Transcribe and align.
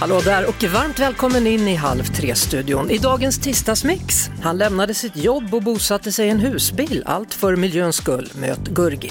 Hallå 0.00 0.20
där 0.24 0.48
och 0.48 0.64
varmt 0.64 0.98
välkommen 0.98 1.46
in 1.46 1.68
i 1.68 1.74
Halv 1.74 2.04
tre-studion. 2.04 2.90
I 2.90 2.98
dagens 2.98 3.38
tisdagsmix. 3.38 4.30
Han 4.42 4.58
lämnade 4.58 4.94
sitt 4.94 5.16
jobb 5.16 5.54
och 5.54 5.62
bosatte 5.62 6.12
sig 6.12 6.26
i 6.26 6.30
en 6.30 6.40
husbil, 6.40 7.02
allt 7.06 7.34
för 7.34 7.56
miljöns 7.56 7.96
skull. 7.96 8.32
Möt 8.34 8.68
Gurgi. 8.68 9.10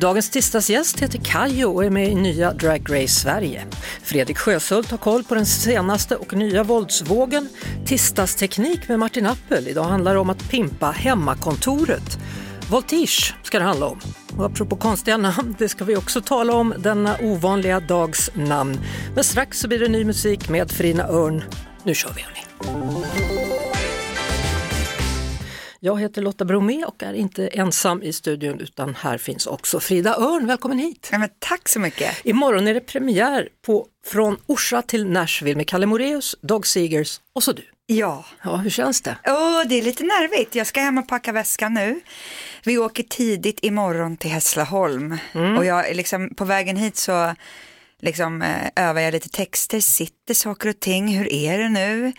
Dagens 0.00 0.30
tisdagsgäst 0.30 1.00
heter 1.00 1.20
Kajo 1.24 1.74
och 1.74 1.84
är 1.84 1.90
med 1.90 2.08
i 2.08 2.14
nya 2.14 2.52
Drag 2.52 2.82
Race 2.90 3.08
Sverige. 3.20 3.66
Fredrik 4.02 4.38
Sjöshult 4.38 4.90
har 4.90 4.98
koll 4.98 5.24
på 5.24 5.34
den 5.34 5.46
senaste 5.46 6.16
och 6.16 6.32
nya 6.32 6.62
våldsvågen. 6.62 7.48
Tisdagsteknik 7.86 8.88
med 8.88 8.98
Martin 8.98 9.26
Appel. 9.26 9.68
Idag 9.68 9.84
handlar 9.84 10.14
det 10.14 10.20
om 10.20 10.30
att 10.30 10.50
pimpa 10.50 10.90
hemmakontoret. 10.90 12.18
Voltige 12.70 13.34
ska 13.42 13.58
det 13.58 13.64
handla 13.64 13.86
om. 13.86 14.00
Och 14.38 14.44
apropå 14.44 14.76
konstiga 14.76 15.16
namn, 15.16 15.56
det 15.58 15.68
ska 15.68 15.84
vi 15.84 15.96
också 15.96 16.20
tala 16.20 16.54
om, 16.54 16.74
denna 16.78 17.16
ovanliga 17.22 17.80
dags 17.80 18.30
namn. 18.34 18.80
Men 19.14 19.24
strax 19.24 19.58
så 19.58 19.68
blir 19.68 19.78
det 19.78 19.88
ny 19.88 20.04
musik 20.04 20.48
med 20.48 20.70
Frina 20.70 21.08
Örn. 21.08 21.44
Nu 21.82 21.94
kör 21.94 22.10
vi 22.16 22.22
hörni! 22.22 22.40
Jag 25.80 26.00
heter 26.00 26.22
Lotta 26.22 26.44
Bromé 26.44 26.84
och 26.84 27.02
är 27.02 27.14
inte 27.14 27.48
ensam 27.48 28.02
i 28.02 28.12
studion 28.12 28.60
utan 28.60 28.94
här 28.94 29.18
finns 29.18 29.46
också 29.46 29.80
Frida 29.80 30.16
Örn. 30.16 30.46
Välkommen 30.46 30.78
hit! 30.78 31.08
Ja, 31.12 31.28
tack 31.38 31.68
så 31.68 31.80
mycket. 31.80 32.26
Imorgon 32.26 32.68
är 32.68 32.74
det 32.74 32.80
premiär 32.80 33.48
på 33.66 33.86
Från 34.06 34.36
Orsa 34.46 34.82
till 34.82 35.06
Nashville 35.06 35.56
med 35.56 35.68
Kalle 35.68 35.86
Moreus, 35.86 36.36
Dog 36.40 36.66
Seegers 36.66 37.20
och 37.32 37.42
så 37.42 37.52
du. 37.52 37.62
Ja, 37.90 38.24
Ja, 38.44 38.56
hur 38.56 38.70
känns 38.70 39.00
det? 39.00 39.16
oh, 39.24 39.62
det 39.68 39.74
är 39.78 39.82
lite 39.82 40.02
nervigt. 40.04 40.54
Jag 40.54 40.66
ska 40.66 40.80
hem 40.80 40.98
och 40.98 41.08
packa 41.08 41.32
väskan 41.32 41.74
nu. 41.74 42.00
Vi 42.64 42.78
åker 42.78 43.02
tidigt 43.02 43.58
imorgon 43.62 44.16
till 44.16 44.30
Hässleholm 44.30 45.18
och 45.58 45.64
jag 45.64 45.96
liksom 45.96 46.34
på 46.34 46.44
vägen 46.44 46.76
hit 46.76 46.96
så 46.96 47.34
liksom 48.00 48.42
eh, 48.42 48.88
övar 48.88 49.00
jag 49.00 49.12
lite 49.12 49.28
texter, 49.28 49.80
sitter 49.80 50.34
saker 50.34 50.68
och 50.68 50.80
ting, 50.80 51.08
hur 51.18 51.32
är 51.32 51.58
det 51.58 51.68
nu? 51.68 52.12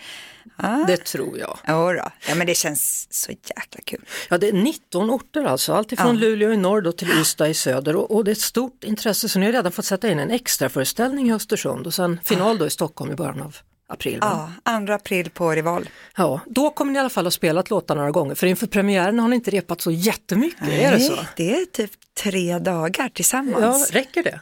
Ja, 0.56 0.84
Det 0.86 0.96
tror 1.04 1.38
jag. 1.38 1.58
Jodå. 1.68 2.08
ja 2.28 2.34
men 2.34 2.46
det 2.46 2.54
känns 2.54 3.06
så 3.10 3.30
jäkla 3.32 3.80
kul. 3.84 4.04
Ja, 4.30 4.38
det 4.38 4.48
är 4.48 4.52
19 4.52 5.10
orter 5.10 5.44
alltså, 5.44 5.72
alltifrån 5.74 6.14
Ja. 6.14 6.20
Luleå 6.20 6.52
i 6.52 6.56
norr 6.56 6.80
då 6.82 6.92
till 6.92 7.10
Ystad 7.20 7.48
i 7.48 7.54
söder 7.54 7.96
och, 7.96 8.10
och 8.16 8.24
det 8.24 8.30
är 8.30 8.32
ett 8.32 8.40
stort 8.40 8.84
intresse 8.84 9.28
så 9.28 9.38
ni 9.38 9.46
har 9.46 9.52
redan 9.52 9.72
fått 9.72 9.84
sätta 9.84 10.10
in 10.10 10.18
en 10.18 10.30
extra 10.30 10.68
föreställning 10.68 11.28
i 11.30 11.32
Östersund 11.32 11.86
och 11.86 11.94
sen 11.94 12.20
final 12.24 12.58
då 12.58 12.66
i 12.66 12.70
Stockholm 12.70 13.12
i 13.12 13.14
början 13.14 13.40
av 13.42 13.56
april. 13.90 14.20
va? 14.20 14.52
Ja, 14.64 14.80
2 14.86 14.92
april 14.92 15.30
på 15.30 15.50
Rival. 15.50 15.88
Ja, 16.16 16.40
då 16.46 16.70
kommer 16.70 16.92
ni 16.92 16.96
i 16.96 17.00
alla 17.00 17.10
fall 17.10 17.26
att 17.26 17.32
spela 17.34 17.62
låtar 17.70 17.94
några 17.96 18.10
gånger 18.10 18.34
för 18.34 18.46
inför 18.46 18.66
premiären 18.66 19.18
har 19.18 19.28
ni 19.28 19.36
inte 19.36 19.50
repat 19.50 19.80
så 19.80 19.90
jättemycket, 19.90 20.68
är 20.68 20.92
det 20.92 21.00
så? 21.00 21.14
Nej, 21.16 21.24
det 21.36 21.54
är 21.60 21.64
typ 21.66 21.90
tre 22.22 22.58
dagar 22.58 23.04
Ja, 23.04 23.10
tillsammans. 23.14 23.90
räcker 23.90 24.22
det? 24.22 24.40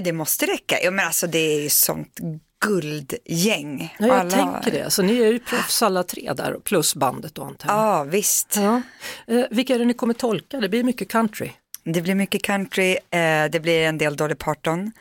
Det 0.00 0.12
måste 0.12 0.46
räcka. 0.46 0.76
Ja, 0.82 0.90
men 0.90 1.06
alltså 1.06 1.26
det 1.26 1.38
är 1.38 1.60
ju 1.62 1.68
sånt 1.68 2.18
guldgäng. 2.64 3.94
Ja, 3.98 4.06
jag 4.06 4.16
Alla- 4.16 4.30
tänker 4.30 4.70
det, 4.84 4.90
så 4.90 5.02
ni 5.02 5.20
är 5.22 5.26
ju 5.32 5.38
proffs 5.38 5.82
alla 5.82 6.02
tre 6.02 6.32
där 6.36 6.56
plus 6.64 6.94
bandet 6.94 7.38
och 7.38 7.46
antar 7.46 7.68
jag. 7.68 7.78
Ja, 7.78 8.02
visst. 8.04 8.56
Ja. 8.56 8.82
Eh, 9.26 9.44
vilka 9.50 9.74
är 9.74 9.78
det 9.78 9.84
ni 9.84 9.94
kommer 9.94 10.14
tolka? 10.14 10.60
Det 10.60 10.68
blir 10.68 10.82
mycket 10.84 11.08
country. 11.08 11.50
Det 11.84 12.02
blir 12.02 12.14
mycket 12.14 12.42
country, 12.42 12.90
eh, 13.10 13.44
det 13.50 13.60
blir 13.62 13.80
en 13.86 13.98
del 13.98 14.16
Dolly 14.16 14.34
Parton, 14.34 14.92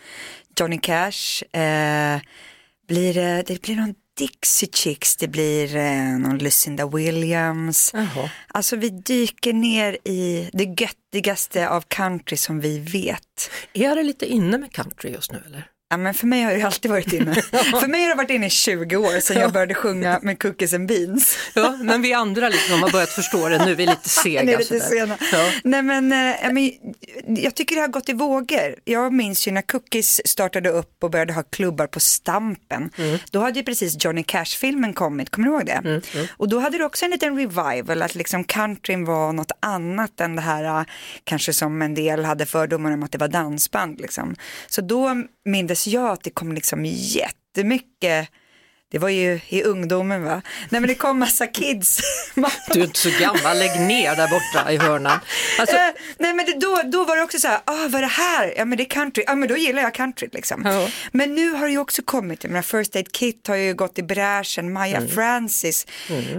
Johnny 0.59 0.77
Cash, 0.77 1.43
eh, 1.59 2.19
blir 2.93 3.13
det, 3.13 3.43
det 3.47 3.61
blir 3.61 3.75
någon 3.75 3.95
Dixie 4.17 4.69
Chicks, 4.73 5.15
det 5.15 5.27
blir 5.27 5.75
eh, 5.75 6.19
någon 6.19 6.37
Lucinda 6.37 6.87
Williams. 6.87 7.91
Jaha. 7.93 8.29
Alltså 8.47 8.75
vi 8.75 8.89
dyker 8.89 9.53
ner 9.53 9.97
i 10.03 10.49
det 10.53 10.63
göttigaste 10.63 11.69
av 11.69 11.81
country 11.81 12.37
som 12.37 12.59
vi 12.59 12.79
vet. 12.79 13.51
Är 13.73 13.95
det 13.95 14.03
lite 14.03 14.25
inne 14.25 14.57
med 14.57 14.71
country 14.71 15.11
just 15.11 15.31
nu 15.31 15.43
eller? 15.45 15.72
Ja, 15.89 15.97
men 15.97 16.13
för 16.13 16.27
mig 16.27 16.43
har 16.43 16.53
det 16.53 16.61
alltid 16.61 16.91
varit 16.91 17.13
inne. 17.13 17.35
för 17.51 17.87
mig 17.87 18.01
har 18.01 18.09
det 18.09 18.15
varit 18.15 18.29
inne 18.29 18.45
i 18.45 18.49
20 18.49 18.95
år 18.95 19.19
sedan 19.19 19.41
jag 19.41 19.51
började 19.53 19.73
sjunga 19.73 20.19
med 20.21 20.41
Cookies 20.41 20.73
and 20.73 20.87
Beans. 20.87 21.37
Ja, 21.53 21.77
men 21.81 22.01
vi 22.01 22.13
andra 22.13 22.49
liksom 22.49 22.81
har 22.81 22.91
börjat 22.91 23.09
förstå 23.09 23.49
det 23.49 23.65
nu, 23.65 23.75
vi 23.75 23.83
är 23.83 23.87
lite 23.87 24.09
sega. 24.09 24.43
Ni 24.43 24.51
är 24.51 24.57
lite 24.57 24.79
sena. 24.79 25.17
Ja. 25.31 25.51
Nej 25.63 25.81
men, 25.81 26.11
ja, 26.43 26.51
men 26.51 26.71
jag 27.43 27.55
tycker 27.55 27.75
det 27.75 27.81
har 27.81 27.87
gått 27.87 28.09
i 28.09 28.13
vågor. 28.13 28.75
Jag 28.83 29.13
minns 29.13 29.47
ju 29.47 29.51
när 29.51 29.61
Cookies 29.61 30.27
startade 30.27 30.69
upp 30.69 31.03
och 31.03 31.11
började 31.11 31.33
ha 31.33 31.43
klubbar 31.43 31.87
på 31.87 31.99
Stampen. 31.99 32.89
Mm. 32.97 33.19
Då 33.31 33.39
hade 33.39 33.59
ju 33.59 33.65
precis 33.65 34.05
Johnny 34.05 34.23
Cash-filmen 34.23 34.93
kommit, 34.93 35.29
kommer 35.29 35.47
du 35.47 35.53
ihåg 35.53 35.65
det? 35.65 36.01
Och 36.37 36.49
då 36.49 36.59
hade 36.59 36.77
det 36.77 36.85
också 36.85 37.05
en 37.05 37.11
liten 37.11 37.37
revival, 37.37 38.01
att 38.01 38.15
liksom 38.15 38.43
countryn 38.43 39.05
var 39.05 39.33
något 39.33 39.51
annat 39.59 40.21
än 40.21 40.35
det 40.35 40.41
här, 40.41 40.79
eh, 40.79 40.85
kanske 41.23 41.53
som 41.53 41.81
en 41.81 41.93
del 41.93 42.25
hade 42.25 42.45
fördomar 42.45 42.91
om 42.91 43.03
att 43.03 43.11
det 43.11 43.17
var 43.17 43.27
dansband. 43.27 44.01
Liksom. 44.01 44.35
Så 44.67 44.81
då 44.81 45.23
mindes 45.45 45.87
jag 45.87 46.09
att 46.11 46.23
det 46.23 46.29
kom 46.29 46.53
liksom 46.53 46.85
jättemycket 46.85 48.29
det 48.93 48.99
var 48.99 49.09
ju 49.09 49.39
i 49.47 49.63
ungdomen 49.63 50.23
va? 50.23 50.41
Nej 50.69 50.81
men 50.81 50.87
det 50.87 50.95
kom 50.95 51.19
massa 51.19 51.47
kids. 51.47 51.99
Du 52.73 52.79
är 52.79 52.83
inte 52.83 52.99
så 52.99 53.09
gammal, 53.19 53.57
lägg 53.59 53.81
ner 53.81 54.15
där 54.15 54.27
borta 54.29 54.71
i 54.71 54.77
hörnan. 54.77 55.19
Alltså, 55.59 55.75
Eh, 55.75 55.89
nej 56.19 56.33
men 56.33 56.45
det, 56.45 56.59
då, 56.59 56.81
då 56.85 57.03
var 57.05 57.15
det 57.17 57.21
också 57.23 57.39
så 57.39 57.47
här, 57.47 57.57
ah, 57.65 57.87
vad 57.89 57.95
är 57.95 58.01
det 58.01 58.07
här? 58.07 58.53
Ja 58.57 58.65
men 58.65 58.77
det 58.77 58.83
är 58.83 58.89
country, 58.89 59.23
ja 59.27 59.35
men 59.35 59.49
då 59.49 59.57
gillar 59.57 59.81
jag 59.81 59.93
country 59.93 60.29
liksom. 60.31 60.61
Ja. 60.65 60.87
Men 61.11 61.35
nu 61.35 61.49
har 61.51 61.65
det 61.65 61.71
ju 61.71 61.77
också 61.77 62.01
kommit, 62.05 62.43
jag 62.43 62.51
menar 62.51 62.61
First 62.61 62.95
Aid 62.95 63.11
Kit 63.11 63.47
har 63.47 63.55
ju 63.55 63.73
gått 63.73 63.99
i 63.99 64.03
bräschen, 64.03 64.73
Maja 64.73 65.01
Francis. 65.07 65.85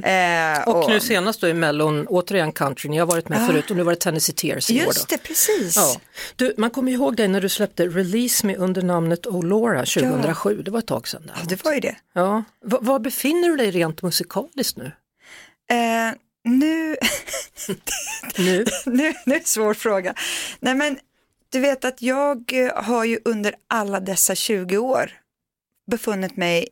Eh, 0.02 0.04
Mm. 0.04 0.62
och 0.68 0.90
nu 0.90 1.00
senast 1.00 1.40
då 1.40 1.48
i 1.48 1.54
Mellon, 1.54 2.06
återigen 2.06 2.52
country, 2.52 2.88
ni 2.90 2.98
har 2.98 3.06
varit 3.06 3.28
med 3.28 3.46
förut 3.46 3.70
och 3.70 3.76
nu 3.76 3.82
var 3.82 3.92
det 3.92 3.98
Tennessee 4.00 4.34
Tears 4.34 4.70
i 4.70 4.80
år 4.80 4.86
Just 4.86 5.00
då. 5.00 5.06
det, 5.08 5.18
precis. 5.22 5.76
Ja. 5.76 5.96
Du, 6.36 6.54
man 6.58 6.70
kommer 6.70 6.92
ihåg 6.92 7.16
dig 7.16 7.28
när 7.28 7.40
du 7.40 7.48
släppte 7.48 7.86
Release 7.86 8.46
Me 8.46 8.56
under 8.56 8.82
namnet 8.82 9.26
Olora 9.26 9.78
2007, 9.78 10.62
det 10.64 10.70
var 10.70 10.78
ett 10.78 10.86
tag 10.86 11.08
sedan. 11.08 11.22
Där. 11.26 11.34
Ja, 11.40 11.42
det 11.48 11.64
var 11.64 11.72
ju 11.74 11.80
det. 11.80 11.96
Ja. 12.14 12.43
Va- 12.64 12.78
Var 12.82 12.98
befinner 12.98 13.48
du 13.48 13.56
dig 13.56 13.70
rent 13.70 14.02
musikaliskt 14.02 14.76
nu? 14.78 14.84
Eh, 15.70 16.14
nu, 16.44 16.96
nu? 17.68 17.74
nu, 18.36 18.64
nu 18.86 19.06
är 19.06 19.14
det 19.26 19.34
en 19.36 19.44
svår 19.44 19.74
fråga. 19.74 20.14
Nej 20.60 20.74
men 20.74 20.98
du 21.52 21.60
vet 21.60 21.84
att 21.84 22.02
jag 22.02 22.52
eh, 22.52 22.82
har 22.84 23.04
ju 23.04 23.18
under 23.24 23.54
alla 23.68 24.00
dessa 24.00 24.34
20 24.34 24.78
år 24.78 25.10
befunnit 25.90 26.36
mig 26.36 26.68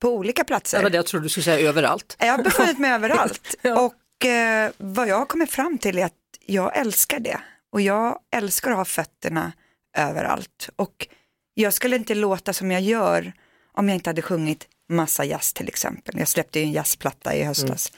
på 0.00 0.08
olika 0.16 0.44
platser. 0.44 0.78
Det 0.78 0.82
var 0.82 0.90
det 0.90 0.96
jag 0.96 1.06
trodde 1.06 1.24
du 1.24 1.28
skulle 1.28 1.44
säga 1.44 1.68
överallt. 1.68 2.16
Jag 2.18 2.26
har 2.36 2.42
befunnit 2.44 2.78
mig 2.78 2.90
överallt 2.94 3.54
Ja. 3.62 3.80
och 3.80 4.26
eh, 4.26 4.70
vad 4.76 5.08
jag 5.08 5.18
har 5.18 5.26
kommit 5.26 5.50
fram 5.50 5.78
till 5.78 5.98
är 5.98 6.04
att 6.04 6.12
jag 6.46 6.76
älskar 6.76 7.20
det 7.20 7.40
och 7.72 7.80
jag 7.80 8.18
älskar 8.36 8.70
att 8.70 8.76
ha 8.76 8.84
fötterna 8.84 9.52
överallt 9.96 10.68
och 10.76 11.08
jag 11.54 11.72
skulle 11.74 11.96
inte 11.96 12.14
låta 12.14 12.52
som 12.52 12.70
jag 12.70 12.80
gör 12.82 13.32
om 13.72 13.88
jag 13.88 13.96
inte 13.96 14.10
hade 14.10 14.22
sjungit 14.22 14.68
massa 14.88 15.24
jazz 15.24 15.52
till 15.52 15.68
exempel. 15.68 16.14
Jag 16.18 16.28
släppte 16.28 16.58
ju 16.58 16.64
en 16.64 16.72
jazzplatta 16.72 17.34
i 17.34 17.42
höstas. 17.42 17.92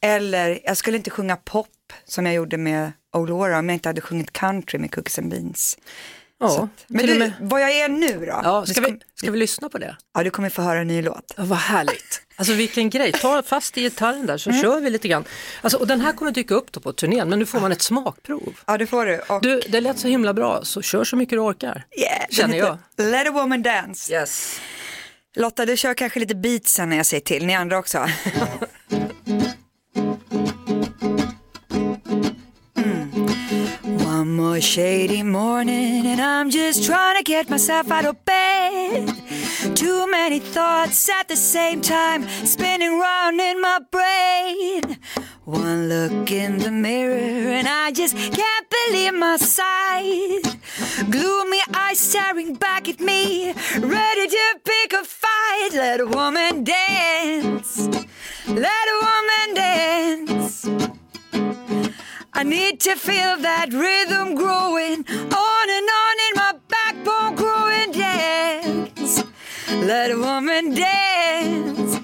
Eller 0.00 0.60
jag 0.64 0.76
skulle 0.76 0.96
inte 0.96 1.10
sjunga 1.10 1.36
pop 1.36 1.68
som 2.04 2.26
jag 2.26 2.34
gjorde 2.34 2.56
med 2.56 2.92
Olora 3.12 3.58
om 3.58 3.68
jag 3.68 3.76
inte 3.76 3.88
hade 3.88 4.00
sjungit 4.00 4.32
country 4.32 4.78
med 4.78 4.94
Cookies 4.94 5.18
and 5.18 5.30
Beans. 5.30 5.78
Ja, 6.40 6.68
Men 6.86 7.00
till 7.00 7.10
och 7.10 7.14
du, 7.14 7.18
med- 7.18 7.32
vad 7.40 7.60
jag 7.62 7.70
är 7.72 7.88
nu 7.88 8.18
då? 8.26 8.40
ja 8.44 8.66
ska, 8.66 8.80
vi, 8.80 8.86
kom- 8.86 9.00
ska 9.14 9.30
vi 9.30 9.38
lyssna 9.38 9.68
på 9.68 9.78
det? 9.78 9.96
ja, 10.14 10.22
du 10.24 10.30
kommer 10.30 10.50
få 10.50 10.62
höra 10.62 10.80
en 10.80 10.86
ny 10.86 11.02
låt. 11.02 11.34
Ja, 11.36 11.44
vad 11.44 11.58
härligt. 11.58 12.20
Alltså 12.36 12.52
vilken 12.54 12.90
grej, 12.90 13.12
ta 13.12 13.42
fast 13.42 13.78
i 13.78 13.80
gitarren 13.82 14.26
där 14.26 14.38
så 14.38 14.52
kör 14.52 14.80
vi 14.80 14.90
lite 14.90 15.08
grann. 15.08 15.24
Alltså, 15.62 15.78
och 15.78 15.86
den 15.86 16.00
här 16.00 16.12
kommer 16.12 16.30
dyka 16.30 16.54
upp 16.54 16.72
då 16.72 16.80
på 16.80 16.92
turnén 16.92 17.28
men 17.28 17.38
nu 17.38 17.46
får 17.46 17.60
man 17.60 17.72
ett 17.72 17.82
smakprov. 17.82 18.54
Ja, 18.66 18.78
det 18.78 18.86
får 18.86 19.06
du. 19.06 19.18
Och, 19.18 19.42
Du, 19.42 19.60
det 19.68 19.80
lät 19.80 19.98
så 19.98 20.08
himla 20.08 20.34
bra 20.34 20.64
så 20.64 20.82
kör 20.82 21.04
så 21.04 21.16
mycket 21.16 21.36
du 21.36 21.40
orkar. 21.40 21.86
yeah, 21.98 22.26
känner 22.30 22.58
jag. 22.58 22.78
Let 22.96 23.28
a 23.28 23.30
woman 23.30 23.62
dance. 23.62 24.12
Yes. 24.14 24.60
Lotta, 25.36 25.66
du 25.66 25.76
kör 25.76 25.94
kanske 25.94 26.20
lite 26.20 26.34
beats 26.34 26.72
sen 26.72 26.88
när 26.88 26.96
jag 26.96 27.06
säger 27.06 27.20
till, 27.20 27.46
ni 27.46 27.54
andra 27.54 27.78
också. 27.78 27.98
Mm. 32.76 33.10
One 34.06 34.24
more 34.36 34.60
shady 34.60 35.22
morning 35.22 36.06
and 36.06 36.20
I'm 36.20 36.50
just 36.50 36.84
trying 36.84 37.16
to 37.24 37.30
get 37.32 37.48
myself 37.48 37.90
out 37.90 38.04
of 38.06 38.16
bed. 38.24 39.12
Too 39.76 40.06
many 40.10 40.40
thoughts 40.40 41.08
at 41.08 41.28
the 41.28 41.36
same 41.36 41.80
time 41.80 42.26
spinning 42.44 43.00
round 43.00 43.40
in 43.40 43.60
my 43.60 43.78
brain. 43.92 44.96
One 45.44 45.90
look 45.90 46.30
in 46.30 46.56
the 46.56 46.70
mirror 46.70 47.52
and 47.52 47.68
I 47.68 47.90
just 47.90 48.16
can't 48.16 48.66
believe 48.70 49.12
my 49.12 49.36
sight. 49.36 50.40
Gloomy 51.10 51.60
eyes 51.74 52.00
staring 52.00 52.54
back 52.54 52.88
at 52.88 52.98
me, 52.98 53.52
ready 53.78 54.26
to 54.26 54.60
pick 54.64 54.94
a 54.94 55.04
fight. 55.04 55.68
Let 55.74 56.00
a 56.00 56.06
woman 56.06 56.64
dance, 56.64 57.86
let 58.48 58.86
a 58.94 58.98
woman 59.02 59.54
dance. 59.54 60.66
I 62.32 62.42
need 62.42 62.80
to 62.80 62.96
feel 62.96 63.36
that 63.36 63.70
rhythm 63.70 64.36
growing 64.36 65.04
on 65.06 65.66
and 65.76 65.88
on 66.02 66.16
in 66.26 66.34
my 66.36 66.54
backbone, 66.68 67.34
growing 67.34 67.92
dance. 67.92 69.22
Let 69.70 70.10
a 70.10 70.16
woman 70.16 70.74
dance. 70.74 72.00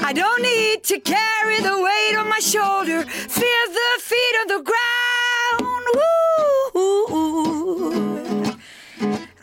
I 0.00 0.12
don't 0.12 0.42
need 0.42 0.53
to 0.84 1.00
carry 1.00 1.60
the 1.60 1.76
weight 1.82 2.14
on 2.18 2.28
my 2.28 2.40
shoulder. 2.40 3.04
Feel 3.08 3.66
the 3.80 4.00
feet 4.00 4.36
on 4.40 4.48
the 4.48 4.62
ground. 4.70 5.86
Woo. 5.94 6.04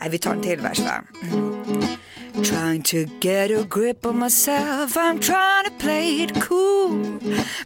Nej, 0.00 0.10
vi 0.10 0.18
tar 0.18 0.32
en 0.32 0.40
till 0.40 0.60
vers 0.60 0.78
va? 0.78 1.04
Mm. 1.22 2.01
Trying 2.40 2.82
to 2.84 3.04
get 3.20 3.50
a 3.50 3.64
grip 3.64 4.06
on 4.06 4.18
myself, 4.18 4.96
I'm 4.96 5.20
trying 5.20 5.66
to 5.66 5.70
play 5.72 6.22
it 6.22 6.40
cool. 6.40 7.20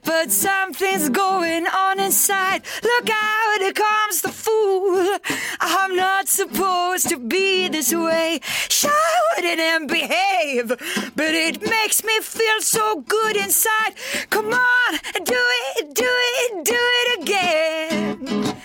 But 0.04 0.32
something's 0.32 1.08
going 1.08 1.66
on 1.68 2.00
inside. 2.00 2.62
Look 2.82 3.08
out, 3.08 3.60
here 3.60 3.72
comes 3.72 4.22
the 4.22 4.32
fool. 4.32 5.18
I'm 5.60 5.94
not 5.94 6.26
supposed 6.28 7.08
to 7.10 7.18
be 7.18 7.68
this 7.68 7.94
way. 7.94 8.40
Shout 8.68 8.92
it 9.38 9.60
and 9.60 9.88
behave. 9.88 10.68
But 11.14 11.34
it 11.34 11.62
makes 11.62 12.02
me 12.04 12.18
feel 12.20 12.60
so 12.60 13.02
good 13.02 13.36
inside. 13.36 13.94
Come 14.30 14.52
on, 14.52 14.98
do 15.24 15.42
it, 15.76 15.94
do 15.94 16.04
it, 16.08 16.64
do 16.64 16.74
it 16.76 17.22
again. 17.22 18.56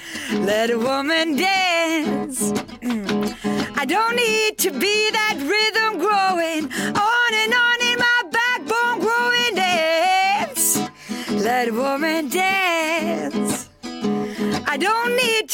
Let 0.45 0.71
a 0.71 0.79
woman 0.79 1.35
dance. 1.35 2.51
I 3.81 3.85
don't 3.85 4.15
need 4.15 4.59
to 4.59 4.71
be 4.71 5.09
that 5.11 5.37
rhythm 5.39 5.80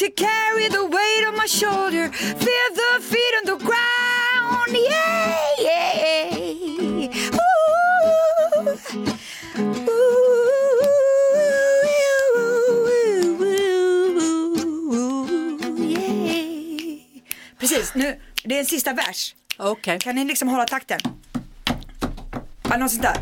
to 0.08 0.14
carry 0.14 0.68
the 0.68 0.84
weight 0.84 1.26
on 1.26 1.36
my 1.36 1.46
shoulder. 1.46 2.10
Feel 2.12 2.70
the 2.74 3.00
feet 3.00 3.34
on 3.38 3.44
the 3.44 3.56
ground. 3.64 4.70
Yeah, 4.72 5.36
yeah. 5.58 6.34
Ooh, 7.34 7.58
yeah. 15.82 16.98
Precis, 17.58 17.94
nu, 17.94 18.20
det 18.44 18.54
är 18.54 18.58
en 18.58 18.66
sista 18.66 18.92
vers. 18.92 19.34
Okej. 19.56 19.98
Kan 19.98 20.14
ni 20.14 20.24
liksom 20.24 20.48
hålla 20.48 20.64
takten? 20.64 20.98
Ja, 22.62 22.88
sånt 22.88 23.02
där. 23.02 23.16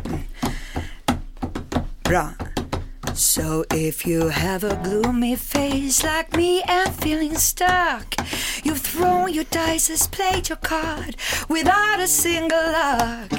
Bra. 2.03 2.46
So 3.17 3.65
if 3.71 4.05
you 4.05 4.27
have 4.27 4.63
a 4.63 4.75
gloomy 4.83 5.35
face 5.35 6.03
like 6.03 6.37
me 6.37 6.61
and 6.61 6.93
feeling 6.93 7.33
stuck 7.33 8.13
You've 8.63 8.81
thrown 8.81 9.33
your 9.33 9.45
dice, 9.45 9.87
has 9.87 10.05
played 10.05 10.49
your 10.49 10.57
card 10.57 11.15
without 11.49 11.99
a 11.99 12.05
single 12.05 12.59
luck 12.59 13.31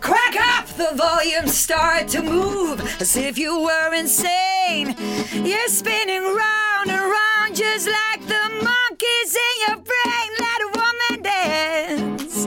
Crack 0.00 0.36
up 0.38 0.68
the 0.68 0.92
volume, 0.94 1.48
start 1.48 2.06
to 2.08 2.22
move 2.22 2.80
as 3.00 3.16
if 3.16 3.36
you 3.36 3.60
were 3.60 3.94
insane 3.94 4.94
You're 5.32 5.68
spinning 5.68 6.22
round 6.22 6.90
and 6.90 7.02
round 7.02 7.56
just 7.56 7.88
like 7.88 8.20
the 8.20 8.48
monkeys 8.62 9.36
in 9.46 9.54
your 9.66 9.76
brain 9.76 10.30
Let 10.38 10.60
a 10.62 10.70
woman 10.78 11.22
dance 11.24 12.46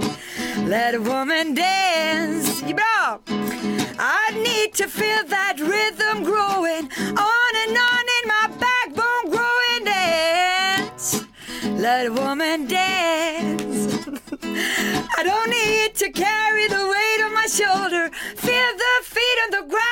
Let 0.66 0.96
a 0.96 1.02
woman 1.02 1.54
dance. 1.56 2.62
Ja, 2.62 2.74
Bra! 2.74 3.69
I 4.02 4.32
need 4.32 4.74
to 4.76 4.88
feel 4.88 5.26
that 5.28 5.60
rhythm 5.60 6.24
growing 6.24 6.90
on 7.18 7.52
and 7.64 7.78
on 7.78 8.06
in 8.18 8.28
my 8.28 8.48
backbone 8.58 9.26
growing 9.30 9.84
dance. 9.84 11.26
Let 11.64 12.08
a 12.08 12.12
woman 12.14 12.66
dance. 12.66 13.94
I 15.18 15.24
don't 15.24 15.50
need 15.50 15.96
to 15.96 16.10
carry 16.12 16.68
the 16.70 16.88
weight 16.94 17.22
on 17.26 17.34
my 17.34 17.48
shoulder. 17.48 18.10
Feel 18.38 18.72
the 18.84 19.04
feet 19.04 19.38
on 19.44 19.52
the 19.58 19.66
ground. 19.74 19.90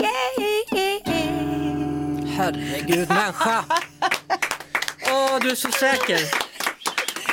Yeah. 0.00 0.34
Herregud 2.36 3.08
människa. 3.08 3.64
Åh, 5.06 5.38
du 5.40 5.50
är 5.50 5.54
så 5.54 5.70
säker. 5.70 6.43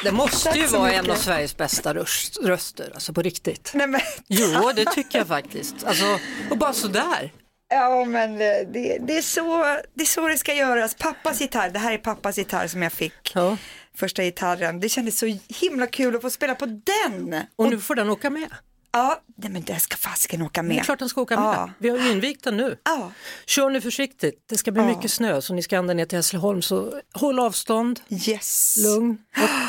Det 0.04 0.12
måste 0.12 0.60
ju 0.60 0.68
vara 0.68 0.92
en 0.92 1.12
av 1.12 1.16
Sveriges 1.16 1.58
bästa 1.58 1.94
röst, 1.94 2.38
röster, 2.44 2.92
alltså 2.94 3.14
på 3.14 3.22
riktigt. 3.22 3.72
Nej, 3.74 3.88
men, 3.88 4.02
Jo, 4.28 4.72
det 4.76 4.86
tycker 4.86 5.18
jag 5.18 5.28
faktiskt. 5.28 5.84
Alltså, 5.84 6.20
och 6.50 6.58
bara 6.58 6.74
sådär. 6.74 7.34
ja, 7.70 8.06
men 8.06 8.38
det, 8.38 8.98
det, 9.08 9.18
är 9.18 9.22
så, 9.22 9.64
det 9.94 10.02
är 10.04 10.06
så 10.06 10.28
det 10.28 10.38
ska 10.38 10.54
göras. 10.54 10.96
Pappas 10.96 11.42
gitarr, 11.42 11.70
det 11.70 11.80
här 11.80 11.94
är 11.94 11.98
pappas 11.98 12.38
gitarr 12.38 12.68
som 12.68 12.82
jag 12.82 12.94
fick. 12.94 13.32
Ja. 13.36 13.58
Första 13.98 14.24
gitarren. 14.24 14.80
Det 14.80 14.90
kändes 14.90 15.20
så 15.20 15.38
himla 15.48 15.88
kul 15.88 16.16
att 16.16 16.22
få 16.22 16.30
spela 16.30 16.56
på 16.56 16.66
den. 16.66 17.44
Och 17.56 17.70
nu 17.70 17.80
får 17.80 17.96
den 17.96 18.10
åka 18.10 18.30
med. 18.30 18.50
Ja, 18.94 19.22
nej, 19.36 19.52
men 19.52 19.62
den 19.64 19.80
ska 19.80 19.98
fasiken 19.98 20.42
åka 20.42 20.64
med. 20.64 20.76
Det 20.76 20.80
är 20.80 20.84
klart 20.84 21.00
den 21.00 21.10
ska 21.10 21.22
åka 21.22 21.36
med. 21.40 21.46
Ja. 21.46 21.70
Vi 21.78 21.90
har 21.90 21.98
ju 21.98 22.12
invigt 22.12 22.44
den 22.44 22.58
nu. 22.58 22.78
Ja. 22.84 23.12
Kör 23.46 23.70
nu 23.70 23.82
försiktigt, 23.82 24.44
det 24.50 24.58
ska 24.58 24.72
bli 24.72 24.82
Ja. 24.82 24.88
mycket 24.88 25.12
snö 25.12 25.42
så 25.42 25.54
ni 25.54 25.64
ska 25.64 25.76
ända 25.78 25.94
ner 25.94 26.06
till 26.06 26.18
Hässleholm 26.18 26.62
så 26.62 27.02
håll 27.14 27.40
avstånd, 27.40 28.00
Yes. 28.10 28.78
lugn 28.84 29.18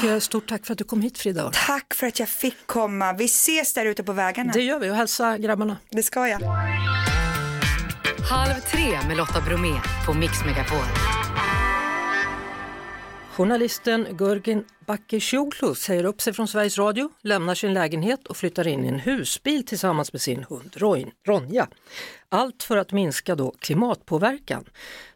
och 0.03 0.09
eh, 0.09 0.19
stort 0.19 0.49
tack 0.49 0.67
för 0.67 0.73
att 0.73 0.79
du 0.79 0.85
kom 0.85 1.03
hit 1.03 1.19
Frida. 1.19 1.51
Tack 1.67 1.95
för 1.95 2.07
att 2.07 2.19
jag 2.19 2.29
fick 2.29 2.67
komma. 2.67 3.13
Vi 3.13 3.25
ses 3.25 3.75
där 3.75 3.87
ute 3.87 4.03
på 4.03 4.13
vägarna. 4.13 4.53
Det 4.53 4.59
Det, 4.59 4.65
gör 4.65 4.79
vi 4.79 4.91
och 4.91 4.97
hälsa 4.97 5.39
grabbarna. 5.39 5.77
ska 6.05 6.29
jag. 6.29 6.41
Halv 8.31 8.61
tre 8.61 8.99
med 9.09 9.17
Lotta 9.17 9.41
Bromé 9.41 9.73
på 10.07 10.15
Mix 10.15 10.33
Megapol. 10.45 10.85
Journalisten 13.43 14.07
Gurgin 14.11 14.65
Bakircioglu 14.87 15.75
säger 15.75 16.05
upp 16.05 16.21
sig 16.21 16.33
från 16.33 16.49
Sveriges 16.49 16.79
Radio, 16.79 17.11
lämnar 17.23 17.55
sin 17.55 17.75
lägenhet 17.75 18.27
och 18.27 18.37
flyttar 18.37 18.67
in 18.67 18.85
i 18.85 18.89
en 18.89 18.99
husbil 18.99 19.67
tillsammans 19.67 20.13
med 20.13 20.21
sin 20.21 20.45
hund 20.49 20.77
Ronja. 21.25 21.69
Allt 22.29 22.63
för 22.63 22.77
att 22.77 22.93
minska 22.93 23.35
då 23.35 23.55
klimatpåverkan. 23.59 24.65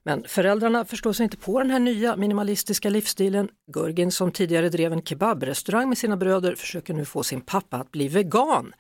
Men 0.03 0.25
föräldrarna 0.29 0.85
förstår 0.85 1.13
sig 1.13 1.25
inte 1.25 1.37
på 1.37 1.59
den 1.59 1.71
här 1.71 1.79
nya 1.79 2.17
minimalistiska 2.17 2.91
livsstilen. 2.91 3.49
Gurgin 3.73 4.13
som 4.13 4.33
tidigare 4.33 4.69
drev 4.69 4.93
en 4.93 5.03
kebabrestaurang 5.03 5.89
med 5.89 5.99
sina 5.99 6.17
bröder 6.17 6.55
försöker 6.55 6.95
nu 6.95 7.05
få 7.05 7.23
sin 7.23 7.41
pappa 7.41 7.77
att 7.77 7.91
bli 7.91 8.09
vegan. 8.09 8.73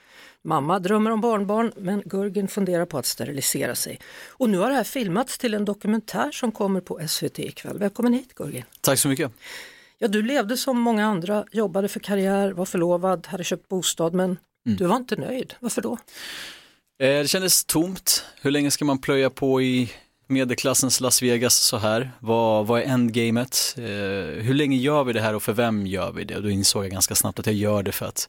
Mamma 0.47 0.79
drömmer 0.79 1.11
om 1.11 1.21
barnbarn 1.21 1.73
men 1.77 2.03
Gurgin 2.05 2.49
funderar 2.49 2.87
på 2.87 2.99
att 2.99 3.07
sterilisera 3.07 3.75
sig. 3.75 4.01
Och 4.29 4.51
nu 4.51 4.59
har 4.59 4.69
det 4.69 4.75
här 4.75 4.85
filmats 4.85 5.39
till 5.39 5.55
en 5.55 5.65
dokumentär 5.65 6.31
som 6.33 6.53
kommer 6.53 6.81
på 6.81 7.01
SVT 7.09 7.39
ikväll. 7.39 7.79
Välkommen 7.79 8.13
hit 8.13 8.35
Gurgin! 8.35 8.65
Tack 8.81 8.99
så 8.99 9.09
mycket. 9.09 9.33
Ja, 9.99 10.09
du 10.09 10.23
levde 10.23 10.57
som 10.57 10.81
många 10.81 11.07
andra, 11.07 11.45
jobbade 11.53 11.89
för 11.89 12.01
karriär, 12.01 12.53
var 12.53 12.65
förlovad, 12.65 13.27
hade 13.27 13.45
köpt 13.45 13.69
bostad 13.69 14.15
men 14.15 14.39
du 14.65 14.87
var 14.87 14.97
inte 14.97 15.17
nöjd. 15.17 15.55
Varför 15.61 15.83
då? 15.83 15.93
Eh, 15.93 15.99
Det 17.07 17.31
kändes 17.31 17.65
tomt. 17.65 18.25
Hur 18.41 18.51
länge 18.51 18.71
ska 18.71 18.85
man 18.85 18.99
plöja 18.99 19.31
på 19.31 19.63
i 19.63 19.93
medelklassens 20.27 21.01
Las 21.01 21.23
Vegas 21.23 21.55
så 21.57 21.77
här? 21.77 22.11
Vad, 22.21 22.67
vad 22.67 22.81
är 22.81 22.85
endgamet? 22.85 23.75
Eh, 23.79 23.85
hur 24.45 24.55
länge 24.55 24.77
gör 24.77 25.05
vi 25.05 25.13
det 25.13 25.21
här 25.21 25.35
och 25.35 25.43
för 25.43 25.53
vem 25.53 25.87
gör 25.87 26.13
vi 26.13 26.25
det? 26.25 26.37
Och 26.37 26.43
då 26.43 26.51
insåg 26.51 26.85
jag 26.85 26.91
ganska 26.93 27.15
snabbt 27.15 27.39
att 27.39 27.47
jag 27.47 27.55
gör 27.55 27.83
det 27.83 27.93
för 27.93 28.07
att 28.07 28.29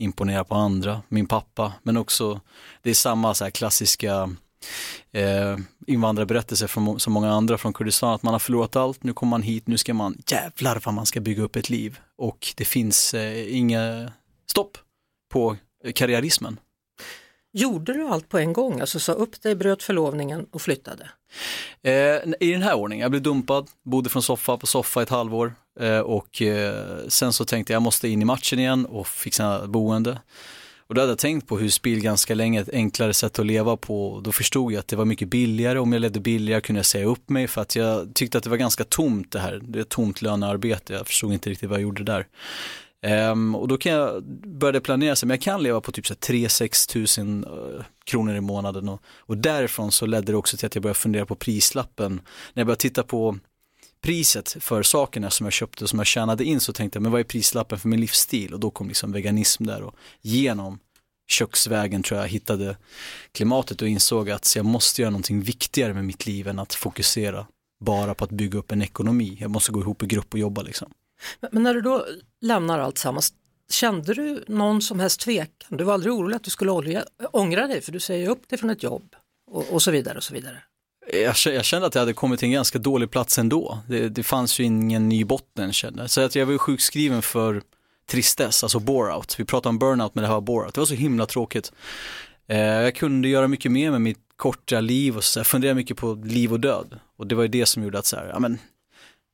imponera 0.00 0.44
på 0.44 0.54
andra, 0.54 1.02
min 1.08 1.26
pappa, 1.26 1.72
men 1.82 1.96
också 1.96 2.40
det 2.82 2.90
är 2.90 2.94
samma 2.94 3.34
så 3.34 3.44
här 3.44 3.50
klassiska 3.50 4.30
eh, 5.12 5.56
invandrarberättelser 5.86 6.66
från, 6.66 6.86
så 6.86 6.98
som 6.98 7.12
många 7.12 7.32
andra 7.32 7.58
från 7.58 7.72
Kurdistan, 7.72 8.14
att 8.14 8.22
man 8.22 8.34
har 8.34 8.38
förlorat 8.38 8.76
allt, 8.76 9.02
nu 9.02 9.12
kommer 9.12 9.30
man 9.30 9.42
hit, 9.42 9.66
nu 9.66 9.78
ska 9.78 9.94
man, 9.94 10.22
jävlar 10.26 10.82
vad 10.84 10.94
man 10.94 11.06
ska 11.06 11.20
bygga 11.20 11.42
upp 11.42 11.56
ett 11.56 11.70
liv 11.70 11.98
och 12.18 12.54
det 12.56 12.64
finns 12.64 13.14
eh, 13.14 13.56
inga 13.56 14.12
stopp 14.50 14.78
på 15.32 15.56
karriärismen. 15.94 16.58
Gjorde 17.52 17.92
du 17.92 18.06
allt 18.06 18.28
på 18.28 18.38
en 18.38 18.52
gång, 18.52 18.80
alltså 18.80 18.98
sa 18.98 19.12
upp 19.12 19.42
dig, 19.42 19.54
bröt 19.54 19.82
förlovningen 19.82 20.46
och 20.50 20.62
flyttade? 20.62 21.08
Eh, 21.82 21.92
I 22.40 22.52
den 22.52 22.62
här 22.62 22.74
ordningen, 22.74 23.02
jag 23.02 23.10
blev 23.10 23.22
dumpad, 23.22 23.68
bodde 23.84 24.10
från 24.10 24.22
soffa 24.22 24.56
på 24.56 24.66
soffa 24.66 25.02
ett 25.02 25.08
halvår 25.08 25.54
eh, 25.80 25.98
och 25.98 26.42
eh, 26.42 26.84
sen 27.08 27.32
så 27.32 27.44
tänkte 27.44 27.72
jag 27.72 27.76
jag 27.76 27.82
måste 27.82 28.08
in 28.08 28.22
i 28.22 28.24
matchen 28.24 28.58
igen 28.58 28.86
och 28.86 29.08
fixa 29.08 29.66
boende. 29.66 30.18
Och 30.90 30.94
då 30.94 31.00
hade 31.00 31.12
jag 31.12 31.18
tänkt 31.18 31.48
på 31.48 31.58
husbil 31.58 32.00
ganska 32.00 32.34
länge, 32.34 32.60
ett 32.60 32.68
enklare 32.68 33.14
sätt 33.14 33.38
att 33.38 33.46
leva 33.46 33.76
på. 33.76 34.20
Då 34.24 34.32
förstod 34.32 34.72
jag 34.72 34.78
att 34.78 34.88
det 34.88 34.96
var 34.96 35.04
mycket 35.04 35.28
billigare, 35.28 35.78
om 35.78 35.92
jag 35.92 36.00
levde 36.00 36.20
billigare 36.20 36.60
kunde 36.60 36.78
jag 36.78 36.86
säga 36.86 37.06
upp 37.06 37.28
mig 37.28 37.48
för 37.48 37.60
att 37.60 37.76
jag 37.76 38.14
tyckte 38.14 38.38
att 38.38 38.44
det 38.44 38.50
var 38.50 38.56
ganska 38.56 38.84
tomt 38.84 39.32
det 39.32 39.38
här, 39.38 39.60
det 39.62 39.78
är 39.78 39.82
ett 39.82 39.88
tomt 39.88 40.22
lönearbete, 40.22 40.92
jag 40.92 41.06
förstod 41.06 41.32
inte 41.32 41.50
riktigt 41.50 41.68
vad 41.68 41.78
jag 41.78 41.82
gjorde 41.82 42.04
där. 42.04 42.26
Um, 43.06 43.54
och 43.54 43.68
då 43.68 43.78
kan 43.78 43.92
jag 43.92 44.24
börja 44.46 44.80
planera 44.80 45.16
sig, 45.16 45.26
men 45.26 45.34
jag 45.34 45.42
kan 45.42 45.62
leva 45.62 45.80
på 45.80 45.92
typ 45.92 46.04
3-6 46.04 46.90
tusen 46.90 47.44
uh, 47.44 47.82
kronor 48.04 48.34
i 48.34 48.40
månaden 48.40 48.88
och, 48.88 49.02
och 49.18 49.36
därifrån 49.36 49.92
så 49.92 50.06
ledde 50.06 50.32
det 50.32 50.36
också 50.36 50.56
till 50.56 50.66
att 50.66 50.74
jag 50.74 50.82
började 50.82 50.98
fundera 50.98 51.26
på 51.26 51.34
prislappen. 51.34 52.12
När 52.54 52.60
jag 52.60 52.66
började 52.66 52.80
titta 52.80 53.02
på 53.02 53.38
priset 54.00 54.56
för 54.60 54.82
sakerna 54.82 55.30
som 55.30 55.46
jag 55.46 55.52
köpte 55.52 55.84
och 55.84 55.90
som 55.90 55.98
jag 55.98 56.06
tjänade 56.06 56.44
in 56.44 56.60
så 56.60 56.72
tänkte 56.72 56.96
jag, 56.96 57.02
men 57.02 57.12
vad 57.12 57.20
är 57.20 57.24
prislappen 57.24 57.78
för 57.78 57.88
min 57.88 58.00
livsstil? 58.00 58.54
Och 58.54 58.60
då 58.60 58.70
kom 58.70 58.88
liksom 58.88 59.12
veganism 59.12 59.64
där 59.64 59.82
och 59.82 59.94
genom 60.20 60.78
köksvägen 61.28 62.02
tror 62.02 62.20
jag 62.20 62.28
hittade 62.28 62.76
klimatet 63.32 63.82
och 63.82 63.88
insåg 63.88 64.30
att 64.30 64.56
jag 64.56 64.64
måste 64.64 65.02
göra 65.02 65.10
någonting 65.10 65.40
viktigare 65.40 65.94
med 65.94 66.04
mitt 66.04 66.26
liv 66.26 66.48
än 66.48 66.58
att 66.58 66.74
fokusera 66.74 67.46
bara 67.84 68.14
på 68.14 68.24
att 68.24 68.30
bygga 68.30 68.58
upp 68.58 68.72
en 68.72 68.82
ekonomi. 68.82 69.36
Jag 69.40 69.50
måste 69.50 69.72
gå 69.72 69.80
ihop 69.80 70.02
i 70.02 70.06
grupp 70.06 70.32
och 70.32 70.38
jobba 70.38 70.62
liksom. 70.62 70.92
Men, 71.50 71.62
när 71.62 71.74
du 71.74 71.80
då 71.80 72.06
lämnar 72.40 72.78
allt 72.78 72.98
sammans, 72.98 73.32
kände 73.70 74.14
du 74.14 74.44
någon 74.48 74.82
som 74.82 75.00
helst 75.00 75.20
tvekan? 75.20 75.76
Du 75.78 75.84
var 75.84 75.94
aldrig 75.94 76.12
orolig 76.12 76.36
att 76.36 76.44
du 76.44 76.50
skulle 76.50 76.70
olja, 76.70 77.04
ångra 77.32 77.66
dig 77.66 77.80
för 77.80 77.92
du 77.92 78.00
säger 78.00 78.28
upp 78.28 78.48
dig 78.48 78.58
från 78.58 78.70
ett 78.70 78.82
jobb 78.82 79.16
och, 79.50 79.72
och 79.72 79.82
så 79.82 79.90
vidare 79.90 80.16
och 80.16 80.24
så 80.24 80.34
vidare. 80.34 80.62
Jag, 81.12 81.34
jag 81.54 81.64
kände 81.64 81.86
att 81.86 81.94
jag 81.94 82.02
hade 82.02 82.12
kommit 82.12 82.38
till 82.38 82.46
en 82.46 82.52
ganska 82.52 82.78
dålig 82.78 83.10
plats 83.10 83.38
ändå. 83.38 83.78
Det, 83.88 84.08
det 84.08 84.22
fanns 84.22 84.60
ju 84.60 84.64
ingen 84.64 85.08
ny 85.08 85.24
botten 85.24 85.72
kände 85.72 86.02
jag. 86.02 86.10
Så 86.10 86.20
att 86.20 86.34
jag 86.34 86.46
var 86.46 86.52
ju 86.52 86.58
sjukskriven 86.58 87.22
för 87.22 87.62
tristess, 88.10 88.62
alltså 88.62 88.78
bore-out. 88.78 89.34
Vi 89.38 89.44
pratade 89.44 89.68
om 89.68 89.78
burnout 89.78 90.14
men 90.14 90.22
det 90.22 90.28
här 90.28 90.34
var 90.34 90.40
bore-out. 90.40 90.74
Det 90.74 90.80
var 90.80 90.86
så 90.86 90.94
himla 90.94 91.26
tråkigt. 91.26 91.72
Eh, 92.46 92.58
jag 92.58 92.94
kunde 92.94 93.28
göra 93.28 93.48
mycket 93.48 93.72
mer 93.72 93.90
med 93.90 94.00
mitt 94.00 94.18
korta 94.36 94.80
liv 94.80 95.16
och 95.16 95.24
så 95.24 95.40
här, 95.40 95.44
fundera 95.44 95.74
mycket 95.74 95.96
på 95.96 96.14
liv 96.14 96.52
och 96.52 96.60
död. 96.60 97.00
Och 97.16 97.26
det 97.26 97.34
var 97.34 97.42
ju 97.42 97.48
det 97.48 97.66
som 97.66 97.82
gjorde 97.82 97.98
att 97.98 98.06
så 98.06 98.16
här, 98.16 98.28
ja 98.32 98.38
men 98.38 98.58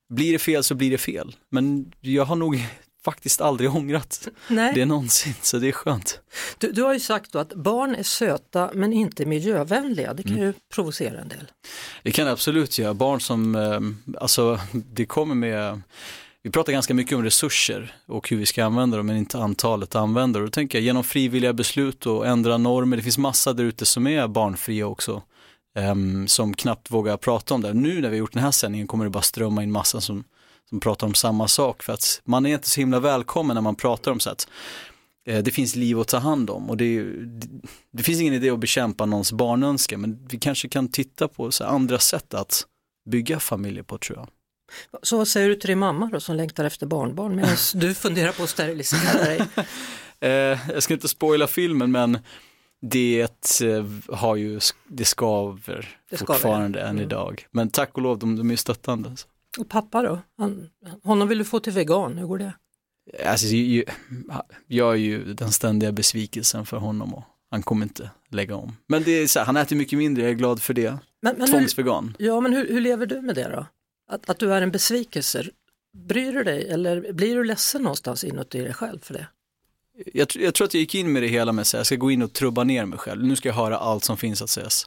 blir 0.09 0.33
det 0.33 0.39
fel 0.39 0.65
så 0.65 0.75
blir 0.75 0.91
det 0.91 0.99
fel. 0.99 1.37
Men 1.51 1.93
jag 2.01 2.25
har 2.25 2.37
nog 2.37 2.65
faktiskt 3.05 3.41
aldrig 3.41 3.71
ångrat 3.75 4.29
Nej. 4.49 4.73
det 4.75 4.85
någonsin, 4.85 5.35
så 5.43 5.59
det 5.59 5.69
är 5.69 5.73
skönt. 5.73 6.21
Du, 6.59 6.73
du 6.73 6.83
har 6.83 6.93
ju 6.95 7.01
sagt 7.01 7.35
att 7.35 7.55
barn 7.55 7.95
är 7.95 8.03
söta 8.03 8.71
men 8.75 8.93
inte 8.93 9.27
miljövänliga. 9.27 10.15
Det 10.15 10.23
kan 10.23 10.33
Mm. 10.33 10.45
ju 10.45 10.53
provocera 10.75 11.21
en 11.21 11.29
del. 11.29 11.51
Det 12.03 12.11
kan 12.11 12.27
det 12.27 12.33
absolut 12.33 12.79
göra. 12.79 12.95
Barn 12.95 13.21
som, 13.21 13.55
eh, 13.55 13.81
alltså 14.21 14.61
det 14.73 15.07
kommer 15.07 15.35
med, 15.35 15.81
vi 16.43 16.51
pratar 16.51 16.73
ganska 16.73 16.95
mycket 16.95 17.17
om 17.17 17.23
resurser 17.23 17.95
och 18.07 18.29
hur 18.31 18.37
vi 18.37 18.47
ska 18.47 18.65
använda 18.65 18.97
dem 18.97 19.07
men 19.07 19.17
inte 19.17 19.39
antalet 19.39 19.95
användare. 19.95 20.43
Då 20.45 20.51
tänker 20.51 20.79
jag 20.79 20.85
genom 20.85 21.05
frivilliga 21.05 21.53
beslut 21.53 22.07
och 22.07 22.27
ändra 22.27 22.59
normer, 22.59 22.97
det 22.97 23.03
finns 23.03 23.19
massa 23.19 23.53
där 23.53 23.65
ute 23.65 23.87
som 23.87 24.07
är 24.07 24.29
barnfria 24.29 24.87
också. 24.87 25.23
Ehm, 25.76 26.28
som 26.28 26.54
knappt 26.54 26.90
vågar 26.90 27.16
prata 27.16 27.54
om 27.54 27.61
det. 27.61 27.73
Nu 27.75 27.95
när 27.95 28.09
vi 28.09 28.16
har 28.16 28.18
gjort 28.18 28.33
den 28.33 28.42
här 28.42 28.50
sändningen 28.50 28.87
kommer 28.87 29.04
det 29.04 29.11
bara 29.11 29.23
strömma 29.23 29.62
in 29.62 29.73
massa 29.73 30.00
som, 30.00 30.25
som 30.68 30.80
pratar 30.80 31.06
om 31.06 31.14
samma 31.14 31.49
sak 31.49 31.83
för 31.83 31.92
att 31.92 32.21
man 32.25 32.47
är 32.47 32.54
inte 32.54 32.68
så 32.68 32.80
himla 32.80 33.00
välkommen 33.00 33.54
när 33.54 33.61
man 33.62 33.75
pratar 33.76 34.11
om 34.11 34.21
så 34.21 34.30
att 34.30 34.49
eh, 35.28 35.42
det 35.42 35.50
finns 35.50 35.76
liv 35.76 36.00
att 36.00 36.09
ta 36.09 36.18
hand 36.18 36.50
om 36.50 36.71
och 36.71 36.76
det, 36.76 36.85
ju- 36.85 37.26
det, 37.26 37.49
det 37.92 38.02
finns 38.02 38.21
ingen 38.21 38.35
idé 38.35 38.50
att 38.50 38.59
bekämpa 38.59 39.06
någons 39.06 39.33
barnönska 39.33 39.99
men 39.99 40.26
vi 40.30 40.38
kanske 40.38 40.68
kan 40.68 40.88
titta 40.88 41.28
på 41.28 41.50
så 41.52 41.64
andra 41.64 41.99
sätt 41.99 42.35
att 42.35 42.66
bygga 43.11 43.40
familjer 43.40 43.83
på 43.83 43.99
tror 43.99 44.18
jag. 44.18 44.28
Så 45.02 45.16
vad 45.16 45.28
säger 45.28 45.49
du 45.49 45.54
till 45.54 45.68
din 45.68 45.78
mamma 45.78 46.11
då 46.12 46.21
som 46.21 46.37
längtar 46.37 46.64
efter 46.64 46.87
barnbarn 46.87 47.37
medan 47.37 47.56
du 47.75 47.95
funderar 47.95 48.33
på 48.33 48.42
att 48.42 48.49
sterilisera 48.50 49.25
dig? 49.25 49.40
Eh, 50.21 50.59
jag 50.73 50.83
ska 50.83 50.95
inte 50.95 51.09
spoila 51.09 51.47
filmen 51.47 51.90
men 51.92 52.18
det 52.90 53.61
eh, 53.62 53.87
har 54.16 54.37
ju, 54.37 54.61
det 54.88 55.05
skaver 55.05 55.99
Det 56.11 56.16
skaver, 56.16 56.33
fortfarande 56.35 56.78
ja. 56.78 56.85
än 56.85 56.90
Mm. 56.90 57.02
idag. 57.02 57.47
Men 57.50 57.71
tack 57.71 57.90
och 57.95 58.02
lov, 58.02 58.19
de, 58.19 58.37
de 58.37 58.50
är 58.50 58.57
stöttande. 58.57 59.16
Så. 59.16 59.28
Och 59.59 59.69
pappa 59.69 60.02
då? 60.02 60.21
Han, 60.38 60.69
honom 61.02 61.28
vill 61.28 61.38
du 61.38 61.45
få 61.45 61.61
till 61.61 61.73
vegan, 61.73 62.19
hur 62.19 62.26
går 62.26 62.38
det? 62.38 62.52
Alltså, 63.26 63.47
jag 64.66 64.93
är 64.93 64.97
ju 64.99 65.35
den 65.35 65.52
ständiga 65.52 65.93
besvikelsen 65.93 66.66
för 66.66 66.76
honom 66.76 67.14
och 67.14 67.25
han 67.50 67.62
kommer 67.62 67.87
inte 67.87 68.11
lägga 68.31 68.57
om. 68.57 68.76
Men 68.88 69.02
det 69.02 69.11
är 69.12 69.26
så 69.26 69.38
här, 69.38 69.47
han 69.47 69.57
äter 69.57 69.76
mycket 69.76 69.99
mindre, 69.99 70.23
jag 70.23 70.31
är 70.31 70.35
glad 70.35 70.62
för 70.62 70.75
det. 70.75 70.90
Men, 71.23 71.35
men 71.38 71.40
hur, 71.40 71.47
Tvångsvegan. 71.59 72.16
ja, 72.19 72.40
men 72.40 72.52
hur, 72.52 72.69
hur 72.69 72.81
lever 72.81 73.07
du 73.07 73.21
med 73.21 73.35
det 73.35 73.49
då? 73.49 73.66
Att, 74.11 74.31
att 74.31 74.38
du 74.38 74.52
är 74.55 74.62
en 74.62 74.71
besvikelse, 74.71 75.45
bryr 76.09 76.33
du 76.33 76.45
dig 76.45 76.69
eller 76.69 77.12
blir 77.12 77.37
du 77.37 77.45
ledsen 77.45 77.83
någonstans 77.83 78.25
inuti 78.25 78.62
dig 78.62 78.75
själv 78.75 78.99
för 79.02 79.14
det? 79.14 79.26
Jag, 80.15 80.29
jag 80.35 80.55
tror 80.55 80.67
att 80.67 80.75
jag 80.75 80.81
gick 80.81 80.95
in 80.95 81.12
med 81.12 81.23
det 81.23 81.29
hela 81.29 81.53
med 81.53 81.62
att 81.62 81.73
jag 81.73 81.87
ska 81.87 81.97
gå 81.97 82.11
in 82.11 82.23
och 82.23 82.33
trubba 82.33 82.65
ner 82.65 82.85
mig 82.85 82.99
själv. 82.99 83.25
Nu 83.25 83.37
ska 83.37 83.49
jag 83.49 83.57
höra 83.57 83.79
allt 83.79 84.05
som 84.05 84.17
finns 84.17 84.43
att 84.43 84.50
sägas. 84.50 84.87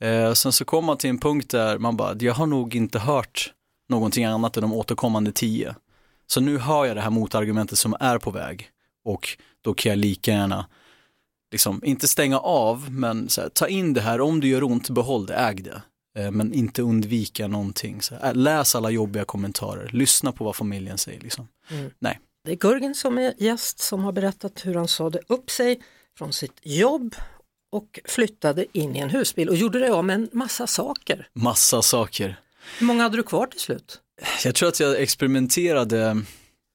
Eh, 0.00 0.32
sen 0.32 0.52
så 0.52 0.64
kom 0.64 0.84
man 0.84 0.98
till 0.98 1.10
en 1.10 1.18
punkt 1.18 1.50
där 1.50 1.78
man 1.78 1.96
bara, 1.96 2.16
jag 2.20 2.34
har 2.34 2.46
nog 2.46 2.74
inte 2.74 2.98
hört 2.98 3.52
någonting 3.88 4.24
annat 4.24 4.56
än 4.56 4.60
de 4.60 4.72
återkommande 4.72 5.32
tio. 5.32 5.74
Så 6.26 6.40
nu 6.40 6.58
hör 6.58 6.84
jag 6.86 6.96
det 6.96 7.00
här 7.00 7.10
motargumentet 7.10 7.78
som 7.78 7.96
är 8.00 8.18
på 8.18 8.30
väg 8.30 8.70
och 9.04 9.38
då 9.62 9.74
kan 9.74 9.90
jag 9.90 9.98
lika 9.98 10.30
gärna, 10.30 10.66
liksom, 11.52 11.80
inte 11.84 12.08
stänga 12.08 12.38
av, 12.38 12.90
men 12.90 13.28
här, 13.36 13.48
ta 13.48 13.68
in 13.68 13.94
det 13.94 14.00
här, 14.00 14.20
om 14.20 14.40
det 14.40 14.48
gör 14.48 14.62
ont, 14.62 14.90
behåll 14.90 15.26
det, 15.26 15.34
äg 15.34 15.54
det. 15.54 15.82
Eh, 16.18 16.30
men 16.30 16.52
inte 16.52 16.82
undvika 16.82 17.48
någonting. 17.48 18.02
Så 18.02 18.14
här, 18.14 18.34
läs 18.34 18.74
alla 18.74 18.90
jobbiga 18.90 19.24
kommentarer, 19.24 19.90
lyssna 19.92 20.32
på 20.32 20.44
vad 20.44 20.56
familjen 20.56 20.98
säger. 20.98 21.20
Liksom. 21.20 21.48
Nej. 21.98 22.18
Det 22.44 22.52
är 22.52 22.56
Gurgen 22.56 22.94
som 22.94 23.18
är 23.18 23.34
gäst 23.38 23.78
som 23.78 24.04
har 24.04 24.12
berättat 24.12 24.66
hur 24.66 24.74
han 24.74 24.88
sade 24.88 25.20
upp 25.26 25.50
sig 25.50 25.80
från 26.18 26.32
sitt 26.32 26.60
jobb 26.62 27.14
och 27.72 28.00
flyttade 28.04 28.78
in 28.78 28.96
i 28.96 28.98
en 28.98 29.10
husbil 29.10 29.48
och 29.48 29.56
gjorde 29.56 29.78
det 29.78 29.92
av 29.92 30.04
med 30.04 30.14
en 30.14 30.28
massa 30.32 30.66
saker. 30.66 31.28
Massa 31.32 31.82
saker. 31.82 32.40
Hur 32.78 32.86
många 32.86 33.02
hade 33.02 33.16
du 33.16 33.22
kvar 33.22 33.46
till 33.46 33.60
slut? 33.60 34.00
Jag 34.44 34.54
tror 34.54 34.68
att 34.68 34.80
jag 34.80 35.02
experimenterade 35.02 36.22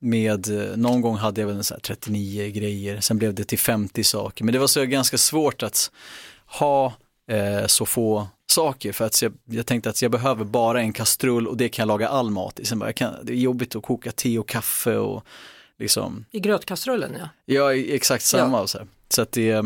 med, 0.02 0.48
någon 0.76 1.02
gång 1.02 1.16
hade 1.16 1.42
jag 1.42 1.48
väl 1.48 1.64
så 1.64 1.74
här 1.74 1.82
39 1.82 2.52
grejer, 2.52 3.02
sen 3.02 3.18
blev 3.18 3.34
det 3.34 3.44
till 3.44 3.60
50 3.60 4.04
saker. 4.04 4.46
Men 4.46 4.54
det 4.54 4.60
var 4.60 4.68
så 4.68 4.86
ganska 4.86 5.18
svårt 5.18 5.64
att 5.64 5.92
ha 6.46 6.94
eh, 7.32 7.68
så 7.68 7.86
få 7.86 8.28
saker 8.48 8.92
för 8.92 9.06
att 9.06 9.22
jag, 9.22 9.34
jag 9.46 9.66
tänkte 9.66 9.90
att 9.90 10.02
jag 10.02 10.12
behöver 10.12 10.46
bara 10.46 10.82
en 10.82 10.94
kastrull 10.94 11.48
och 11.48 11.58
det 11.58 11.70
kan 11.70 11.84
jag 11.84 11.88
laga 11.88 12.08
all 12.08 12.32
mat 12.32 12.60
i. 12.60 12.66
Sen 12.66 12.80
bara, 12.80 12.90
jag 12.90 12.96
kan, 12.96 13.14
det 13.24 13.34
är 13.34 13.38
jobbigt 13.38 13.76
att 13.76 13.84
koka 13.84 14.12
te 14.12 14.40
och 14.40 14.48
kaffe 14.48 14.98
och 14.98 15.26
liksom, 15.80 16.26
I 16.32 16.40
grötkastrullen 16.40 17.18
ja. 17.46 17.74
är 17.74 17.94
exakt 17.94 18.24
samma. 18.26 18.62
Och 18.62 18.70
så 18.70 18.78
här. 18.78 18.88
så 19.10 19.22
att 19.22 19.32
det, 19.32 19.66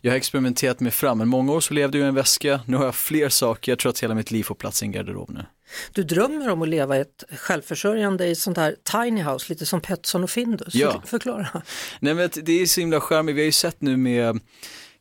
jag 0.00 0.12
har 0.12 0.16
experimenterat 0.16 0.80
mig 0.80 0.92
fram, 0.92 1.18
men 1.18 1.28
många 1.28 1.52
år 1.52 1.60
så 1.60 1.74
levde 1.74 1.98
jag 1.98 2.04
i 2.04 2.08
en 2.08 2.14
väska, 2.14 2.60
nu 2.66 2.76
har 2.76 2.84
jag 2.84 2.94
fler 2.94 3.28
saker, 3.28 3.72
jag 3.72 3.78
tror 3.78 3.90
att 3.90 4.00
hela 4.00 4.14
mitt 4.14 4.30
liv 4.30 4.42
får 4.42 4.54
plats 4.54 4.82
i 4.82 4.86
en 4.86 4.92
garderob 4.92 5.30
nu. 5.30 5.44
Du 5.92 6.02
drömmer 6.02 6.48
om 6.48 6.62
att 6.62 6.68
leva 6.68 6.96
ett 6.96 7.24
självförsörjande 7.36 8.26
i 8.26 8.32
ett 8.32 8.38
sånt 8.38 8.56
här 8.56 8.76
tiny 8.92 9.22
house, 9.22 9.46
lite 9.52 9.66
som 9.66 9.80
Petson 9.80 10.24
och 10.24 10.30
Findus. 10.30 10.74
Ja. 10.74 10.92
För- 11.00 11.08
Förklara. 11.08 11.62
Nej 12.00 12.14
men 12.14 12.30
det 12.34 12.62
är 12.62 12.66
så 12.66 12.80
himla 12.80 13.00
charmigt, 13.00 13.36
vi 13.36 13.40
har 13.40 13.46
ju 13.46 13.52
sett 13.52 13.80
nu 13.80 13.96
med 13.96 14.40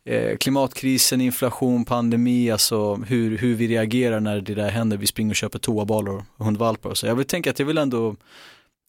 eh, 0.05 0.37
klimatkrisen, 0.37 1.21
inflation, 1.21 1.85
pandemi, 1.85 2.51
alltså 2.51 2.95
hur, 2.95 3.37
hur 3.37 3.55
vi 3.55 3.67
reagerar 3.67 4.19
när 4.19 4.41
det 4.41 4.55
där 4.55 4.69
händer. 4.69 4.97
Vi 4.97 5.07
springer 5.07 5.31
och 5.31 5.35
köper 5.35 5.59
toabalor 5.59 6.25
och 6.37 6.45
hundvalpar 6.45 6.89
och 6.89 6.97
så. 6.97 7.07
Jag 7.07 7.15
vill 7.15 7.25
tänka 7.25 7.49
att 7.49 7.59
jag 7.59 7.65
vill 7.65 7.77
ändå 7.77 8.15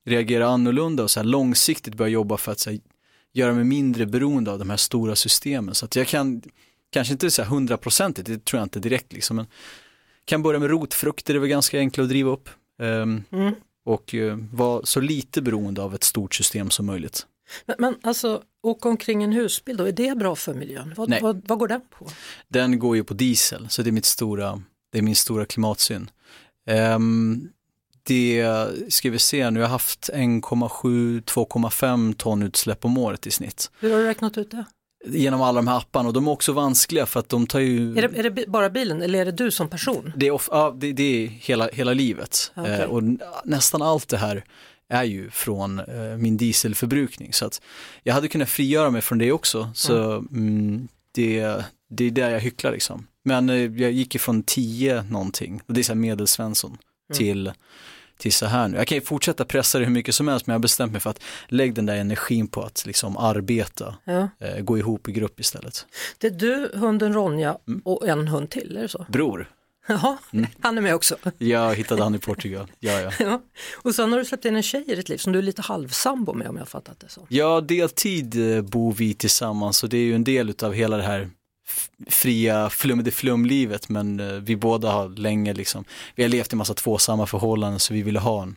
reagera 0.07 0.49
annorlunda 0.49 1.03
och 1.03 1.11
så 1.11 1.23
långsiktigt 1.23 1.95
börja 1.95 2.11
jobba 2.11 2.37
för 2.37 2.53
att 2.53 2.59
så 2.59 2.71
här, 2.71 2.81
göra 3.33 3.55
mig 3.55 3.65
mindre 3.65 4.07
beroende 4.07 4.53
av 4.53 4.59
de 4.59 4.71
här 4.71 4.77
stora 4.77 5.17
systemen. 5.17 5.75
Så 5.75 5.85
att 5.85 5.97
jag 5.97 6.07
kan, 6.07 6.43
kanske 6.91 7.13
inte 7.13 7.31
så 7.31 7.43
hundraprocentigt, 7.43 8.29
det 8.29 8.45
tror 8.45 8.59
jag 8.59 8.65
inte 8.65 8.81
direkt 8.81 9.13
liksom, 9.13 9.37
men 9.37 9.47
kan 10.25 10.43
börja 10.43 10.61
med 10.61 10.71
rotfrukter, 10.71 11.35
det 11.35 11.39
är 11.39 11.41
väl 11.41 11.49
ganska 11.49 11.79
enkla 11.79 12.03
att 12.03 12.09
driva 12.09 12.31
upp. 12.31 12.49
Ehm, 12.83 13.23
Mm. 13.31 13.55
Och 13.85 14.15
eh, 14.15 14.39
vara 14.53 14.87
så 14.87 15.01
lite 15.01 15.43
beroende 15.43 15.83
av 15.83 15.95
ett 15.95 16.05
stort 16.05 16.35
system 16.35 16.71
som 16.71 16.87
möjligt. 16.87 17.27
Men, 17.67 17.77
men 17.79 17.95
alltså, 18.03 18.43
åka 18.63 18.89
omkring 18.89 19.23
en 19.23 19.33
husbil 19.33 19.77
då, 19.77 19.85
är 19.85 19.93
det 19.93 20.17
bra 20.17 20.37
för 20.37 20.55
miljön? 20.55 20.95
Vad, 20.97 21.09
Nej. 21.09 21.23
vad, 21.23 21.49
vad 21.49 21.59
går 21.59 21.69
den 21.69 21.81
på? 21.99 22.09
Den 22.49 22.79
går 22.79 22.97
ju 22.97 23.05
på 23.05 23.15
diesel, 23.15 23.69
så 23.69 23.83
det 23.83 23.91
är, 23.91 23.93
mitt 23.93 24.05
stora, 24.05 24.63
det 24.93 24.99
är 24.99 25.03
min 25.03 25.17
stora 25.17 25.45
klimatsyn. 25.45 26.11
Um, 26.97 27.49
det 28.07 28.47
ska 28.89 29.11
vi 29.11 29.19
se 29.19 29.51
nu, 29.51 29.61
jag 29.61 29.67
har 29.67 29.73
haft 29.73 30.11
1,7-2,5 30.15 32.15
ton 32.15 32.43
utsläpp 32.43 32.85
om 32.85 32.99
året 32.99 33.27
i 33.27 33.31
snitt. 33.31 33.71
Hur 33.81 33.91
har 33.91 33.99
du 33.99 34.05
räknat 34.05 34.39
ut 34.39 34.51
det? 34.51 34.65
Genom 35.09 35.43
alla 35.43 35.57
de 35.57 35.69
här 35.69 35.79
apparna 35.79 36.09
och 36.09 36.13
de 36.13 36.27
är 36.27 36.31
också 36.31 36.53
vanskliga 36.53 37.07
för 37.07 37.21
att 37.21 37.29
de 37.29 37.47
tar 37.47 37.61
ju... 37.61 37.99
Är 37.99 38.09
det, 38.09 38.19
är 38.19 38.31
det 38.31 38.47
bara 38.47 38.71
bilen 38.71 39.03
eller 39.03 39.19
är 39.19 39.25
det 39.25 39.33
du 39.33 39.51
som 39.51 39.69
person? 39.69 40.13
Det 40.17 40.27
är, 40.27 40.31
of, 40.31 40.49
ja, 40.53 40.75
det, 40.77 40.93
det 40.93 41.25
är 41.25 41.29
hela, 41.29 41.69
hela 41.73 41.93
livet. 41.93 42.53
Okej. 42.57 42.73
Eh, 42.73 42.85
och 42.85 43.03
nästan 43.45 43.83
allt 43.83 44.09
det 44.09 44.17
här 44.17 44.45
är 44.89 45.05
ju 45.05 45.31
från 45.31 45.79
eh, 45.79 46.17
min 46.19 46.37
dieselförbrukning. 46.37 47.33
Så 47.33 47.47
att 47.47 47.61
jag 48.03 48.15
hade 48.15 48.29
kunnat 48.29 48.49
frigöra 48.49 48.91
mig 48.91 49.03
från 49.03 49.19
det 49.19 49.33
också. 49.33 49.71
Så 49.75 50.13
mm, 50.13 50.89
det, 51.13 51.57
det 51.91 52.05
är 52.05 52.11
där 52.11 52.31
jag 52.31 52.41
hycklar 52.41 52.73
liksom. 52.73 53.07
Men 53.23 53.51
eh, 53.51 53.57
jag 53.57 53.93
gick 53.93 54.15
ifrån 54.15 54.43
10 54.43 55.03
någonting, 55.03 55.61
och 55.67 55.75
det 55.75 55.81
är 55.81 55.83
så 55.83 55.93
här 55.93 56.01
medelsvensson, 56.01 56.79
till, 57.15 57.53
till 58.19 58.33
så 58.33 58.47
här 58.47 58.69
nu. 58.69 58.77
Jag 58.77 58.87
kan 58.87 58.99
ju 58.99 59.03
fortsätta 59.05 59.45
pressa 59.45 59.79
det 59.79 59.85
hur 59.85 59.93
mycket 59.93 60.15
som 60.15 60.29
helst 60.29 60.47
men 60.47 60.53
jag 60.53 60.59
har 60.59 60.63
bestämt 60.63 60.93
mig 60.93 61.01
för 61.01 61.11
att 61.11 61.21
lägg 61.49 61.75
den 61.75 61.87
där 61.87 61.97
energin 61.97 62.49
på 62.49 62.63
att 62.63 62.87
liksom 62.87 63.17
arbeta, 63.17 63.95
Ja. 64.05 64.29
eh, 64.41 64.61
gå 64.61 64.79
ihop 64.79 65.09
i 65.09 65.13
grupp 65.13 65.41
istället. 65.41 65.87
Det 66.19 66.27
är 66.27 66.31
du, 66.31 66.71
hunden 66.75 67.13
Ronja 67.15 67.59
Mm. 67.69 67.81
och 67.85 68.09
en 68.09 68.29
hund 68.29 68.51
till, 68.51 68.77
är 68.77 68.83
det 68.83 68.89
så? 68.89 69.07
Bror, 69.09 69.51
Jaha, 69.89 70.19
han 70.61 70.79
är 70.79 70.83
med 70.83 70.95
också. 70.95 71.17
Jag 71.39 71.75
hittade 71.75 72.03
han 72.03 72.15
i 72.15 72.19
Portugal. 72.19 72.67
Ja, 72.81 73.01
ja. 73.01 73.11
Ja. 73.19 73.43
Och 73.77 73.95
sen 73.95 74.13
har 74.13 74.19
du 74.19 74.25
släppt 74.25 74.45
in 74.45 74.57
en 74.57 74.63
tjej 74.63 74.85
i 74.87 74.95
ditt 74.95 75.09
liv 75.09 75.17
som 75.19 75.33
du 75.33 75.39
är 75.39 75.43
lite 75.43 75.63
halvsambo 75.63 76.33
med 76.35 76.49
om 76.49 76.55
jag 76.57 76.61
har 76.61 76.67
fattat 76.67 77.01
det 77.01 77.09
så. 77.09 77.27
Ja, 77.29 77.61
deltid 77.61 78.57
eh, 78.57 78.63
bor 78.63 78.93
vi 78.93 79.15
tillsammans 79.15 79.83
och 79.83 79.89
det 79.89 79.97
är 79.97 80.03
ju 80.05 80.15
en 80.15 80.25
del 80.25 80.51
utav 80.51 80.73
hela 80.73 80.97
det 80.97 81.03
här 81.03 81.31
fria 82.11 82.71
flum, 82.71 83.05
det 83.05 83.11
flumlivet 83.11 83.89
men 83.89 84.21
eh, 84.21 84.27
vi 84.27 84.57
båda 84.57 84.91
har 84.91 85.09
länge 85.09 85.55
liksom, 85.55 85.85
vi 86.15 86.23
har 86.23 86.31
levt 86.31 86.53
i 86.53 86.57
massa 86.57 86.75
tvåsamma 86.75 87.27
förhållanden 87.27 87.81
så 87.81 87.95
vi 87.95 88.03
ville 88.03 88.19
ha 88.19 88.43
en 88.43 88.57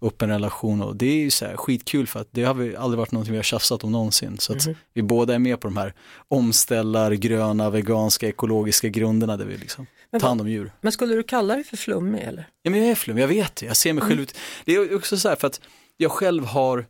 öppen 0.00 0.28
relation 0.28 0.82
och 0.82 0.96
det 0.96 1.06
är 1.06 1.16
ju 1.16 1.30
så 1.30 1.44
här 1.44 1.56
skitkul 1.56 2.06
för 2.06 2.20
att 2.20 2.28
det 2.30 2.44
har 2.44 2.54
vi 2.54 2.76
aldrig 2.76 2.98
varit 2.98 3.12
någonting 3.12 3.32
vi 3.32 3.38
har 3.38 3.42
tjafsat 3.42 3.84
om 3.84 3.92
någonsin 3.92 4.38
så 4.38 4.52
att 4.52 4.66
vi 4.92 5.02
båda 5.02 5.34
är 5.34 5.38
med 5.38 5.60
på 5.60 5.68
de 5.68 5.76
här 5.76 5.94
omställar, 6.28 7.12
gröna, 7.12 7.70
veganska, 7.70 8.28
ekologiska 8.28 8.88
grunderna 8.88 9.36
där 9.36 9.44
vi 9.44 9.56
liksom 9.56 9.86
tar 10.20 10.28
hand 10.28 10.40
om 10.40 10.48
djur. 10.48 10.72
Men 10.80 10.92
skulle 10.92 11.14
du 11.14 11.22
kalla 11.22 11.54
dig 11.54 11.64
för 11.64 11.76
flummig 11.76 12.22
eller? 12.22 12.48
Ja 12.62 12.70
men 12.70 12.80
jag 12.80 12.90
är 12.90 12.94
flum, 12.94 13.18
jag 13.18 13.28
vet 13.28 13.56
det, 13.56 13.66
jag 13.66 13.76
ser 13.76 13.92
mig 13.92 14.04
själv 14.04 14.20
ut. 14.20 14.36
Det 14.64 14.74
är 14.74 14.96
också 14.96 15.16
så 15.16 15.28
här 15.28 15.36
för 15.36 15.46
att 15.46 15.60
jag 15.96 16.10
själv 16.10 16.44
har 16.44 16.86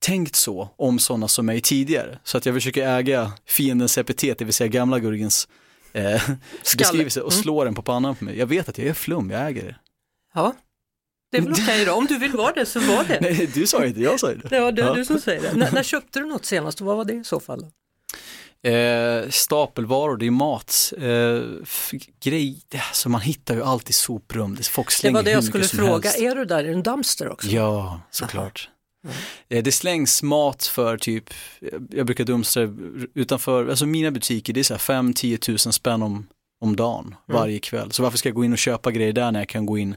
tänkt 0.00 0.36
så 0.36 0.68
om 0.76 0.98
sådana 0.98 1.28
som 1.28 1.46
mig 1.46 1.60
tidigare. 1.60 2.18
Så 2.24 2.38
att 2.38 2.46
jag 2.46 2.54
försöker 2.54 2.88
äga 2.88 3.32
fiendens 3.46 3.98
epitet, 3.98 4.38
det 4.38 4.44
vill 4.44 4.54
säga 4.54 4.68
gamla 4.68 4.98
Gurgens 4.98 5.48
eh, 5.92 6.22
beskrivelse 6.78 7.20
och 7.20 7.32
slå 7.32 7.64
den 7.64 7.74
på 7.74 7.82
pannan 7.82 8.14
på 8.14 8.24
mig. 8.24 8.38
Jag 8.38 8.46
vet 8.46 8.68
att 8.68 8.78
jag 8.78 8.86
är 8.86 8.94
flum, 8.94 9.30
jag 9.30 9.46
äger 9.46 9.62
det. 9.62 9.76
Ja, 10.34 10.54
det 11.32 11.38
är 11.38 11.42
väl 11.42 11.52
okej 11.62 11.84
då. 11.84 11.92
Om 11.92 12.06
du 12.06 12.18
vill 12.18 12.32
vara 12.32 12.52
det 12.52 12.66
så 12.66 12.80
var 12.80 13.04
det. 13.04 13.18
Nej, 13.20 13.50
du 13.54 13.66
sa 13.66 13.84
inte, 13.84 14.00
jag 14.00 14.20
sa 14.20 14.34
det. 14.34 14.56
Ja, 14.56 14.72
det 14.72 14.82
är 14.82 14.94
du 14.94 15.04
som 15.04 15.20
säger 15.20 15.42
det. 15.42 15.54
När, 15.54 15.72
när 15.72 15.82
köpte 15.82 16.18
du 16.18 16.26
något 16.26 16.44
senast 16.44 16.80
och 16.80 16.86
vad 16.86 16.96
var 16.96 17.04
det 17.04 17.12
i 17.14 17.24
så 17.24 17.40
fall? 17.40 17.66
Eh, 18.62 19.28
stapelvaror, 19.30 20.16
det 20.16 20.26
är 20.26 20.30
mat. 20.30 20.92
Eh, 20.98 21.42
grej, 22.22 22.62
alltså 22.72 23.08
man 23.08 23.20
hittar 23.20 23.54
ju 23.54 23.62
alltid 23.62 23.94
soprum, 23.94 24.56
folk 24.56 24.88
Det 24.88 24.94
slänger 24.94 25.14
var 25.14 25.22
det 25.22 25.30
jag 25.30 25.44
skulle 25.44 25.64
fråga. 25.64 26.12
Är 26.12 26.34
du 26.34 26.44
där 26.44 26.64
i 26.64 26.72
en 26.72 26.82
dumpster 26.82 27.28
också? 27.28 27.48
Ja, 27.48 28.00
såklart. 28.10 28.70
Eh, 29.48 29.62
Det 29.62 29.72
slängs 29.72 30.22
mat 30.22 30.64
för 30.64 30.98
typ, 30.98 31.30
jag 31.90 32.06
brukar 32.06 32.24
dumstra 32.24 32.62
utanför, 33.14 33.68
alltså 33.68 33.86
mina 33.86 34.10
butiker, 34.10 34.52
det 34.52 34.60
är 34.60 34.64
så 34.64 34.74
här 34.74 34.78
5-10 35.02 35.36
tusen 35.36 35.72
spänn 35.72 36.02
om, 36.02 36.26
om 36.60 36.76
dagen 36.76 37.14
varje 37.26 37.58
kväll. 37.58 37.92
Så 37.92 38.02
varför 38.02 38.18
ska 38.18 38.28
jag 38.28 38.36
gå 38.36 38.44
in 38.44 38.52
och 38.52 38.58
köpa 38.58 38.90
grejer 38.90 39.12
där 39.12 39.32
när 39.32 39.40
jag 39.40 39.48
kan 39.48 39.66
gå 39.66 39.78
in 39.78 39.96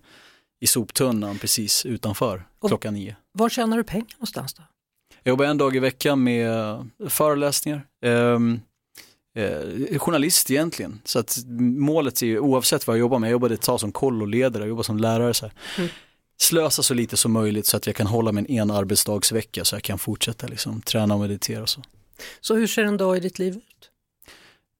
i 0.61 0.67
soptunnan 0.67 1.37
precis 1.37 1.85
utanför 1.85 2.43
Och- 2.59 2.69
klockan 2.69 2.93
nio. 2.93 3.15
Var 3.31 3.49
tjänar 3.49 3.77
du 3.77 3.83
pengar 3.83 4.07
någonstans 4.17 4.53
då? 4.53 4.63
Jag 5.23 5.31
jobbar 5.31 5.45
en 5.45 5.57
dag 5.57 5.75
i 5.75 5.79
veckan 5.79 6.23
med 6.23 6.51
föreläsningar. 7.09 7.81
Ehm, 8.05 8.59
eh, 9.37 9.99
journalist 9.99 10.51
egentligen, 10.51 11.01
så 11.03 11.19
att 11.19 11.37
målet 11.77 12.21
är 12.21 12.25
ju 12.27 12.39
oavsett 12.39 12.87
vad 12.87 12.95
jag 12.95 12.99
jobbar 12.99 13.19
med, 13.19 13.27
jag 13.27 13.31
jobbade 13.31 13.53
ett 13.53 13.61
tag 13.61 13.79
som 13.79 13.91
kolloledare, 13.91 14.63
jag 14.63 14.69
jobbar 14.69 14.83
som 14.83 14.97
lärare 14.97 15.33
så 15.33 15.45
här. 15.45 15.53
Slösa 16.39 16.83
så 16.83 16.93
lite 16.93 17.17
som 17.17 17.31
möjligt 17.31 17.65
så 17.65 17.77
att 17.77 17.87
jag 17.87 17.95
kan 17.95 18.07
hålla 18.07 18.31
mig 18.31 18.45
en, 18.49 18.59
en 18.59 18.71
arbetsdagsvecka 18.71 19.65
så 19.65 19.75
jag 19.75 19.83
kan 19.83 19.99
fortsätta 19.99 20.47
liksom, 20.47 20.81
träna 20.81 21.13
och 21.13 21.19
meditera 21.19 21.61
och 21.61 21.69
så. 21.69 21.81
Så 22.41 22.55
hur 22.55 22.67
ser 22.67 22.83
en 22.83 22.97
dag 22.97 23.17
i 23.17 23.19
ditt 23.19 23.39
liv 23.39 23.55
ut? 23.55 23.91